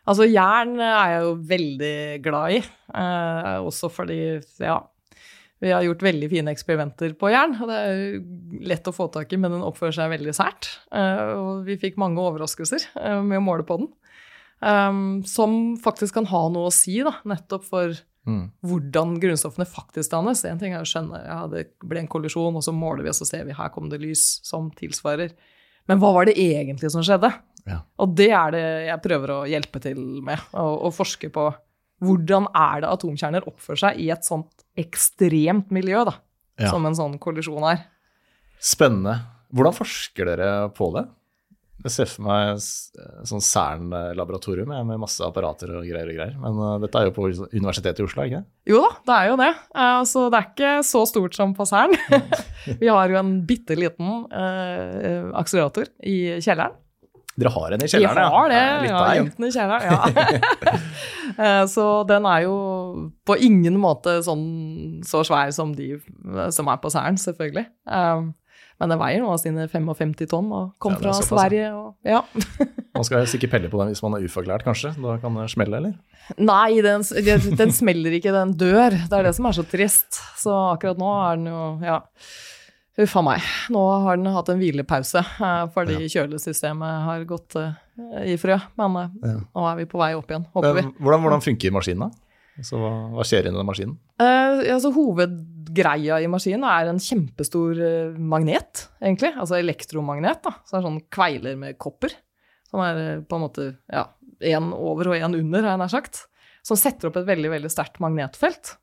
altså, 0.08 0.26
jern 0.26 0.74
er 0.82 1.14
jeg 1.14 1.22
jo 1.28 1.38
veldig 1.54 1.96
glad 2.26 2.58
i. 2.58 2.60
uh, 2.96 3.62
også 3.70 3.92
fordi, 3.94 4.20
ja 4.64 4.82
Vi 5.64 5.72
har 5.72 5.86
gjort 5.86 6.04
veldig 6.04 6.28
fine 6.30 6.52
eksperimenter 6.52 7.14
på 7.20 7.30
jern. 7.32 7.56
Og 7.64 7.70
det 7.72 7.78
er 7.78 8.66
lett 8.74 8.90
å 8.90 8.96
få 8.96 9.08
tak 9.14 9.32
i, 9.34 9.40
men 9.40 9.56
den 9.56 9.64
oppfører 9.66 9.96
seg 9.96 10.12
veldig 10.12 10.34
sært. 10.36 10.72
eh, 10.92 11.32
og 11.36 11.64
vi 11.68 11.78
fikk 11.82 12.00
mange 12.02 12.20
overraskelser 12.22 12.90
eh, 13.00 13.22
med 13.22 13.40
å 13.40 13.46
måle 13.46 13.68
på 13.68 13.80
den. 13.80 13.94
Um, 14.66 15.24
som 15.28 15.76
faktisk 15.84 16.16
kan 16.16 16.28
ha 16.32 16.46
noe 16.50 16.70
å 16.70 16.74
si, 16.74 17.02
da, 17.04 17.18
nettopp 17.28 17.66
for 17.68 17.96
Mm. 18.26 18.48
hvordan 18.66 19.20
grunnstoffene 19.22 19.68
faktisk 19.70 20.10
dannes. 20.10 20.40
En 20.50 20.58
ting 20.58 20.74
er 20.74 20.82
å 20.82 20.88
skjønne 20.90 21.20
ja, 21.22 21.44
det 21.46 21.68
ble 21.86 22.00
en 22.02 22.08
kollisjon, 22.10 22.56
og 22.58 22.64
så 22.66 22.74
måler 22.74 23.04
vi, 23.06 23.12
og 23.12 23.18
så 23.20 23.28
ser 23.30 23.44
vi 23.46 23.54
her 23.54 23.70
kom 23.70 23.86
det 23.92 24.00
lys 24.02 24.24
som 24.42 24.72
tilsvarer. 24.74 25.36
Men 25.86 26.00
hva 26.02 26.10
var 26.16 26.26
det 26.26 26.34
egentlig 26.42 26.90
som 26.90 27.06
skjedde? 27.06 27.30
Ja. 27.70 27.84
Og 28.02 28.16
det 28.18 28.32
er 28.34 28.56
det 28.56 28.64
jeg 28.88 29.04
prøver 29.04 29.30
å 29.36 29.38
hjelpe 29.46 29.82
til 29.84 30.02
med, 30.26 30.42
å 30.58 30.90
forske 30.94 31.30
på. 31.30 31.52
Hvordan 32.04 32.48
er 32.54 32.82
det 32.84 32.90
atomkjerner 32.92 33.46
oppfører 33.48 33.80
seg 33.86 34.00
i 34.04 34.10
et 34.12 34.26
sånt 34.28 34.66
ekstremt 34.78 35.70
miljø, 35.72 36.04
da, 36.06 36.18
Ja. 36.60 36.70
som 36.72 36.86
en 36.86 36.96
sånn 36.96 37.18
kollisjon 37.20 37.64
er? 37.72 37.86
Spennende. 38.60 39.20
Hvordan 39.54 39.74
forsker 39.76 40.26
dere 40.26 40.70
på 40.76 40.90
det? 40.96 41.06
Jeg 41.86 41.92
ser 41.92 42.06
for 42.10 42.24
meg 42.24 42.56
s- 42.58 42.92
sånn 43.30 43.42
Cern-laboratorium 43.44 44.68
med 44.88 44.98
masse 45.00 45.22
apparater 45.22 45.70
og 45.76 45.84
greier 45.86 46.08
og 46.10 46.16
greier. 46.18 46.36
Men 46.40 46.58
eh, 46.58 46.80
dette 46.82 46.96
er 47.02 47.06
jo 47.10 47.12
på 47.16 47.28
Universitetet 47.54 48.00
i 48.00 48.04
Oslo, 48.08 48.24
ikke 48.26 48.40
det? 48.42 48.46
Jo 48.72 48.80
da, 48.82 48.90
det 49.06 49.16
er 49.20 49.28
jo 49.30 49.36
det. 49.42 49.50
Altså, 49.76 50.24
det 50.32 50.40
er 50.40 50.48
ikke 50.50 50.72
så 50.88 51.04
stort 51.08 51.36
som 51.38 51.54
på 51.54 51.68
Cern. 51.70 51.94
Vi 52.82 52.88
har 52.90 53.12
jo 53.12 53.20
en 53.20 53.36
bitte 53.46 53.78
liten 53.78 54.26
eh, 54.32 55.30
akselerator 55.38 55.92
i 56.04 56.40
kjelleren. 56.42 56.74
Dere 57.36 57.52
har 57.52 57.74
en 57.76 57.84
i 57.84 57.88
kjelleren, 57.92 58.16
Vi 58.16 58.32
har 58.36 58.52
det, 58.54 58.60
ja? 58.88 59.00
har 59.02 59.16
gjemt 59.18 59.36
den 59.36 59.48
i 59.48 59.52
kjelleren, 59.52 59.84
ja. 59.92 60.80
Eh, 61.36 61.66
så 61.68 61.84
den 62.08 62.24
er 62.30 62.46
jo 62.46 62.52
på 63.28 63.36
ingen 63.44 63.76
måte 63.82 64.14
sånn 64.24 65.02
så 65.04 65.20
svær 65.28 65.50
som 65.52 65.74
de 65.76 65.98
som 66.54 66.70
er 66.72 66.78
på 66.80 66.92
Cern, 66.94 67.18
selvfølgelig. 67.20 67.66
Um, 67.90 68.30
men 68.80 68.92
den 68.94 69.00
veier 69.02 69.24
nå 69.24 69.34
sine 69.42 69.66
55 69.72 70.14
tonn 70.32 70.48
og 70.56 70.70
kom 70.80 70.96
Ja, 70.96 71.12
fra. 71.12 71.26
Sverige 71.28 71.74
og 71.76 72.08
Ja. 72.08 72.22
Man 72.96 73.04
skal 73.04 73.20
helst 73.26 73.36
ikke 73.36 73.50
pelle 73.52 73.68
på 73.72 73.82
den 73.82 73.92
hvis 73.92 74.00
man 74.06 74.16
er 74.16 74.24
ufaglært, 74.24 74.64
kanskje? 74.64 74.94
Da 74.96 75.18
kan 75.20 75.36
det 75.36 75.50
smelle, 75.52 75.82
eller? 75.82 75.96
Nei, 76.40 76.80
den, 76.80 77.04
den 77.60 77.74
smeller 77.76 78.16
ikke, 78.16 78.32
den 78.32 78.54
dør. 78.56 78.96
Det 78.96 79.18
er 79.18 79.28
det 79.28 79.34
som 79.36 79.50
er 79.50 79.58
så 79.58 79.66
trist. 79.68 80.22
Så 80.40 80.54
akkurat 80.72 81.02
nå 81.02 81.10
er 81.26 81.36
den 81.42 81.50
jo 81.52 81.64
Ja. 81.84 81.98
Huff 82.96 83.16
a 83.20 83.22
meg. 83.28 83.44
Nå 83.76 83.82
har 84.06 84.16
den 84.20 84.30
hatt 84.32 84.50
en 84.54 84.60
hvilepause 84.62 85.20
fordi 85.74 85.96
fordi 85.98 86.08
kjølesystemet 86.14 87.02
har 87.10 87.26
gått 87.28 87.58
eh, 87.60 87.74
i 88.32 88.38
frø. 88.40 88.56
Men 88.80 88.96
eh, 89.02 89.10
Ja. 89.34 89.40
nå 89.44 89.66
er 89.72 89.82
vi 89.82 89.88
på 89.92 90.00
vei 90.00 90.14
opp 90.16 90.32
igjen, 90.32 90.46
håper 90.56 90.78
vi. 90.78 90.86
Hvordan, 91.04 91.26
hvordan 91.26 91.44
funker 91.44 91.76
maskinen, 91.76 92.06
da? 92.08 92.22
Så 92.64 92.80
hva, 92.80 92.92
hva 93.12 93.26
skjer 93.28 93.50
inni 93.50 93.60
den 93.60 93.68
maskinen? 93.68 93.98
Eh, 94.24 94.62
altså, 94.72 94.94
hovedgreia 94.96 96.22
i 96.24 96.30
maskinen 96.32 96.64
er 96.70 96.88
en 96.94 97.02
kjempestor 97.04 97.82
eh, 97.84 98.16
magnet, 98.16 98.86
egentlig. 99.04 99.34
Altså 99.36 99.58
elektromagnet. 99.60 100.40
da. 100.46 100.54
Så 100.64 100.78
det 100.78 100.80
er 100.80 100.88
sånn 100.88 101.02
kveiler 101.12 101.60
med 101.60 101.76
kopper. 101.82 102.16
Som 102.72 102.80
er 102.86 103.02
eh, 103.04 103.20
på 103.28 103.36
en 103.36 103.44
måte 103.44 103.68
ja, 103.92 104.06
én 104.40 104.72
over 104.72 105.12
og 105.12 105.20
én 105.20 105.36
under, 105.36 105.68
har 105.68 105.76
jeg 105.76 105.84
nær 105.84 105.92
sagt. 105.98 106.24
Som 106.66 106.80
setter 106.80 107.12
opp 107.12 107.20
et 107.20 107.28
veldig 107.28 107.52
veldig 107.58 107.70
sterkt 107.76 108.00
magnetfelt. 108.04 108.78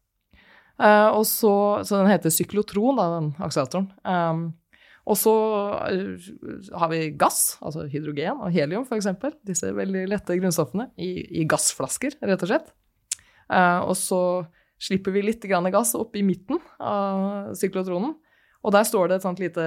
Eh, 0.80 1.08
og 1.12 1.24
så, 1.28 1.54
så 1.86 2.00
den 2.00 2.10
heter 2.12 2.32
syklotron, 2.32 2.98
da, 2.98 3.08
den 3.18 3.30
akseleratoren. 3.42 3.88
Um, 4.06 4.50
og 5.02 5.18
så 5.18 5.34
eh, 5.90 6.26
har 6.78 6.90
vi 6.92 7.00
gass, 7.18 7.56
altså 7.62 7.88
hydrogen 7.90 8.42
og 8.44 8.54
helium 8.54 8.86
f.eks. 8.86 9.10
Disse 9.46 9.72
veldig 9.74 10.06
lette 10.10 10.38
grunnstoffene 10.38 10.88
i, 10.96 11.14
i 11.42 11.46
gassflasker, 11.50 12.18
rett 12.22 12.44
og 12.44 12.52
slett. 12.52 12.74
Uh, 13.50 13.82
og 13.88 13.96
så 13.98 14.20
slipper 14.82 15.14
vi 15.14 15.24
litt 15.26 15.42
grann 15.46 15.68
gass 15.74 15.94
opp 15.98 16.16
i 16.18 16.24
midten 16.26 16.60
av 16.82 17.52
syklotronen. 17.58 18.14
Og 18.62 18.74
der 18.74 18.86
står 18.86 19.10
det 19.10 19.18
et 19.18 19.26
sånt 19.26 19.42
lite, 19.42 19.64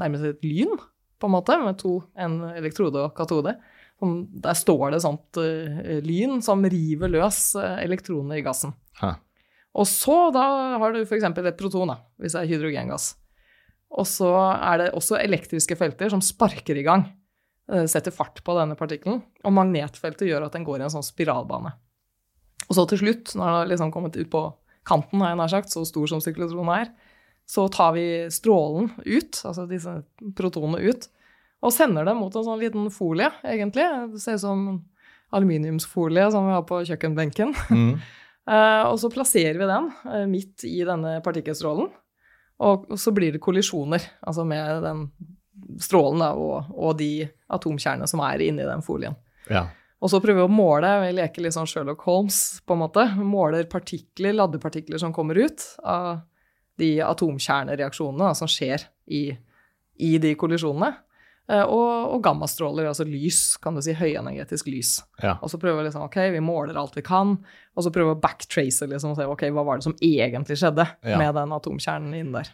nærmest 0.00 0.26
et 0.26 0.46
lyn, 0.46 0.74
på 1.22 1.30
en 1.30 1.34
måte, 1.36 1.54
med 1.62 1.78
to, 1.78 2.00
en 2.18 2.40
elektrode 2.50 3.06
og 3.06 3.14
katode. 3.16 3.54
Som, 4.02 4.24
der 4.42 4.58
står 4.58 4.90
det 4.90 5.04
sånt 5.04 5.38
uh, 5.38 6.00
lyn 6.02 6.42
som 6.42 6.66
river 6.66 7.14
løs 7.14 7.52
uh, 7.54 7.78
elektronene 7.78 8.40
i 8.40 8.44
gassen. 8.44 8.74
Hæ. 8.98 9.14
Og 9.74 9.86
så 9.90 10.16
da 10.34 10.44
har 10.78 10.94
du 10.94 11.02
f.eks. 11.02 11.26
et 11.26 11.58
proton, 11.58 11.90
da, 11.90 11.98
hvis 12.22 12.36
det 12.36 12.44
er 12.44 12.50
hydrogengass. 12.52 13.14
Og 13.94 14.06
så 14.10 14.30
er 14.54 14.80
det 14.80 14.92
også 14.94 15.18
elektriske 15.20 15.76
felter 15.78 16.10
som 16.12 16.22
sparker 16.22 16.78
i 16.78 16.84
gang 16.86 17.06
eh, 17.70 17.86
setter 17.90 18.14
fart 18.14 18.42
på 18.46 18.56
denne 18.58 18.78
partikkelen, 18.78 19.22
og 19.42 19.54
magnetfeltet 19.54 20.28
gjør 20.30 20.46
at 20.48 20.54
den 20.56 20.66
går 20.66 20.80
i 20.80 20.86
en 20.86 20.94
sånn 20.94 21.06
spiralbane. 21.06 21.74
Og 22.68 22.78
så 22.78 22.86
til 22.90 23.02
slutt, 23.02 23.34
når 23.34 23.44
den 23.44 23.58
har 23.58 23.72
liksom 23.72 23.92
kommet 23.94 24.18
ut 24.18 24.30
på 24.32 24.46
kanten, 24.88 25.22
har 25.22 25.32
jeg 25.32 25.40
nær 25.42 25.52
sagt, 25.52 25.72
så 25.72 25.84
stor 25.88 26.08
som 26.10 26.22
syklotronen 26.22 26.74
er, 26.76 26.94
så 27.50 27.66
tar 27.68 27.92
vi 27.96 28.06
strålen 28.32 28.88
ut, 29.04 29.36
altså 29.44 29.66
disse 29.68 29.98
protonene 30.36 30.80
ut, 30.80 31.08
og 31.64 31.72
sender 31.72 32.06
dem 32.08 32.20
mot 32.20 32.34
en 32.36 32.46
sånn 32.46 32.60
liten 32.60 32.90
folie, 32.92 33.30
egentlig. 33.46 33.84
Det 34.12 34.20
ser 34.20 34.38
ut 34.38 34.44
som 34.44 34.66
aluminiumsfolie 35.34 36.26
som 36.32 36.48
vi 36.48 36.54
har 36.54 36.66
på 36.68 36.82
kjøkkenbenken. 36.88 37.54
Mm. 37.72 37.94
Eh, 38.50 38.82
og 38.90 38.98
så 39.00 39.10
plasserer 39.12 39.56
vi 39.56 39.68
den 39.68 39.86
eh, 40.10 40.26
midt 40.28 40.66
i 40.68 40.82
denne 40.84 41.16
partikkelstrålen, 41.24 41.88
og, 42.64 42.90
så 43.00 43.12
blir 43.14 43.34
det 43.34 43.42
kollisjoner, 43.42 44.04
altså 44.22 44.44
med 44.46 44.84
den 44.84 45.06
strålen 45.82 46.20
da, 46.22 46.34
og, 46.38 46.68
og 46.74 46.98
de 46.98 47.24
atomkjernene 47.54 48.08
som 48.10 48.22
er 48.26 48.44
inni 48.44 48.66
den 48.68 48.84
folien. 48.84 49.16
Ja. 49.50 49.66
Og 50.04 50.10
så 50.12 50.20
prøver 50.20 50.42
vi 50.42 50.48
å 50.48 50.52
måle, 50.52 50.90
vi 51.06 51.14
leker 51.16 51.44
litt 51.44 51.56
sånn 51.56 51.68
Sherlock 51.70 52.04
Holmes, 52.04 52.60
på 52.66 52.76
en 52.76 52.82
måte. 52.82 53.06
Måler 53.24 53.64
partikler, 53.70 54.36
laddepartikler 54.36 55.00
som 55.00 55.14
kommer 55.16 55.38
ut 55.40 55.64
av 55.80 56.20
de 56.80 56.90
atomkjernereaksjonene 57.06 58.28
da, 58.28 58.34
som 58.36 58.50
skjer 58.50 58.84
i, 59.08 59.24
i 60.04 60.10
de 60.20 60.34
kollisjonene. 60.36 60.92
Eh, 61.50 61.60
Og, 61.60 62.14
og 62.14 62.22
gammastråler, 62.24 62.86
altså 62.88 63.04
lys, 63.04 63.56
kan 63.60 63.74
du 63.76 63.82
si, 63.84 63.92
høyenergetisk 63.92 64.66
lys. 64.72 65.02
ja. 65.22 65.34
Og 65.42 65.50
så 65.52 65.58
prøver 65.60 65.82
vi 65.82 65.88
liksom, 65.90 66.06
ok, 66.06 66.16
vi 66.32 66.40
måler 66.40 66.78
alt 66.80 66.94
vi 66.96 67.02
kan, 67.04 67.34
og 67.76 67.84
så 67.84 67.90
prøver 67.92 68.14
vi 68.14 68.16
å 68.16 68.22
backtrace 68.22 68.86
liksom, 68.88 69.10
og 69.12 69.16
se, 69.18 69.26
ok, 69.28 69.42
hva 69.52 69.64
var 69.66 69.76
det 69.76 69.84
som 69.84 69.96
egentlig 70.00 70.56
skjedde 70.56 70.86
Ja. 71.04 71.18
med 71.20 71.34
den 71.36 71.52
atomkjernen 71.52 72.14
inni 72.16 72.32
der. 72.32 72.48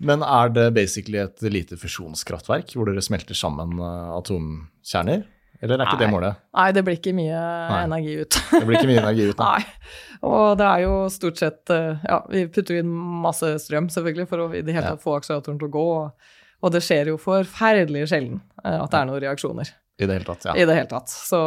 Men 0.00 0.22
er 0.26 0.48
det 0.48 0.74
basically 0.74 1.18
et 1.20 1.40
lite 1.42 1.76
fusjonskraftverk 1.78 2.72
hvor 2.74 2.88
dere 2.88 3.02
smelter 3.04 3.34
sammen 3.36 3.76
eh, 3.78 4.16
atomkjerner? 4.16 5.22
Eller 5.62 5.78
er 5.80 5.86
ikke 5.86 6.00
det 6.00 6.08
målet? 6.10 6.40
Nei, 6.52 6.64
det 6.76 6.82
blir 6.84 6.96
ikke 6.98 7.12
mye 7.16 7.42
energi 7.84 8.16
ut. 8.20 8.36
Det 8.52 8.64
blir 8.66 8.76
ikke 8.80 8.88
mye 8.90 9.02
energi 9.04 9.28
ut? 9.30 9.36
da. 9.38 9.52
Nei. 9.54 9.92
Og 10.24 10.56
det 10.58 10.66
er 10.66 10.80
jo 10.82 10.96
stort 11.12 11.38
sett 11.40 11.70
eh, 11.72 12.00
Ja, 12.08 12.18
vi 12.28 12.42
putter 12.52 12.80
inn 12.80 12.90
masse 13.22 13.52
strøm, 13.62 13.86
selvfølgelig, 13.92 14.26
for 14.28 14.42
å 14.44 14.48
i 14.52 14.64
det 14.64 14.74
hele 14.74 14.88
Ja. 14.88 14.96
tatt 14.96 15.04
få 15.04 15.14
akseleratoren 15.20 15.60
til 15.60 15.68
å 15.70 15.74
gå. 15.76 15.84
Og, 16.02 16.32
og 16.64 16.72
det 16.72 16.80
skjer 16.84 17.12
jo 17.12 17.20
forferdelig 17.20 18.06
sjelden 18.10 18.40
eh, 18.64 18.78
at 18.78 18.90
det 18.90 19.00
er 19.00 19.08
noen 19.10 19.22
reaksjoner 19.26 19.70
I 20.00 20.08
det 20.08 20.18
hele 20.18 20.26
tatt, 20.26 20.48
ja. 20.48 20.56
i 20.56 20.66
det 20.66 20.78
hele 20.78 20.90
tatt. 20.90 21.12
Så, 21.12 21.40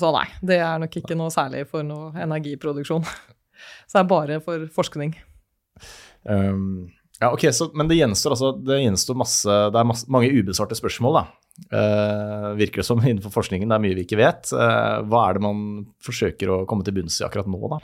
så 0.00 0.10
nei, 0.16 0.26
det 0.42 0.58
er 0.64 0.82
nok 0.82 0.98
ikke 1.02 1.18
noe 1.18 1.32
særlig 1.34 1.66
for 1.70 1.86
noe 1.86 2.10
energiproduksjon. 2.24 3.06
Så 3.88 3.96
det 3.96 4.00
er 4.02 4.08
bare 4.10 4.36
for 4.44 4.64
forskning. 4.74 5.12
Um, 6.26 6.90
ja, 7.20 7.30
ok, 7.30 7.46
så, 7.54 7.68
Men 7.76 7.88
det 7.88 7.96
gjenstår 8.00 8.34
altså 8.34 8.50
det 8.58 8.80
gjenstår 8.82 9.16
masse, 9.16 9.56
det 9.72 9.80
er 9.80 9.86
masse, 9.88 10.08
mange 10.12 10.32
ubesvarte 10.34 10.76
spørsmål, 10.76 11.20
da. 11.20 11.24
Uh, 11.70 12.48
virker 12.58 12.82
det 12.82 12.86
som 12.88 12.98
innenfor 13.04 13.32
forskningen 13.32 13.70
det 13.70 13.76
er 13.76 13.84
mye 13.84 13.96
vi 14.00 14.06
ikke 14.08 14.18
vet. 14.20 14.50
Uh, 14.52 15.04
hva 15.06 15.28
er 15.28 15.38
det 15.38 15.44
man 15.46 15.62
forsøker 16.04 16.50
å 16.50 16.62
komme 16.68 16.86
til 16.86 16.96
bunns 16.98 17.20
i 17.20 17.26
akkurat 17.28 17.48
nå, 17.48 17.60
da? 17.76 17.80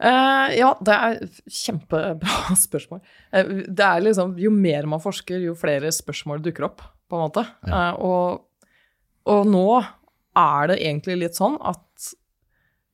Eh, 0.00 0.54
ja, 0.56 0.70
det 0.80 0.94
er 0.96 1.18
kjempebra 1.44 2.54
spørsmål. 2.66 3.02
Uh, 3.34 3.50
det 3.68 3.84
er 3.84 4.04
liksom, 4.04 4.32
jo 4.40 4.52
mer 4.54 4.88
man 4.88 5.02
forsker, 5.02 5.42
jo 5.44 5.56
flere 5.58 5.92
spørsmål 5.92 6.40
dukker 6.44 6.70
opp, 6.70 6.84
på 7.10 7.18
en 7.18 7.26
måte. 7.26 7.44
Ja. 7.68 7.90
Uh, 7.90 8.06
og, 8.08 8.70
og 9.28 9.50
nå 9.50 9.66
er 10.40 10.70
det 10.70 10.80
egentlig 10.80 11.18
litt 11.20 11.36
sånn 11.36 11.58
at 11.60 12.14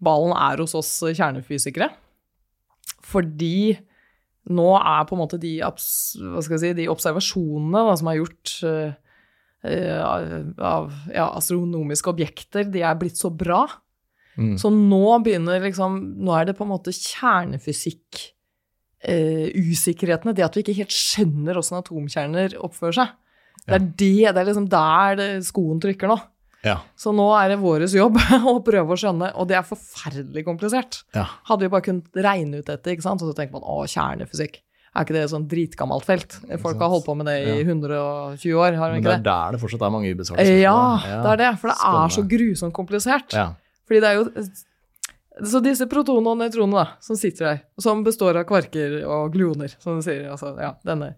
ballen 0.02 0.34
er 0.34 0.60
hos 0.64 0.74
oss 0.76 0.90
kjernefysikere. 1.06 1.92
Fordi 3.06 3.76
nå 4.50 4.68
er 4.78 5.06
på 5.06 5.14
en 5.14 5.22
måte 5.22 5.38
de, 5.42 5.56
si, 5.78 6.72
de 6.78 6.90
observasjonene 6.90 7.86
da, 7.86 7.94
som 7.98 8.10
er 8.10 8.18
gjort 8.20 8.52
av 9.66 10.92
ja, 11.10 11.24
astronomiske 11.26 12.12
objekter, 12.12 12.68
de 12.70 12.84
er 12.86 12.98
blitt 12.98 13.18
så 13.18 13.32
bra. 13.34 13.64
Mm. 14.36 14.54
Så 14.60 14.68
nå 14.72 15.18
begynner 15.24 15.62
liksom 15.64 15.94
Nå 16.20 16.34
er 16.36 16.44
det 16.50 16.56
på 16.58 16.64
en 16.66 16.74
måte 16.74 16.92
kjernefysikk 16.92 18.32
Uh, 19.06 19.52
Usikkerhetene. 19.54 20.32
Det 20.34 20.42
at 20.42 20.56
vi 20.56 20.62
ikke 20.64 20.74
helt 20.80 20.90
skjønner 20.94 21.58
åssen 21.60 21.76
atomkjerner 21.78 22.56
oppfører 22.64 22.96
seg. 22.96 23.10
Det 23.66 23.74
er 23.76 23.84
det, 23.84 24.32
det 24.34 24.40
er 24.40 24.46
liksom 24.48 24.66
der 24.72 25.18
det, 25.20 25.26
skoen 25.46 25.78
trykker 25.84 26.10
nå. 26.10 26.16
Ja. 26.64 26.78
Så 26.98 27.12
nå 27.14 27.26
er 27.38 27.52
det 27.52 27.58
vår 27.60 27.84
jobb 27.92 28.16
å 28.50 28.56
prøve 28.66 28.96
å 28.96 28.98
skjønne, 28.98 29.28
og 29.38 29.46
det 29.50 29.58
er 29.60 29.68
forferdelig 29.68 30.42
komplisert. 30.48 31.02
ja. 31.14 31.26
Hadde 31.46 31.66
vi 31.68 31.70
bare 31.76 31.84
kunnet 31.86 32.18
regne 32.24 32.62
ut 32.64 32.66
dette, 32.72 32.96
ikke 32.96 33.04
sant? 33.04 33.22
og 33.22 33.30
så 33.30 33.36
tenker 33.36 33.60
man 33.60 33.68
å, 33.68 33.84
kjernefysikk. 33.86 34.58
Er 34.96 35.04
ikke 35.04 35.14
det 35.18 35.22
et 35.26 35.34
sånn 35.36 35.46
dritgammelt 35.52 36.08
felt? 36.08 36.38
Folk 36.64 36.80
har 36.80 36.90
holdt 36.96 37.06
på 37.06 37.14
med 37.20 37.28
det 37.28 37.36
i 37.44 37.52
Ja. 37.52 37.60
120 37.68 38.56
år, 38.56 38.80
har 38.80 38.90
de 38.90 38.98
ikke 38.98 39.10
det 39.10 39.12
Men 39.12 39.22
det? 39.22 39.28
der 39.28 39.52
det 39.54 39.60
fortsatt 39.60 39.86
er 39.86 39.92
mange 39.92 40.10
ubesvarte 40.16 40.48
Ja, 40.56 40.74
spørsmål. 40.96 41.22
det 41.22 41.30
er 41.36 41.42
det. 41.44 41.52
For 41.60 41.68
det 41.70 41.78
er 41.92 42.16
så 42.16 42.26
grusomt 42.32 42.74
komplisert. 42.80 43.36
Ja. 43.36 43.46
Fordi 43.86 44.02
det 44.02 44.10
er 44.10 44.18
jo 44.20 44.26
Så 45.46 45.60
disse 45.60 45.84
protonene 45.84 46.32
og 46.32 46.38
nøytronene 46.40 46.78
da, 46.80 46.84
som 47.04 47.18
sitter 47.20 47.44
der, 47.44 47.58
som 47.82 48.00
består 48.06 48.38
av 48.40 48.46
kvarker 48.48 49.02
og 49.04 49.34
gluoner, 49.34 49.74
som 49.82 49.98
du 49.98 50.04
sier, 50.06 50.30
altså 50.32 50.54
ja, 50.56 50.70
denne 50.86 51.10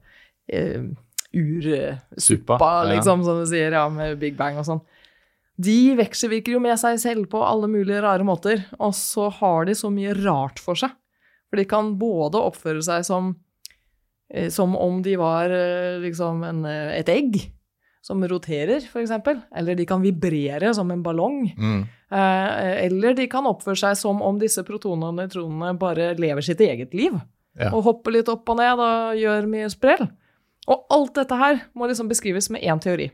eh, 0.50 0.88
ursuppa, 1.30 2.16
Suppa, 2.18 2.58
ja. 2.58 2.96
liksom, 2.96 3.22
som 3.22 3.38
du 3.38 3.46
sier, 3.46 3.76
ja, 3.78 3.84
med 3.92 4.18
Big 4.18 4.34
Bang 4.34 4.58
og 4.58 4.66
sånn, 4.66 4.82
de 5.58 5.94
vekselvirker 5.98 6.54
jo 6.54 6.62
med 6.62 6.78
seg 6.78 7.00
selv 7.02 7.28
på 7.30 7.40
alle 7.42 7.66
mulige 7.70 8.02
rare 8.02 8.26
måter, 8.26 8.64
og 8.78 8.94
så 8.94 9.28
har 9.40 9.66
de 9.66 9.74
så 9.78 9.90
mye 9.90 10.14
rart 10.18 10.58
for 10.62 10.78
seg. 10.78 10.92
For 11.50 11.58
de 11.58 11.66
kan 11.68 11.96
både 11.98 12.38
oppføre 12.38 12.82
seg 12.84 13.06
som, 13.08 13.32
eh, 14.30 14.50
som 14.54 14.76
om 14.78 15.00
de 15.02 15.16
var 15.18 15.50
eh, 15.50 15.98
liksom 16.02 16.44
en, 16.46 16.64
eh, 16.66 16.98
et 17.00 17.10
egg 17.10 17.40
som 18.08 18.22
roterer, 18.24 18.86
eksempel, 18.96 19.40
eller 19.56 19.76
de 19.76 19.84
kan 19.86 20.00
vibrere 20.00 20.70
som 20.74 20.88
en 20.90 21.02
ballong. 21.04 21.42
Mm. 21.58 21.80
Eh, 22.08 22.86
eller 22.86 23.16
de 23.18 23.26
kan 23.28 23.46
oppføre 23.50 23.76
seg 23.76 23.98
som 24.00 24.22
om 24.24 24.38
disse 24.40 24.64
protonene 24.64 25.10
og 25.10 25.18
nøytronene 25.18 25.74
bare 25.80 26.14
lever 26.16 26.46
sitt 26.46 26.62
eget 26.64 26.96
liv. 26.96 27.18
Ja. 27.58 27.68
Og 27.74 27.84
hopper 27.84 28.14
litt 28.16 28.30
opp 28.32 28.48
og 28.48 28.60
ned 28.62 28.80
og 28.80 29.18
gjør 29.20 29.48
mye 29.52 29.68
sprell. 29.72 30.06
Og 30.68 30.88
alt 30.94 31.18
dette 31.20 31.36
her 31.36 31.60
må 31.76 31.88
liksom 31.90 32.08
beskrives 32.08 32.48
med 32.54 32.64
én 32.64 32.80
teori. 32.80 33.10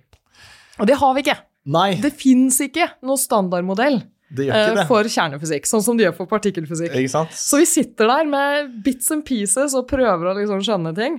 Og 0.78 0.86
det 0.90 0.98
har 1.00 1.14
vi 1.16 1.24
ikke. 1.26 1.38
Nei, 1.74 1.94
Det 1.98 2.12
fins 2.14 2.58
ikke 2.60 2.90
noen 3.02 3.18
standardmodell 3.18 3.96
eh, 3.98 4.82
for 4.86 5.08
kjernefysikk, 5.10 5.66
sånn 5.66 5.82
som 5.82 5.98
de 5.98 6.06
gjør 6.06 6.18
for 6.20 6.30
partikkelfysikk. 6.30 6.94
Så 7.34 7.62
vi 7.62 7.66
sitter 7.70 8.10
der 8.10 8.28
med 8.30 8.74
bits 8.84 9.10
and 9.14 9.26
pieces 9.26 9.74
og 9.74 9.88
prøver 9.90 10.30
å 10.30 10.36
liksom 10.38 10.62
skjønne 10.62 10.94
ting. 10.98 11.18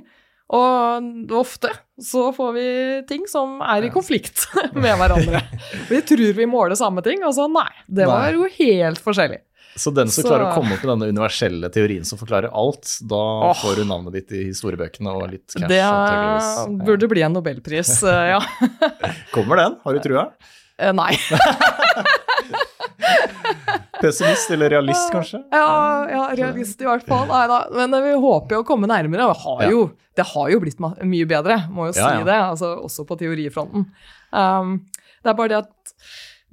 Og 0.53 1.33
ofte 1.33 1.71
så 2.01 2.33
får 2.35 2.53
vi 2.53 2.67
ting 3.07 3.23
som 3.31 3.61
er 3.63 3.87
i 3.87 3.89
konflikt 3.93 4.47
med 4.73 4.97
hverandre. 4.99 5.41
Vi 5.89 6.01
tror 6.01 6.33
vi 6.35 6.45
måler 6.49 6.75
samme 6.75 7.01
ting, 7.05 7.23
og 7.23 7.31
så 7.37 7.45
nei. 7.51 7.69
Det 7.87 8.07
var 8.09 8.25
Nei. 8.27 8.33
jo 8.35 8.49
helt 8.57 8.99
forskjellig. 8.99 9.39
Så 9.75 9.91
den 9.91 10.07
som 10.11 10.23
Så- 10.23 10.29
klarer 10.29 10.49
å 10.49 10.55
komme 10.55 10.75
opp 10.75 10.83
med 10.83 10.91
denne 10.93 11.07
universelle 11.11 11.69
teorien 11.71 12.05
som 12.07 12.19
forklarer 12.19 12.51
alt, 12.55 12.87
da 13.03 13.21
oh. 13.49 13.55
får 13.59 13.81
du 13.81 13.83
navnet 13.87 14.15
ditt 14.15 14.31
i 14.31 14.45
historiebøkene 14.49 15.11
og 15.11 15.25
litt 15.33 15.47
cash. 15.51 15.67
Det 15.67 15.81
antageligvis. 15.83 16.85
burde 16.87 17.09
bli 17.11 17.25
en 17.27 17.35
nobelpris, 17.35 17.91
eh, 18.11 18.35
ja. 18.35 18.41
Ja. 18.79 19.11
Kommer 19.35 19.59
den? 19.63 19.75
Har 19.83 19.93
du 19.95 20.03
trua? 20.03 20.29
Eh, 20.79 20.91
Nei. 20.95 21.15
Pessimist 24.01 24.51
eller 24.51 24.69
realist, 24.75 25.11
kanskje? 25.13 25.39
Ja, 25.51 26.07
ja, 26.09 26.23
realist 26.35 26.81
i 26.81 26.87
hvert 26.87 27.05
fall. 27.07 27.27
Nei 27.29 27.43
da. 27.51 27.59
Men 27.75 27.93
eh, 27.93 28.01
vi 28.09 28.13
håper 28.21 28.57
jo 28.57 28.63
å 28.63 28.67
komme 28.67 28.87
nærmere. 28.91 29.27
Det 29.31 29.41
har 29.43 29.63
Ja. 29.65 29.69
jo, 29.71 29.85
det 30.15 30.25
har 30.33 30.49
jo 30.51 30.59
blitt 30.63 30.79
mye 30.83 31.25
bedre, 31.29 31.59
må 31.71 31.87
jo 31.89 31.93
si 31.93 31.99
Ja, 32.03 32.19
ja. 32.19 32.23
det. 32.27 32.39
Altså, 32.51 32.73
også 32.83 33.05
på 33.07 33.17
teorifronten. 33.19 33.87
Um, 34.31 34.75
det 35.23 35.31
er 35.31 35.37
bare 35.39 35.49
det 35.49 35.61
at 35.63 36.03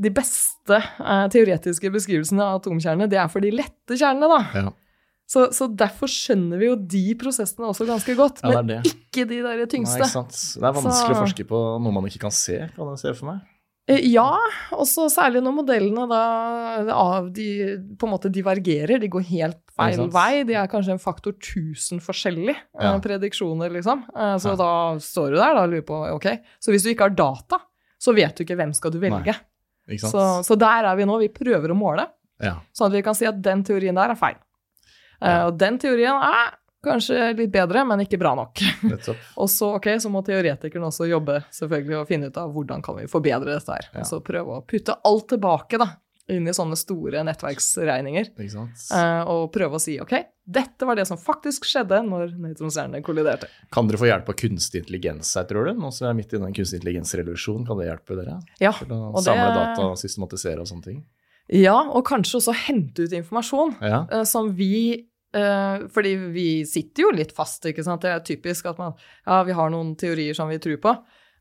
de 0.02 0.11
beste 0.11 0.78
uh, 1.00 1.26
teoretiske 1.31 1.90
beskrivelsene 1.92 2.42
av 2.42 2.61
atomkjernene, 2.62 3.09
det 3.11 3.18
er 3.20 3.28
for 3.28 3.40
de 3.44 3.50
lette 3.55 3.98
kjernene, 3.98 4.28
da. 4.31 4.40
Ja, 4.62 4.70
Så, 5.33 5.46
så 5.55 5.66
derfor 5.68 6.11
skjønner 6.11 6.59
vi 6.61 6.66
jo 6.66 6.74
de 6.76 7.14
prosessene 7.20 7.64
også 7.70 7.87
ganske 7.88 8.14
godt, 8.18 8.40
ja 8.42 8.50
det 8.50 8.57
men 8.59 8.66
det. 8.83 8.92
ikke 8.92 9.26
de 9.31 9.38
der 9.44 9.57
Nei, 9.62 9.66
tyngste. 9.70 10.00
ikke 10.02 10.11
sant. 10.11 10.35
Det 10.59 10.66
er 10.68 10.74
vanskelig 10.76 11.14
Så- 11.14 11.14
å 11.14 11.20
forske 11.22 11.46
på 11.48 11.61
noe 11.81 11.92
man 11.92 12.05
ikke 12.11 12.20
kan 12.26 12.31
se, 12.35 12.59
kan 12.76 12.90
jeg 12.92 12.98
se 13.05 13.14
for 13.20 13.31
meg. 13.31 13.40
Eh, 13.90 13.99
Ja, 14.12 14.37
også 14.73 15.09
særlig 15.11 15.40
når 15.42 15.57
modellene 15.57 16.05
da 16.09 16.92
av 16.95 17.33
de 17.35 17.47
på 17.99 18.07
en 18.07 18.12
måte 18.14 18.31
divergerer, 18.31 19.01
de 19.03 19.09
går 19.11 19.25
helt 19.27 19.59
feil 19.77 20.05
vei. 20.14 20.45
De 20.47 20.55
er 20.55 20.68
kanskje 20.71 20.92
en 20.95 21.03
faktor 21.03 21.33
1000 21.35 21.99
forskjellige 22.01 22.55
eh, 22.55 22.85
Ja. 22.87 22.92
prediksjoner, 23.03 23.71
liksom. 23.75 24.05
Eh, 24.14 24.37
Så 24.38 24.51
Ja. 24.51 24.57
da 24.57 24.70
står 24.99 25.30
du 25.30 25.37
der 25.37 25.57
og 25.57 25.68
lurer 25.70 25.83
på, 25.83 26.14
ok, 26.14 26.26
så 26.61 26.70
hvis 26.70 26.85
du 26.85 26.91
ikke 26.95 27.09
har 27.09 27.16
data, 27.16 27.59
så 28.01 28.14
vet 28.14 28.37
du 28.37 28.45
ikke 28.45 28.57
hvem 28.57 28.72
skal 28.74 28.91
du 28.93 28.99
velge. 29.01 29.35
Så, 29.99 30.45
så 30.47 30.57
der 30.57 30.85
er 30.87 30.97
vi 30.97 31.05
nå, 31.05 31.18
vi 31.18 31.28
prøver 31.28 31.70
å 31.70 31.76
måle, 31.76 32.07
Ja. 32.41 32.61
sånn 32.72 32.87
at 32.87 32.93
vi 32.93 33.03
kan 33.03 33.14
si 33.14 33.26
at 33.26 33.43
den 33.43 33.64
teorien 33.64 33.95
der 33.95 34.11
er 34.11 34.14
feil. 34.14 34.37
Eh. 35.20 35.45
Og 35.47 35.59
den 35.59 35.78
teorien 35.78 36.14
er 36.22 36.55
kanskje 36.85 37.33
litt 37.39 37.53
bedre, 37.55 37.85
men 37.87 38.01
ikke 38.05 38.18
bra 38.18 38.35
nok. 38.39 38.61
Og 39.41 39.49
så, 39.51 39.72
okay, 39.78 39.99
så 40.03 40.11
må 40.12 40.22
teoretikeren 40.26 40.85
også 40.89 41.07
jobbe 41.11 41.41
selvfølgelig 41.55 41.99
og 42.03 42.09
finne 42.11 42.30
ut 42.33 42.37
av 42.43 42.53
hvordan 42.55 42.83
kan 42.83 42.97
vi 42.99 43.07
forbedre 43.11 43.55
dette 43.55 43.76
her. 43.76 43.89
Ja. 43.93 44.01
Og 44.03 44.09
så 44.11 44.20
prøve 44.24 44.59
å 44.59 44.64
putte 44.66 44.97
alt 45.07 45.28
tilbake 45.30 45.78
da, 45.83 45.89
inn 46.33 46.47
i 46.49 46.55
sånne 46.55 46.76
store 46.78 47.22
nettverksregninger. 47.26 48.33
Eh, 48.39 49.22
og 49.30 49.49
prøve 49.55 49.78
å 49.78 49.83
si 49.83 49.97
ok, 50.03 50.12
dette 50.45 50.87
var 50.89 50.97
det 50.99 51.07
som 51.09 51.18
faktisk 51.20 51.66
skjedde 51.68 51.99
når 52.07 52.35
nøytronstjernene 52.41 53.03
kolliderte. 53.07 53.49
Kan 53.74 53.89
dere 53.91 54.01
få 54.01 54.09
hjelp 54.11 54.30
av 54.33 54.39
kunstig 54.39 54.83
intelligens 54.85 55.33
her, 55.39 55.47
tror 55.51 55.68
du? 55.70 55.74
Nå 55.78 55.91
som 55.95 56.07
vi 56.07 56.11
er 56.12 56.18
midt 56.18 56.35
i 56.35 56.41
den 56.43 56.55
kunstig 56.57 56.80
intelligens-revolusjonen, 56.80 57.66
kan 57.68 57.78
det 57.83 57.89
hjelpe 57.91 58.18
dere? 58.18 58.39
Ja, 58.62 58.72
Til 58.78 58.95
å 58.95 59.01
og 59.12 59.18
det- 59.20 59.26
samle 59.28 59.51
data 59.59 59.89
systematisere 60.03 60.61
og 60.62 60.70
sånne 60.70 60.89
ting? 60.91 61.03
ja, 61.53 61.74
og 61.91 62.07
kanskje 62.07 62.39
også 62.39 62.53
hente 62.55 63.03
ut 63.05 63.12
informasjon 63.12 63.74
Ja. 63.83 64.07
eh, 64.11 64.22
som 64.24 64.53
vi 64.57 65.09
fordi 65.33 66.12
vi 66.35 66.47
sitter 66.68 67.03
jo 67.07 67.11
litt 67.16 67.33
fast, 67.33 67.64
ikke 67.64 67.83
sant. 67.85 68.03
Det 68.05 68.11
er 68.12 68.20
typisk 68.20 68.66
at 68.66 68.78
man 68.78 68.93
Ja, 69.26 69.43
vi 69.49 69.53
har 69.57 69.70
noen 69.70 69.95
teorier 69.97 70.35
som 70.35 70.49
vi 70.53 70.59
tror 70.59 70.76
på, 70.83 70.93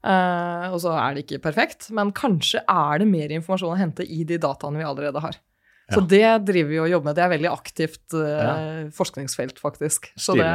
eh, 0.08 0.68
og 0.72 0.80
så 0.80 0.94
er 0.98 1.14
det 1.16 1.26
ikke 1.28 1.42
perfekt. 1.44 1.90
Men 1.92 2.12
kanskje 2.12 2.64
er 2.68 3.00
det 3.00 3.08
mer 3.08 3.30
informasjon 3.36 3.76
å 3.76 3.80
hente 3.80 4.04
i 4.08 4.24
de 4.24 4.38
dataene 4.38 4.78
vi 4.80 4.84
allerede 4.88 5.20
har. 5.22 5.36
Så 5.92 6.00
det 6.08 6.24
driver 6.48 6.70
vi 6.72 6.78
og 6.80 6.88
jobber 6.88 7.10
med. 7.10 7.16
Det 7.18 7.24
er 7.26 7.32
veldig 7.34 7.50
aktivt 7.52 8.14
eh, 8.16 8.86
forskningsfelt, 8.96 9.58
faktisk. 9.60 10.06
Så 10.16 10.38
det 10.40 10.48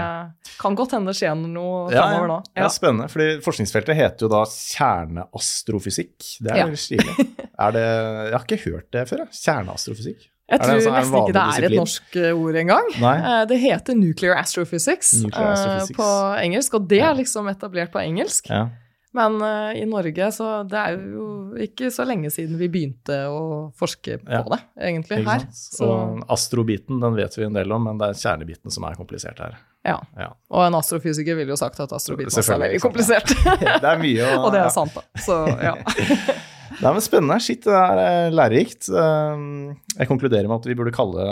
kan 0.63 0.75
godt 0.79 0.95
hende 0.97 1.13
det 1.13 1.19
skjer 1.19 1.35
noe 1.37 1.91
Ja, 1.93 2.07
framover 2.07 2.31
nå. 2.31 2.39
ja, 2.57 2.69
spennende. 2.73 3.11
fordi 3.13 3.43
forskningsfeltet 3.45 3.99
heter 3.99 4.25
jo 4.25 4.31
da 4.33 4.47
kjerneastrofysikk. 4.49 6.17
Det 6.41 6.51
er 6.53 6.57
Ja. 6.57 6.65
veldig 6.65 6.81
stilig. 6.81 7.17
Er 7.59 7.71
det, 7.73 7.85
jeg 7.85 8.33
har 8.33 8.45
ikke 8.47 8.65
hørt 8.71 8.91
det 8.93 9.05
før. 9.09 9.19
jeg. 9.19 9.29
Kjerneastrofysikk. 9.45 10.27
Jeg 10.47 10.61
tror 10.63 10.77
en 10.79 10.93
nesten 10.95 11.17
ikke 11.19 11.33
det 11.35 11.43
er 11.43 11.57
er 11.59 11.65
et 11.67 11.77
norsk 11.81 12.17
eh, 12.23 12.33
ord 12.39 12.55
engang. 12.61 12.91
Nei. 13.03 13.17
Eh, 13.19 13.45
Det 13.51 13.57
heter 13.65 13.97
nuclear 13.99 14.39
astrophysics, 14.39 15.13
Nuclear 15.25 15.49
eh, 15.49 15.53
astrophysics. 15.57 15.97
på 15.99 16.11
engelsk, 16.45 16.75
og 16.79 16.89
det 16.89 17.01
er 17.03 17.15
liksom 17.19 17.49
etablert 17.51 17.91
på 17.93 17.99
engelsk. 18.05 18.51
Ja. 18.51 18.69
Men 19.17 19.39
uh, 19.41 19.73
i 19.73 19.87
Norge 19.89 20.27
så 20.37 20.47
det 20.69 20.77
er 20.77 20.97
jo 21.01 21.27
ikke 21.65 21.89
så 21.91 22.05
lenge 22.05 22.29
siden 22.31 22.59
vi 22.61 22.67
begynte 22.69 23.15
å 23.33 23.71
forske 23.81 24.19
på 24.21 24.29
Ja. 24.31 24.43
det, 24.45 24.59
egentlig, 24.91 25.23
her. 25.25 25.47
Så, 25.57 25.87
Og 25.89 26.21
astrobiten 26.29 27.01
den 27.01 27.17
vet 27.17 27.33
vi 27.39 27.47
en 27.47 27.57
del 27.57 27.73
om, 27.73 27.83
men 27.89 27.97
det 28.03 28.11
er 28.13 28.19
kjernebiten 28.21 28.71
som 28.71 28.85
er 28.85 28.95
komplisert 28.99 29.41
her. 29.41 29.57
ja. 29.89 29.97
Ja. 30.21 30.29
Og 30.53 30.67
en 30.67 30.75
astrofysiker 30.77 31.35
ville 31.39 31.49
jo 31.55 31.57
sagt 31.57 31.81
at 31.81 31.91
astrobiten 31.97 32.29
også 32.29 32.59
er 32.59 32.61
veldig 32.67 32.83
komplisert. 32.85 33.33
Det 33.83 33.89
er 33.89 33.99
mye 34.05 34.29
å 34.37 34.43
og 34.45 34.53
det 34.53 34.61
er 34.67 34.69
sant, 34.75 34.93
da. 34.95 35.03
Så 35.25 35.41
ja. 35.65 35.75
Nei, 36.77 36.93
men 36.93 37.01
Spennende. 37.01 37.39
Shit, 37.41 37.65
det 37.65 37.73
er 37.73 38.01
eh, 38.03 38.35
lærerikt. 38.35 38.91
Um, 38.93 39.77
Jeg 39.97 40.09
konkluderer 40.11 40.49
med 40.49 40.59
at 40.59 40.69
vi 40.69 40.77
burde 40.77 40.93
kalle 40.93 41.25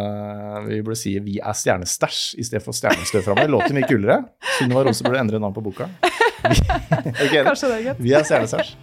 Vi 0.68 0.80
burde 0.80 0.96
si 0.96 1.18
'Vi 1.18 1.38
er 1.42 1.52
stjernestæsj' 1.52 2.38
i 2.40 2.44
stedet 2.44 2.64
for 2.64 2.72
'Stjernestøv 2.72 3.22
fra 3.26 3.34
meg'. 3.36 3.44
Det 3.44 3.52
låter 3.52 3.74
mye 3.76 3.88
kulere. 3.88 4.24
Sunniva 4.58 4.84
Rose 4.86 5.04
burde 5.04 5.20
endre 5.20 5.40
navn 5.40 5.54
på 5.54 5.60
boka. 5.60 5.88
Vi, 6.44 6.60
er 7.20 7.40
enig? 7.40 7.44
Kanskje 7.44 7.68
det 7.68 7.76
er 7.76 7.84
greit. 7.84 8.00
Vi 8.00 8.12
er 8.12 8.24
stjernestæsj. 8.24 8.74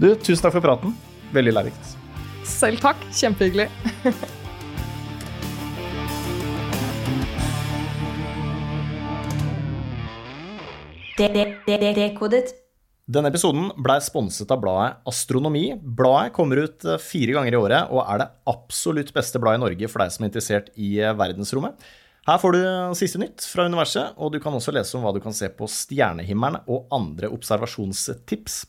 Du, 0.00 0.14
tusen 0.14 0.42
takk 0.42 0.56
for 0.56 0.64
praten. 0.64 0.96
Veldig 1.32 1.52
lærerikt. 1.52 1.96
Selv 2.44 2.80
takk. 2.80 2.96
Kjempehyggelig. 3.12 3.68
Dekodet. 11.20 12.59
Denne 13.10 13.30
episoden 13.32 13.72
blei 13.82 13.96
sponset 14.04 14.52
av 14.54 14.60
bladet 14.62 15.00
Astronomi. 15.08 15.72
Bladet 15.74 16.34
kommer 16.36 16.60
ut 16.62 16.84
eh, 16.86 17.00
fire 17.02 17.34
ganger 17.34 17.56
i 17.56 17.58
året 17.58 17.90
og 17.90 18.04
er 18.04 18.20
det 18.22 18.28
absolutt 18.52 19.10
beste 19.16 19.40
bladet 19.42 19.58
i 19.58 19.64
Norge 19.64 19.90
for 19.90 20.04
deg 20.04 20.12
som 20.14 20.22
er 20.22 20.30
interessert 20.30 20.68
i 20.78 20.92
eh, 21.00 21.16
verdensrommet. 21.18 21.88
Her 22.28 22.38
får 22.38 22.54
du 22.54 22.60
siste 23.00 23.18
nytt 23.18 23.42
fra 23.48 23.64
universet, 23.66 24.12
og 24.20 24.30
du 24.30 24.38
kan 24.44 24.54
også 24.54 24.74
lese 24.76 24.94
om 24.94 25.02
hva 25.02 25.14
du 25.16 25.18
kan 25.24 25.34
se 25.34 25.48
på 25.50 25.66
stjernehimmelen 25.72 26.68
og 26.70 26.92
andre 26.94 27.32
observasjonstips. 27.34 28.60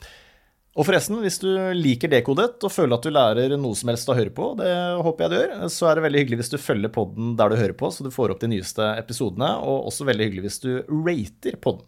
Og 0.72 0.88
forresten, 0.88 1.20
hvis 1.22 1.38
du 1.44 1.52
liker 1.76 2.10
Dekodet 2.10 2.64
og 2.64 2.74
føler 2.74 2.96
at 2.96 3.06
du 3.06 3.14
lærer 3.14 3.58
noe 3.60 3.78
som 3.78 3.92
helst 3.92 4.10
å 4.10 4.16
høre 4.18 4.34
på, 4.34 4.54
det 4.58 4.72
håper 5.04 5.28
jeg 5.28 5.34
du 5.34 5.38
gjør, 5.38 5.56
så 5.76 5.92
er 5.92 6.00
det 6.00 6.08
veldig 6.08 6.24
hyggelig 6.24 6.42
hvis 6.42 6.54
du 6.56 6.62
følger 6.64 6.96
podden 6.96 7.36
der 7.38 7.52
du 7.52 7.60
hører 7.60 7.78
på, 7.78 7.92
så 7.94 8.08
du 8.08 8.14
får 8.16 8.34
opp 8.34 8.42
de 8.42 8.54
nyeste 8.56 8.90
episodene, 8.96 9.54
og 9.62 9.92
også 9.92 10.08
veldig 10.08 10.32
hyggelig 10.32 10.48
hvis 10.48 10.62
du 10.64 10.72
rater 10.88 11.62
podden. 11.62 11.86